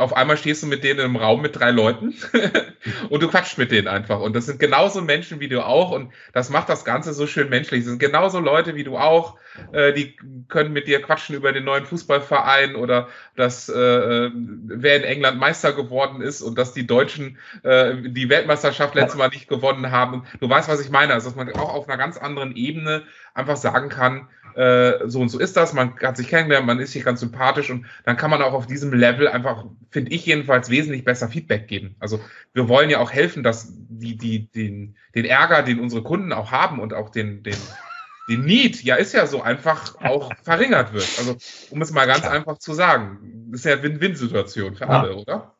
auf 0.00 0.16
einmal 0.16 0.36
stehst 0.36 0.62
du 0.62 0.66
mit 0.66 0.82
denen 0.82 1.00
im 1.00 1.16
Raum 1.16 1.42
mit 1.42 1.58
drei 1.58 1.70
Leuten 1.70 2.14
und 3.10 3.22
du 3.22 3.28
quatschst 3.28 3.58
mit 3.58 3.70
denen 3.70 3.86
einfach. 3.86 4.20
Und 4.20 4.34
das 4.34 4.46
sind 4.46 4.58
genauso 4.58 5.02
Menschen 5.02 5.40
wie 5.40 5.48
du 5.48 5.64
auch. 5.64 5.90
Und 5.90 6.12
das 6.32 6.48
macht 6.48 6.70
das 6.70 6.84
Ganze 6.84 7.12
so 7.12 7.26
schön 7.26 7.50
menschlich. 7.50 7.80
Das 7.80 7.90
sind 7.90 7.98
genauso 7.98 8.40
Leute 8.40 8.74
wie 8.74 8.84
du 8.84 8.96
auch. 8.96 9.36
Äh, 9.72 9.92
die 9.92 10.16
können 10.48 10.72
mit 10.72 10.88
dir 10.88 11.02
quatschen 11.02 11.36
über 11.36 11.52
den 11.52 11.64
neuen 11.64 11.84
Fußballverein 11.84 12.76
oder 12.76 13.08
dass 13.36 13.68
äh, 13.68 13.78
äh, 13.78 14.30
wer 14.34 14.96
in 14.96 15.04
England 15.04 15.38
Meister 15.38 15.72
geworden 15.74 16.22
ist 16.22 16.40
und 16.40 16.56
dass 16.56 16.72
die 16.72 16.86
Deutschen 16.86 17.36
äh, 17.62 17.94
die 17.96 18.30
Weltmeisterschaft 18.30 18.94
letztes 18.94 19.18
Mal 19.18 19.28
nicht 19.28 19.48
gewonnen 19.48 19.90
haben. 19.90 20.24
Du 20.40 20.48
weißt, 20.48 20.68
was 20.68 20.80
ich 20.80 20.90
meine. 20.90 21.12
Also, 21.12 21.28
dass 21.28 21.36
man 21.36 21.52
auch 21.52 21.74
auf 21.74 21.88
einer 21.88 21.98
ganz 21.98 22.16
anderen 22.16 22.56
Ebene 22.56 23.02
einfach 23.34 23.56
sagen 23.56 23.90
kann, 23.90 24.28
äh, 24.54 25.08
so 25.08 25.20
und 25.20 25.28
so 25.28 25.38
ist 25.38 25.56
das, 25.56 25.72
man 25.72 25.98
hat 26.00 26.16
sich 26.16 26.28
kennengelernt, 26.28 26.66
man 26.66 26.78
ist 26.80 26.92
sich 26.92 27.04
ganz 27.04 27.20
sympathisch 27.20 27.70
und 27.70 27.86
dann 28.04 28.16
kann 28.16 28.30
man 28.30 28.42
auch 28.42 28.52
auf 28.52 28.66
diesem 28.66 28.92
Level 28.92 29.28
einfach, 29.28 29.64
finde 29.90 30.12
ich 30.12 30.26
jedenfalls, 30.26 30.70
wesentlich 30.70 31.04
besser 31.04 31.28
Feedback 31.28 31.68
geben. 31.68 31.96
Also 31.98 32.20
wir 32.52 32.68
wollen 32.68 32.90
ja 32.90 32.98
auch 32.98 33.12
helfen, 33.12 33.42
dass 33.42 33.72
die, 33.72 34.16
die, 34.16 34.50
den, 34.50 34.96
den 35.14 35.24
Ärger, 35.24 35.62
den 35.62 35.80
unsere 35.80 36.02
Kunden 36.02 36.32
auch 36.32 36.50
haben 36.50 36.80
und 36.80 36.94
auch 36.94 37.10
den, 37.10 37.42
den, 37.42 37.56
den 38.28 38.44
Need, 38.44 38.82
ja, 38.82 38.96
ist 38.96 39.12
ja 39.12 39.26
so 39.26 39.42
einfach 39.42 40.00
auch 40.02 40.30
verringert 40.42 40.92
wird. 40.92 41.08
Also, 41.18 41.36
um 41.70 41.82
es 41.82 41.90
mal 41.92 42.06
ganz 42.06 42.24
einfach 42.24 42.58
zu 42.58 42.72
sagen, 42.72 43.48
das 43.50 43.60
ist 43.60 43.66
ja 43.66 43.82
Win-Win-Situation 43.82 44.76
für 44.76 44.84
ja. 44.84 44.90
alle, 44.90 45.16
oder? 45.16 45.54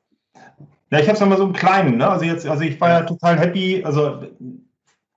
Ja, 0.91 0.99
ich 0.99 1.07
habe 1.07 1.15
es 1.15 1.21
ja 1.21 1.27
mal 1.27 1.39
so 1.39 1.45
im 1.45 1.53
Kleinen, 1.53 1.99
ne? 1.99 2.09
Also 2.09 2.25
jetzt, 2.25 2.47
also 2.47 2.65
ich 2.65 2.81
war 2.81 2.91
ja 2.91 3.03
total 3.03 3.39
happy, 3.39 3.85
also, 3.85 4.27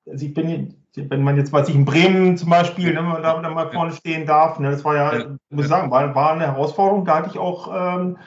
also 0.05 0.25
ich 0.25 0.33
bin 0.33 0.82
wenn 0.95 1.23
man 1.23 1.37
jetzt, 1.37 1.51
weiß 1.51 1.69
ich, 1.69 1.75
in 1.75 1.85
Bremen 1.85 2.37
zum 2.37 2.49
Beispiel, 2.49 2.93
ne, 2.93 2.99
wenn 2.99 3.05
man 3.05 3.23
da, 3.23 3.49
mal 3.49 3.71
vorne 3.71 3.93
stehen 3.93 4.25
darf, 4.25 4.59
ne, 4.59 4.71
das 4.71 4.83
war 4.85 4.95
ja, 4.95 5.17
ja. 5.17 5.25
muss 5.49 5.65
ich 5.65 5.69
sagen, 5.69 5.91
war, 5.91 6.13
war 6.13 6.33
eine 6.33 6.45
Herausforderung, 6.45 7.05
da 7.05 7.17
hatte 7.17 7.29
ich 7.31 7.37
auch, 7.37 7.71
ähm, 7.73 8.17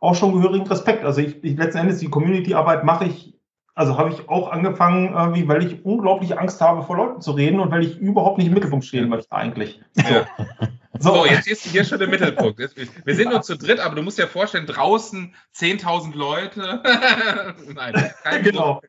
auch 0.00 0.14
schon 0.14 0.32
gehörigen 0.32 0.66
Respekt. 0.66 1.04
Also 1.04 1.20
ich, 1.20 1.42
ich 1.42 1.56
letzten 1.56 1.78
Endes, 1.78 1.98
die 1.98 2.08
Community-Arbeit 2.08 2.84
mache 2.84 3.06
ich, 3.06 3.34
also 3.74 3.96
habe 3.96 4.10
ich 4.10 4.28
auch 4.28 4.50
angefangen, 4.50 5.14
irgendwie, 5.14 5.48
weil 5.48 5.64
ich 5.64 5.84
unglaublich 5.84 6.38
Angst 6.38 6.60
habe, 6.60 6.82
vor 6.82 6.96
Leuten 6.96 7.20
zu 7.20 7.32
reden 7.32 7.60
und 7.60 7.70
weil 7.70 7.84
ich 7.84 7.98
überhaupt 7.98 8.38
nicht 8.38 8.48
im 8.48 8.54
Mittelpunkt 8.54 8.84
stehen 8.84 9.08
möchte 9.08 9.32
eigentlich. 9.32 9.80
So. 9.94 10.02
Ja. 10.02 10.26
So. 10.98 11.14
so, 11.14 11.24
jetzt 11.24 11.42
stehst 11.42 11.64
du 11.64 11.70
hier 11.70 11.84
schon 11.84 12.00
im 12.00 12.10
Mittelpunkt. 12.10 12.58
Wir 13.04 13.14
sind 13.14 13.30
nur 13.30 13.40
zu 13.40 13.56
dritt, 13.56 13.80
aber 13.80 13.94
du 13.94 14.02
musst 14.02 14.18
dir 14.18 14.26
vorstellen, 14.26 14.66
draußen 14.66 15.34
10.000 15.56 16.14
Leute. 16.14 16.82
Nein, 17.74 18.12
kein 18.22 18.42
Genau. 18.42 18.82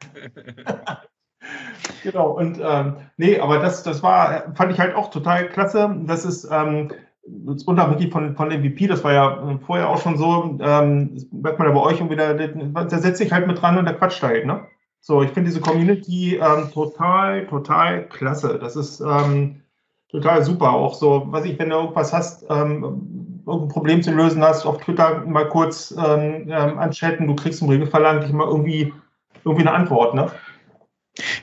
Genau, 2.03 2.31
und 2.31 2.59
ähm, 2.63 2.95
nee, 3.17 3.39
aber 3.39 3.59
das, 3.59 3.83
das 3.83 4.03
war, 4.03 4.53
fand 4.55 4.71
ich 4.71 4.79
halt 4.79 4.95
auch 4.95 5.09
total 5.09 5.49
klasse. 5.49 5.95
Das 6.05 6.25
ist 6.25 6.47
ähm, 6.51 6.91
unabhängig 7.65 8.11
von, 8.11 8.35
von 8.35 8.49
MVP, 8.49 8.87
das 8.87 9.03
war 9.03 9.13
ja 9.13 9.59
vorher 9.65 9.89
auch 9.89 10.01
schon 10.01 10.17
so, 10.17 10.57
ähm, 10.61 11.11
das 11.13 11.25
merkt 11.31 11.59
man 11.59 11.67
ja 11.67 11.73
bei 11.73 11.81
euch 11.81 12.01
und 12.01 12.09
wieder, 12.09 12.33
da 12.33 12.89
setzt 12.89 13.19
sich 13.19 13.31
halt 13.31 13.47
mit 13.47 13.61
dran 13.61 13.77
und 13.77 13.85
der 13.85 13.95
quatscht 13.95 14.23
halt, 14.23 14.45
ne? 14.45 14.61
So, 15.03 15.23
ich 15.23 15.31
finde 15.31 15.49
diese 15.49 15.61
Community 15.61 16.35
ähm, 16.35 16.69
total, 16.71 17.47
total 17.47 18.07
klasse. 18.07 18.59
Das 18.59 18.75
ist 18.75 19.01
ähm, 19.01 19.61
total 20.09 20.43
super. 20.43 20.73
Auch 20.73 20.93
so, 20.93 21.23
was 21.31 21.43
ich, 21.45 21.57
wenn 21.57 21.71
du 21.71 21.77
irgendwas 21.77 22.13
hast, 22.13 22.45
ähm, 22.51 23.41
irgendein 23.47 23.69
Problem 23.69 24.03
zu 24.03 24.11
lösen 24.11 24.43
hast, 24.43 24.63
auf 24.63 24.77
Twitter 24.77 25.25
mal 25.25 25.49
kurz 25.49 25.91
ähm, 25.91 26.47
ähm, 26.47 26.77
anchatten, 26.77 27.25
du 27.25 27.35
kriegst 27.35 27.63
im 27.63 27.69
Regelfall 27.69 28.05
eigentlich 28.05 28.29
immer 28.29 28.45
irgendwie, 28.45 28.93
irgendwie 29.43 29.67
eine 29.67 29.75
Antwort, 29.75 30.13
ne? 30.13 30.27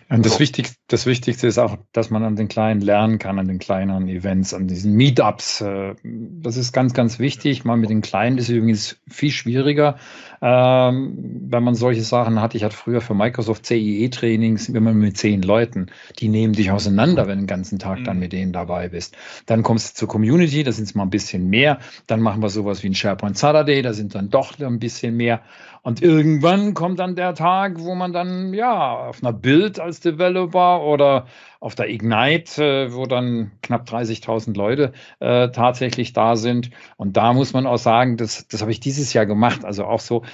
Und 0.08 0.24
das, 0.24 0.38
Wichtigste, 0.40 0.77
das 0.88 1.04
Wichtigste 1.04 1.46
ist 1.46 1.58
auch, 1.58 1.76
dass 1.92 2.08
man 2.08 2.24
an 2.24 2.34
den 2.34 2.48
Kleinen 2.48 2.80
lernen 2.80 3.18
kann, 3.18 3.38
an 3.38 3.46
den 3.46 3.58
kleineren 3.58 4.08
Events, 4.08 4.54
an 4.54 4.66
diesen 4.68 4.94
Meetups. 4.94 5.60
Äh, 5.60 5.94
das 6.02 6.56
ist 6.56 6.72
ganz, 6.72 6.94
ganz 6.94 7.18
wichtig. 7.18 7.66
Mal 7.66 7.76
mit 7.76 7.90
den 7.90 8.00
Kleinen 8.00 8.38
ist 8.38 8.48
übrigens 8.48 8.96
viel 9.06 9.30
schwieriger, 9.30 9.96
ähm, 10.40 11.44
wenn 11.50 11.62
man 11.62 11.74
solche 11.74 12.00
Sachen 12.00 12.40
hat. 12.40 12.54
Ich 12.54 12.64
hatte 12.64 12.74
früher 12.74 13.02
für 13.02 13.12
Microsoft 13.12 13.66
CIE-Trainings, 13.66 14.72
wenn 14.72 14.82
man 14.82 14.96
mit 14.96 15.18
zehn 15.18 15.42
Leuten, 15.42 15.90
die 16.20 16.28
nehmen 16.28 16.54
dich 16.54 16.70
auseinander, 16.70 17.26
wenn 17.26 17.38
du 17.38 17.44
den 17.44 17.48
ganzen 17.48 17.78
Tag 17.78 18.02
dann 18.04 18.16
mhm. 18.16 18.20
mit 18.20 18.32
denen 18.32 18.52
dabei 18.54 18.88
bist. 18.88 19.14
Dann 19.44 19.62
kommst 19.62 19.90
du 19.90 19.98
zur 20.00 20.08
Community, 20.08 20.64
da 20.64 20.72
sind 20.72 20.84
es 20.84 20.94
mal 20.94 21.02
ein 21.02 21.10
bisschen 21.10 21.50
mehr. 21.50 21.80
Dann 22.06 22.22
machen 22.22 22.40
wir 22.40 22.48
sowas 22.48 22.82
wie 22.82 22.88
ein 22.88 22.94
SharePoint 22.94 23.36
Saturday, 23.36 23.82
da 23.82 23.92
sind 23.92 24.14
dann 24.14 24.30
doch 24.30 24.58
ein 24.58 24.78
bisschen 24.78 25.18
mehr. 25.18 25.42
Und 25.82 26.02
irgendwann 26.02 26.74
kommt 26.74 26.98
dann 26.98 27.14
der 27.14 27.34
Tag, 27.34 27.78
wo 27.78 27.94
man 27.94 28.12
dann 28.12 28.52
ja 28.52 28.90
auf 28.90 29.22
einer 29.22 29.32
Bild 29.32 29.78
als 29.80 30.00
Developer 30.00 30.77
oder 30.80 31.26
auf 31.60 31.74
der 31.74 31.88
Ignite, 31.88 32.62
äh, 32.62 32.94
wo 32.94 33.06
dann 33.06 33.52
knapp 33.62 33.88
30.000 33.88 34.56
Leute 34.56 34.92
äh, 35.20 35.50
tatsächlich 35.50 36.12
da 36.12 36.36
sind. 36.36 36.70
Und 36.96 37.16
da 37.16 37.32
muss 37.32 37.52
man 37.52 37.66
auch 37.66 37.78
sagen, 37.78 38.16
das, 38.16 38.46
das 38.48 38.60
habe 38.60 38.70
ich 38.70 38.80
dieses 38.80 39.12
Jahr 39.12 39.26
gemacht. 39.26 39.64
Also 39.64 39.84
auch 39.84 40.00
so, 40.00 40.24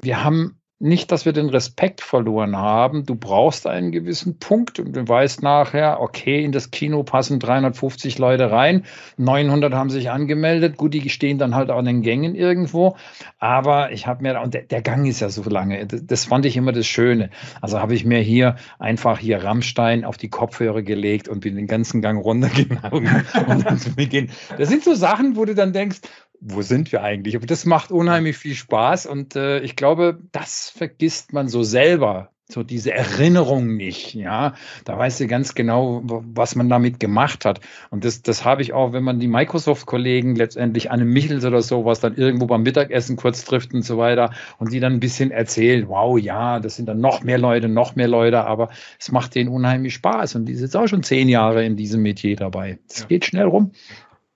wir 0.00 0.24
haben 0.24 0.61
nicht, 0.82 1.12
dass 1.12 1.24
wir 1.24 1.32
den 1.32 1.48
Respekt 1.48 2.00
verloren 2.00 2.56
haben. 2.56 3.06
Du 3.06 3.14
brauchst 3.14 3.68
einen 3.68 3.92
gewissen 3.92 4.38
Punkt 4.38 4.80
und 4.80 4.96
du 4.96 5.08
weißt 5.08 5.40
nachher, 5.40 6.00
okay, 6.00 6.44
in 6.44 6.50
das 6.50 6.72
Kino 6.72 7.04
passen 7.04 7.38
350 7.38 8.18
Leute 8.18 8.50
rein, 8.50 8.84
900 9.16 9.72
haben 9.74 9.90
sich 9.90 10.10
angemeldet. 10.10 10.76
Gut, 10.76 10.92
die 10.92 11.08
stehen 11.08 11.38
dann 11.38 11.54
halt 11.54 11.70
auch 11.70 11.78
in 11.78 11.84
den 11.84 12.02
Gängen 12.02 12.34
irgendwo. 12.34 12.96
Aber 13.38 13.92
ich 13.92 14.08
habe 14.08 14.22
mir, 14.22 14.40
und 14.40 14.54
der, 14.54 14.62
der, 14.62 14.82
Gang 14.82 15.06
ist 15.06 15.20
ja 15.20 15.28
so 15.28 15.42
lange, 15.44 15.86
das, 15.86 16.04
das 16.04 16.24
fand 16.24 16.46
ich 16.46 16.56
immer 16.56 16.72
das 16.72 16.86
Schöne. 16.86 17.30
Also 17.60 17.78
habe 17.78 17.94
ich 17.94 18.04
mir 18.04 18.18
hier 18.18 18.56
einfach 18.80 19.20
hier 19.20 19.44
Rammstein 19.44 20.04
auf 20.04 20.16
die 20.16 20.30
Kopfhörer 20.30 20.82
gelegt 20.82 21.28
und 21.28 21.40
bin 21.40 21.54
den 21.54 21.68
ganzen 21.68 22.02
Gang 22.02 22.20
runtergegangen 22.20 23.08
Beginn. 23.96 24.30
Das 24.58 24.68
sind 24.68 24.82
so 24.82 24.94
Sachen, 24.94 25.36
wo 25.36 25.44
du 25.44 25.54
dann 25.54 25.72
denkst, 25.72 26.00
wo 26.44 26.62
sind 26.62 26.90
wir 26.90 27.02
eigentlich? 27.02 27.36
Aber 27.36 27.46
das 27.46 27.64
macht 27.64 27.92
unheimlich 27.92 28.36
viel 28.36 28.54
Spaß 28.54 29.06
und 29.06 29.36
äh, 29.36 29.60
ich 29.60 29.76
glaube, 29.76 30.18
das 30.32 30.68
vergisst 30.68 31.32
man 31.32 31.48
so 31.48 31.62
selber. 31.62 32.30
So 32.48 32.62
diese 32.62 32.92
Erinnerung 32.92 33.76
nicht, 33.76 34.12
ja. 34.12 34.54
Da 34.84 34.98
weißt 34.98 35.20
du 35.20 35.26
ganz 35.26 35.54
genau, 35.54 36.02
was 36.04 36.54
man 36.54 36.68
damit 36.68 37.00
gemacht 37.00 37.46
hat. 37.46 37.60
Und 37.90 38.04
das, 38.04 38.20
das 38.20 38.44
habe 38.44 38.60
ich 38.60 38.74
auch, 38.74 38.92
wenn 38.92 39.04
man 39.04 39.20
die 39.20 39.28
Microsoft-Kollegen 39.28 40.34
letztendlich 40.34 40.90
Anne 40.90 41.06
Michels 41.06 41.46
oder 41.46 41.62
sowas 41.62 42.00
dann 42.00 42.16
irgendwo 42.16 42.46
beim 42.46 42.62
Mittagessen 42.62 43.16
kurz 43.16 43.44
trifft 43.44 43.72
und 43.72 43.82
so 43.82 43.96
weiter 43.96 44.32
und 44.58 44.72
die 44.72 44.80
dann 44.80 44.94
ein 44.94 45.00
bisschen 45.00 45.30
erzählen, 45.30 45.88
wow, 45.88 46.18
ja, 46.18 46.60
das 46.60 46.76
sind 46.76 46.86
dann 46.86 47.00
noch 47.00 47.22
mehr 47.22 47.38
Leute, 47.38 47.68
noch 47.68 47.96
mehr 47.96 48.08
Leute, 48.08 48.44
aber 48.44 48.68
es 48.98 49.10
macht 49.12 49.34
denen 49.34 49.48
unheimlich 49.48 49.94
Spaß. 49.94 50.34
Und 50.34 50.44
die 50.44 50.54
sind 50.54 50.64
jetzt 50.64 50.76
auch 50.76 50.88
schon 50.88 51.04
zehn 51.04 51.30
Jahre 51.30 51.64
in 51.64 51.76
diesem 51.76 52.02
Metier 52.02 52.36
dabei. 52.36 52.80
Es 52.86 53.00
ja. 53.00 53.06
geht 53.06 53.24
schnell 53.24 53.46
rum. 53.46 53.72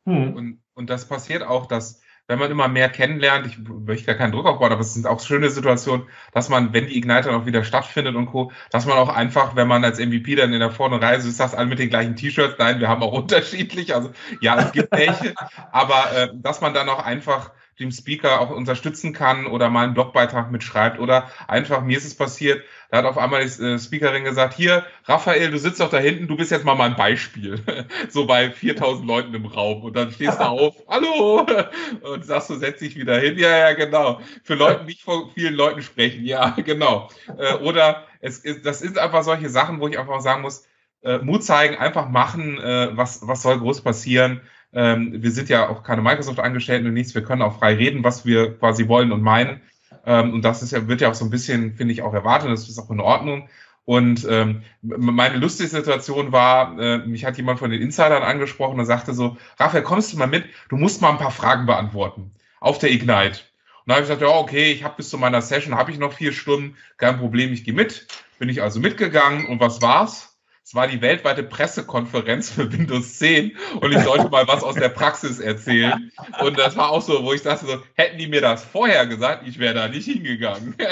Hm. 0.07 0.35
Und 0.35 0.59
und 0.77 0.91
das 0.91 1.09
passiert 1.09 1.43
auch, 1.43 1.67
dass 1.67 2.01
wenn 2.29 2.39
man 2.41 2.51
immer 2.51 2.67
mehr 2.67 2.89
kennenlernt, 2.89 3.47
ich 3.47 3.57
möchte 3.59 4.07
gar 4.07 4.17
keinen 4.17 4.33
Druck 4.33 4.47
aufbauen, 4.47 4.73
aber 4.73 4.81
es 4.81 4.95
sind 4.95 5.07
auch 5.07 5.21
schöne 5.21 5.49
Situationen, 5.49 6.07
dass 6.33 6.49
man, 6.49 6.73
wenn 6.73 6.87
die 6.87 6.99
Ignite 6.99 7.29
dann 7.29 7.41
auch 7.41 7.47
wieder 7.47 7.63
stattfindet 7.63 8.17
und 8.17 8.27
Co., 8.27 8.51
dass 8.71 8.85
man 8.85 8.99
auch 8.99 9.09
einfach, 9.09 9.55
wenn 9.55 9.69
man 9.69 9.85
als 9.85 10.01
MVP 10.01 10.35
dann 10.35 10.53
in 10.53 10.59
der 10.59 10.73
vorne 10.73 11.01
Reise 11.01 11.29
ist, 11.29 11.39
das 11.39 11.55
alle 11.55 11.69
mit 11.69 11.79
den 11.79 11.89
gleichen 11.89 12.17
T-Shirts, 12.17 12.57
nein, 12.59 12.81
wir 12.81 12.89
haben 12.89 13.03
auch 13.03 13.13
unterschiedlich, 13.23 13.95
also 13.95 14.11
ja, 14.41 14.59
es 14.59 14.73
gibt 14.73 14.91
welche, 14.91 15.35
aber 15.71 16.13
äh, 16.17 16.29
dass 16.35 16.61
man 16.61 16.75
dann 16.75 16.89
auch 16.89 17.05
einfach 17.05 17.53
dem 17.79 17.91
Speaker 17.91 18.41
auch 18.41 18.51
unterstützen 18.51 19.13
kann 19.13 19.47
oder 19.47 19.69
mal 19.69 19.85
einen 19.85 19.95
Blogbeitrag 19.95 20.51
mitschreibt 20.51 20.99
oder 20.99 21.31
einfach, 21.47 21.83
mir 21.83 21.97
ist 21.97 22.07
es 22.07 22.15
passiert, 22.15 22.63
da 22.91 22.99
hat 22.99 23.05
auf 23.05 23.19
einmal 23.19 23.45
die 23.45 23.63
äh, 23.63 23.79
Speakerin 23.79 24.25
gesagt, 24.25 24.55
hier, 24.55 24.87
Raphael, 25.05 25.51
du 25.51 25.59
sitzt 25.59 25.81
doch 25.81 25.91
da 25.91 25.99
hinten, 25.99 26.29
du 26.29 26.37
bist 26.37 26.51
jetzt 26.51 26.65
mal 26.65 26.75
mein 26.75 26.97
Beispiel. 26.97 27.61
so 28.09 28.27
bei 28.27 28.51
4000 28.51 29.07
Leuten 29.07 29.35
im 29.35 29.47
Raum 29.47 29.83
und 29.83 29.97
dann 29.97 30.13
stehst 30.13 30.39
du 30.39 30.45
auf, 30.49 30.77
hallo, 30.89 31.47
und 32.03 32.25
sagst 32.25 32.51
du, 32.51 32.55
setz 32.57 32.79
dich 32.79 32.97
wieder 32.97 33.19
hin. 33.19 33.39
Ja, 33.39 33.57
ja, 33.57 33.73
genau. 33.73 34.21
Für 34.45 34.55
Leute 34.55 34.85
nicht 34.85 35.03
vor 35.03 35.31
vielen 35.35 35.55
Leuten 35.55 35.83
sprechen, 35.83 36.25
ja, 36.25 36.51
genau. 36.65 37.09
Äh, 37.39 37.55
oder 37.55 38.07
es 38.21 38.39
ist, 38.39 38.65
das 38.65 38.79
sind 38.79 38.99
einfach 38.99 39.23
solche 39.23 39.51
Sachen, 39.51 39.81
wo 39.81 39.89
ich 39.89 39.99
einfach 39.99 40.21
sagen 40.21 40.43
muss, 40.43 40.65
äh, 41.03 41.19
Mut 41.19 41.45
zeigen, 41.45 41.77
einfach 41.77 42.09
machen, 42.09 42.59
was, 42.59 43.21
was 43.27 43.43
soll 43.43 43.59
groß 43.59 43.83
passieren. 43.83 44.41
Ähm, 44.73 45.23
wir 45.23 45.31
sind 45.31 45.49
ja 45.49 45.69
auch 45.69 45.83
keine 45.83 46.03
Microsoft-Angestellten 46.03 46.87
und 46.87 46.95
nichts, 46.95 47.15
wir 47.15 47.23
können 47.23 47.43
auch 47.43 47.59
frei 47.59 47.75
reden, 47.75 48.05
was 48.05 48.27
wir 48.27 48.59
quasi 48.59 48.89
wollen 48.89 49.13
und 49.13 49.23
meinen. 49.23 49.61
Ähm, 50.05 50.35
und 50.35 50.43
das 50.43 50.63
ist 50.63 50.73
ja, 50.73 50.89
wird 50.89 51.01
ja 51.01 51.11
auch 51.11 51.15
so 51.15 51.25
ein 51.25 51.31
bisschen, 51.31 51.75
finde 51.75 51.93
ich, 51.93 52.03
auch 52.03 52.15
erwartet, 52.15 52.51
das 52.51 52.69
ist 52.69 52.79
auch 52.79 52.91
in 52.91 53.01
Ordnung. 53.01 53.49
Und 53.85 54.27
ähm, 54.29 54.63
meine 54.83 55.37
lustige 55.39 55.69
Situation 55.69 56.33
war, 56.33 56.79
äh, 56.79 56.99
mich 56.99 57.25
hat 57.25 57.37
jemand 57.37 57.61
von 57.61 57.71
den 57.71 57.81
Insidern 57.81 58.25
angesprochen 58.25 58.81
und 58.81 58.85
sagte 58.85 59.15
so, 59.15 59.37
Raphael, 59.59 59.85
kommst 59.85 60.13
du 60.13 60.19
mal 60.19 60.27
mit? 60.27 60.45
Du 60.69 60.77
musst 60.77 61.01
mal 61.01 61.11
ein 61.11 61.19
paar 61.19 61.31
Fragen 61.31 61.67
beantworten 61.67 62.33
auf 62.59 62.79
der 62.79 62.91
Ignite. 62.91 63.43
Und 63.85 63.87
da 63.87 63.95
habe 63.95 64.03
ich 64.03 64.09
gesagt, 64.09 64.23
ja, 64.23 64.29
okay, 64.29 64.73
ich 64.73 64.83
habe 64.83 64.97
bis 64.97 65.09
zu 65.09 65.19
meiner 65.19 65.41
Session, 65.41 65.77
habe 65.77 65.93
ich 65.93 65.99
noch 65.99 66.13
vier 66.13 66.33
Stunden, 66.33 66.77
kein 66.97 67.19
Problem, 67.19 67.53
ich 67.53 67.63
gehe 67.63 67.75
mit. 67.75 68.09
Bin 68.41 68.49
ich 68.49 68.61
also 68.61 68.81
mitgegangen 68.81 69.47
und 69.47 69.61
was 69.61 69.81
war's? 69.81 70.36
Es 70.67 70.75
war 70.75 70.89
die 70.89 71.01
weltweite 71.01 71.45
Pressekonferenz 71.45 72.51
für 72.51 72.73
Windows 72.73 73.19
10 73.21 73.57
und 73.81 73.93
ich 73.93 74.01
sollte 74.01 74.29
mal 74.31 74.49
was 74.49 74.65
aus 74.65 74.75
der 74.75 74.89
Praxis 74.89 75.39
erzählen. 75.39 76.11
Und 76.43 76.59
das 76.59 76.77
war 76.77 76.91
auch 76.91 77.03
so, 77.03 77.23
wo 77.23 77.33
ich 77.33 77.43
dachte 77.43 77.67
so, 77.67 77.81
hätten 77.95 78.19
die 78.19 78.27
mir 78.27 78.41
das 78.41 78.65
vorher 78.65 79.07
gesagt, 79.07 79.47
ich 79.47 79.61
wäre 79.61 79.75
da 79.75 79.87
nicht 79.87 80.07
hingegangen. 80.07 80.75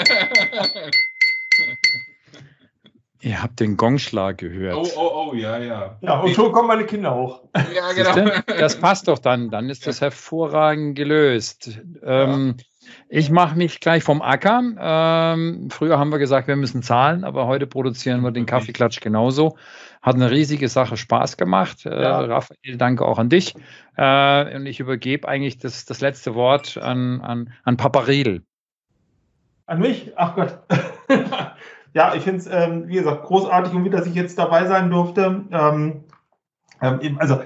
Ihr 3.19 3.43
habt 3.43 3.59
den 3.59 3.75
Gongschlag 3.75 4.37
gehört. 4.37 4.77
Oh, 4.77 4.87
oh, 4.95 5.31
oh, 5.31 5.35
ja, 5.35 5.57
ja. 5.57 5.97
Ja, 5.99 6.19
und 6.21 6.33
so 6.35 6.53
kommen 6.53 6.69
meine 6.69 6.85
Kinder 6.85 7.13
hoch. 7.13 7.41
Ja, 7.75 7.91
genau. 7.91 8.31
Das 8.45 8.79
passt 8.79 9.09
doch 9.09 9.19
dann. 9.19 9.49
Dann 9.49 9.69
ist 9.69 9.87
das 9.87 9.99
hervorragend 9.99 10.95
gelöst. 10.95 11.81
Ähm, 12.01 12.55
ich 13.09 13.29
mache 13.29 13.57
mich 13.57 13.79
gleich 13.79 14.03
vom 14.03 14.21
Acker. 14.21 14.61
Ähm, 14.79 15.69
früher 15.69 15.99
haben 15.99 16.11
wir 16.11 16.19
gesagt, 16.19 16.47
wir 16.47 16.55
müssen 16.55 16.81
zahlen, 16.81 17.23
aber 17.23 17.47
heute 17.47 17.67
produzieren 17.67 18.21
wir 18.21 18.31
den 18.31 18.45
Kaffeeklatsch 18.45 19.01
genauso. 19.01 19.57
Hat 20.01 20.15
eine 20.15 20.31
riesige 20.31 20.67
Sache 20.67 20.97
Spaß 20.97 21.37
gemacht. 21.37 21.85
Äh, 21.85 22.01
ja. 22.01 22.19
Raphael, 22.19 22.77
danke 22.77 23.05
auch 23.05 23.19
an 23.19 23.29
dich. 23.29 23.55
Äh, 23.97 24.55
und 24.55 24.65
ich 24.65 24.79
übergebe 24.79 25.27
eigentlich 25.27 25.57
das, 25.57 25.85
das 25.85 26.01
letzte 26.01 26.35
Wort 26.35 26.77
an, 26.77 27.21
an, 27.21 27.53
an 27.63 27.77
Papa 27.77 28.01
Riedel. 28.01 28.43
An 29.65 29.79
mich? 29.79 30.11
Ach 30.15 30.35
Gott. 30.35 30.59
ja, 31.93 32.13
ich 32.13 32.23
finde 32.23 32.39
es, 32.39 32.47
ähm, 32.47 32.87
wie 32.87 32.95
gesagt, 32.95 33.23
großartig 33.23 33.73
und 33.73 33.83
wie, 33.85 33.89
dass 33.89 34.05
ich 34.05 34.13
jetzt 34.13 34.37
dabei 34.37 34.65
sein 34.65 34.89
durfte. 34.89 35.45
Ähm, 35.51 36.03
ähm, 36.81 37.17
also, 37.19 37.41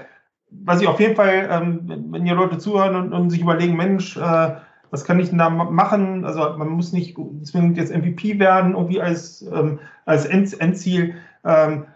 was 0.50 0.82
ich 0.82 0.88
auf 0.88 1.00
jeden 1.00 1.16
Fall, 1.16 1.48
ähm, 1.50 2.08
wenn 2.10 2.26
ihr 2.26 2.34
Leute 2.34 2.58
zuhören 2.58 2.94
und, 2.96 3.12
und 3.12 3.30
sich 3.30 3.40
überlegen, 3.40 3.76
Mensch, 3.76 4.16
äh, 4.16 4.56
was 4.90 5.04
kann 5.04 5.20
ich 5.20 5.28
denn 5.28 5.38
da 5.38 5.50
machen? 5.50 6.24
Also 6.24 6.56
man 6.56 6.68
muss 6.68 6.92
nicht 6.92 7.16
zwingend 7.44 7.76
jetzt 7.76 7.94
MVP 7.94 8.38
werden, 8.38 8.74
irgendwie 8.74 9.00
als, 9.00 9.42
ähm, 9.42 9.78
als 10.04 10.24
Endziel. 10.26 11.14
Ähm, 11.44 11.86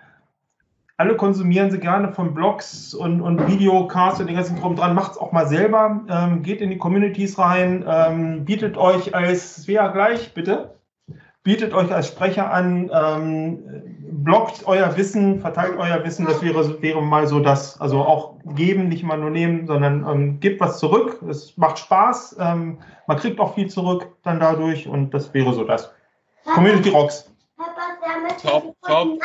alle 0.97 1.17
konsumieren 1.17 1.73
sie 1.73 1.81
gerne 1.81 2.13
von 2.13 2.35
Blogs 2.35 2.95
und, 2.95 3.21
und 3.21 3.49
Videocasts 3.49 4.21
und 4.21 4.29
den 4.29 4.37
ganzen 4.37 4.61
Kram 4.61 4.77
dran. 4.77 4.95
Macht 4.95 5.13
es 5.13 5.19
auch 5.19 5.33
mal 5.33 5.49
selber. 5.49 6.03
Ähm, 6.09 6.43
geht 6.43 6.61
in 6.61 6.71
die 6.71 6.79
Communities 6.79 7.39
rein. 7.39 7.85
Ähm, 7.87 8.45
bietet 8.45 8.77
euch 8.77 9.15
als, 9.15 9.57
Svea 9.57 9.89
gleich, 9.89 10.35
bitte 10.35 10.75
bietet 11.45 11.75
euch 11.75 11.93
als 11.93 12.09
Sprecher 12.09 12.51
an, 12.51 12.91
ähm, 12.93 13.63
blockt 14.25 14.67
euer 14.67 14.97
Wissen, 14.97 15.41
verteilt 15.41 15.77
euer 15.79 16.03
Wissen. 16.03 16.27
Das 16.27 16.43
wäre, 16.43 16.83
wäre 16.83 17.03
mal 17.03 17.27
so 17.27 17.39
das, 17.39 17.81
also 17.81 18.01
auch 18.01 18.35
geben, 18.55 18.89
nicht 18.89 19.05
mal 19.05 19.19
nur 19.19 19.31
nehmen, 19.31 19.67
sondern 19.67 20.07
ähm, 20.09 20.41
gebt 20.41 20.61
was 20.61 20.79
zurück. 20.79 21.23
Es 21.29 21.57
macht 21.57 21.79
Spaß. 21.79 22.37
Ähm, 22.41 22.79
man 23.07 23.19
kriegt 23.19 23.39
auch 23.39 23.55
viel 23.55 23.69
zurück 23.69 24.09
dann 24.23 24.41
dadurch 24.41 24.89
und 24.89 25.13
das 25.13 25.33
wäre 25.35 25.53
so 25.53 25.65
das. 25.65 25.93
Papa, 26.45 26.57
Community 26.57 26.89
Rocks. 26.89 27.31
Papa, 27.57 28.35
top, 28.43 28.75
top. 28.83 29.19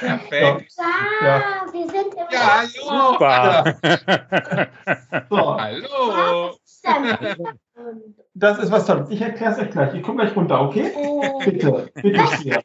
Perfekt. 0.00 0.72
Ja, 1.20 1.26
ja. 1.26 1.42
wir 1.72 1.88
sind 1.88 2.14
im 2.14 2.26
ja, 2.30 2.64
hallo. 2.90 3.12
Super. 3.12 3.76
so. 5.30 5.60
Hallo. 5.60 6.56
Das 8.34 8.58
ist 8.58 8.70
was 8.70 8.86
Tolles. 8.86 9.10
Ich 9.10 9.20
erkläre 9.20 9.52
es 9.52 9.58
euch 9.58 9.70
gleich. 9.70 9.94
Ich 9.94 10.02
komme 10.02 10.22
gleich 10.22 10.36
runter, 10.36 10.60
okay? 10.60 10.92
Oh. 10.96 11.38
Bitte, 11.44 11.90
bitte 11.94 12.26
sehr. 12.42 12.62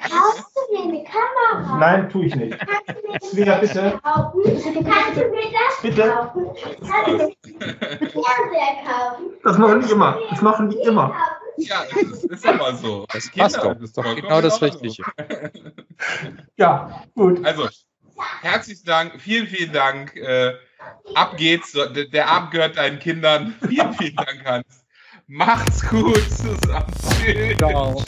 Kaufst 0.00 0.50
du 0.54 0.74
mir 0.74 0.82
eine 0.84 1.04
Kamera? 1.04 1.78
Nein, 1.78 2.10
tue 2.10 2.26
ich 2.26 2.34
nicht. 2.34 2.56
Svea, 3.22 3.56
bitte. 3.58 4.00
Kaufen? 4.02 4.42
Kannst 4.44 4.66
du 5.16 5.30
mir 5.30 5.50
das 5.52 5.82
bitte? 5.82 6.08
kaufen? 6.10 6.46
Kannst 6.80 7.06
du 7.06 7.12
mir 7.12 8.10
Fernseher 8.10 8.84
kaufen? 8.84 9.24
Das 9.42 9.58
machen 9.58 9.80
die 9.82 9.90
immer. 9.92 10.18
Das 10.30 10.42
machen 10.42 10.70
die 10.70 10.78
immer. 10.78 11.14
Ja, 11.58 11.84
das 11.90 12.24
ist 12.24 12.44
immer 12.44 12.74
so. 12.74 13.06
Das 13.12 13.30
passt 13.30 13.56
doch. 13.56 13.74
Das 13.74 13.82
ist 13.82 13.96
doch 13.96 14.16
genau 14.16 14.40
das 14.40 14.60
Richtige. 14.60 15.04
Ja, 16.56 17.04
gut. 17.14 17.44
Also, 17.44 17.68
herzlichen 18.42 18.84
Dank. 18.84 19.20
Vielen, 19.20 19.46
vielen 19.46 19.72
Dank. 19.72 20.16
Äh, 20.16 20.54
Ab 21.14 21.36
geht's. 21.36 21.72
Der 22.12 22.28
Abend 22.28 22.50
gehört 22.50 22.76
deinen 22.76 22.98
Kindern. 22.98 23.54
Vielen, 23.68 23.94
vielen 23.94 24.16
Dank, 24.16 24.44
Hans. 24.44 24.84
Macht's 25.26 25.86
gut 25.88 26.22
zusammen. 26.30 26.92
Tschüss. 27.24 27.56
Ciao. 27.58 28.02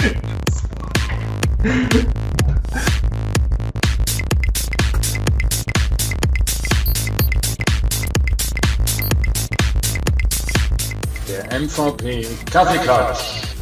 Der 11.29 11.61
MVP 11.61 12.27
Kaffeeklatsch. 12.51 13.56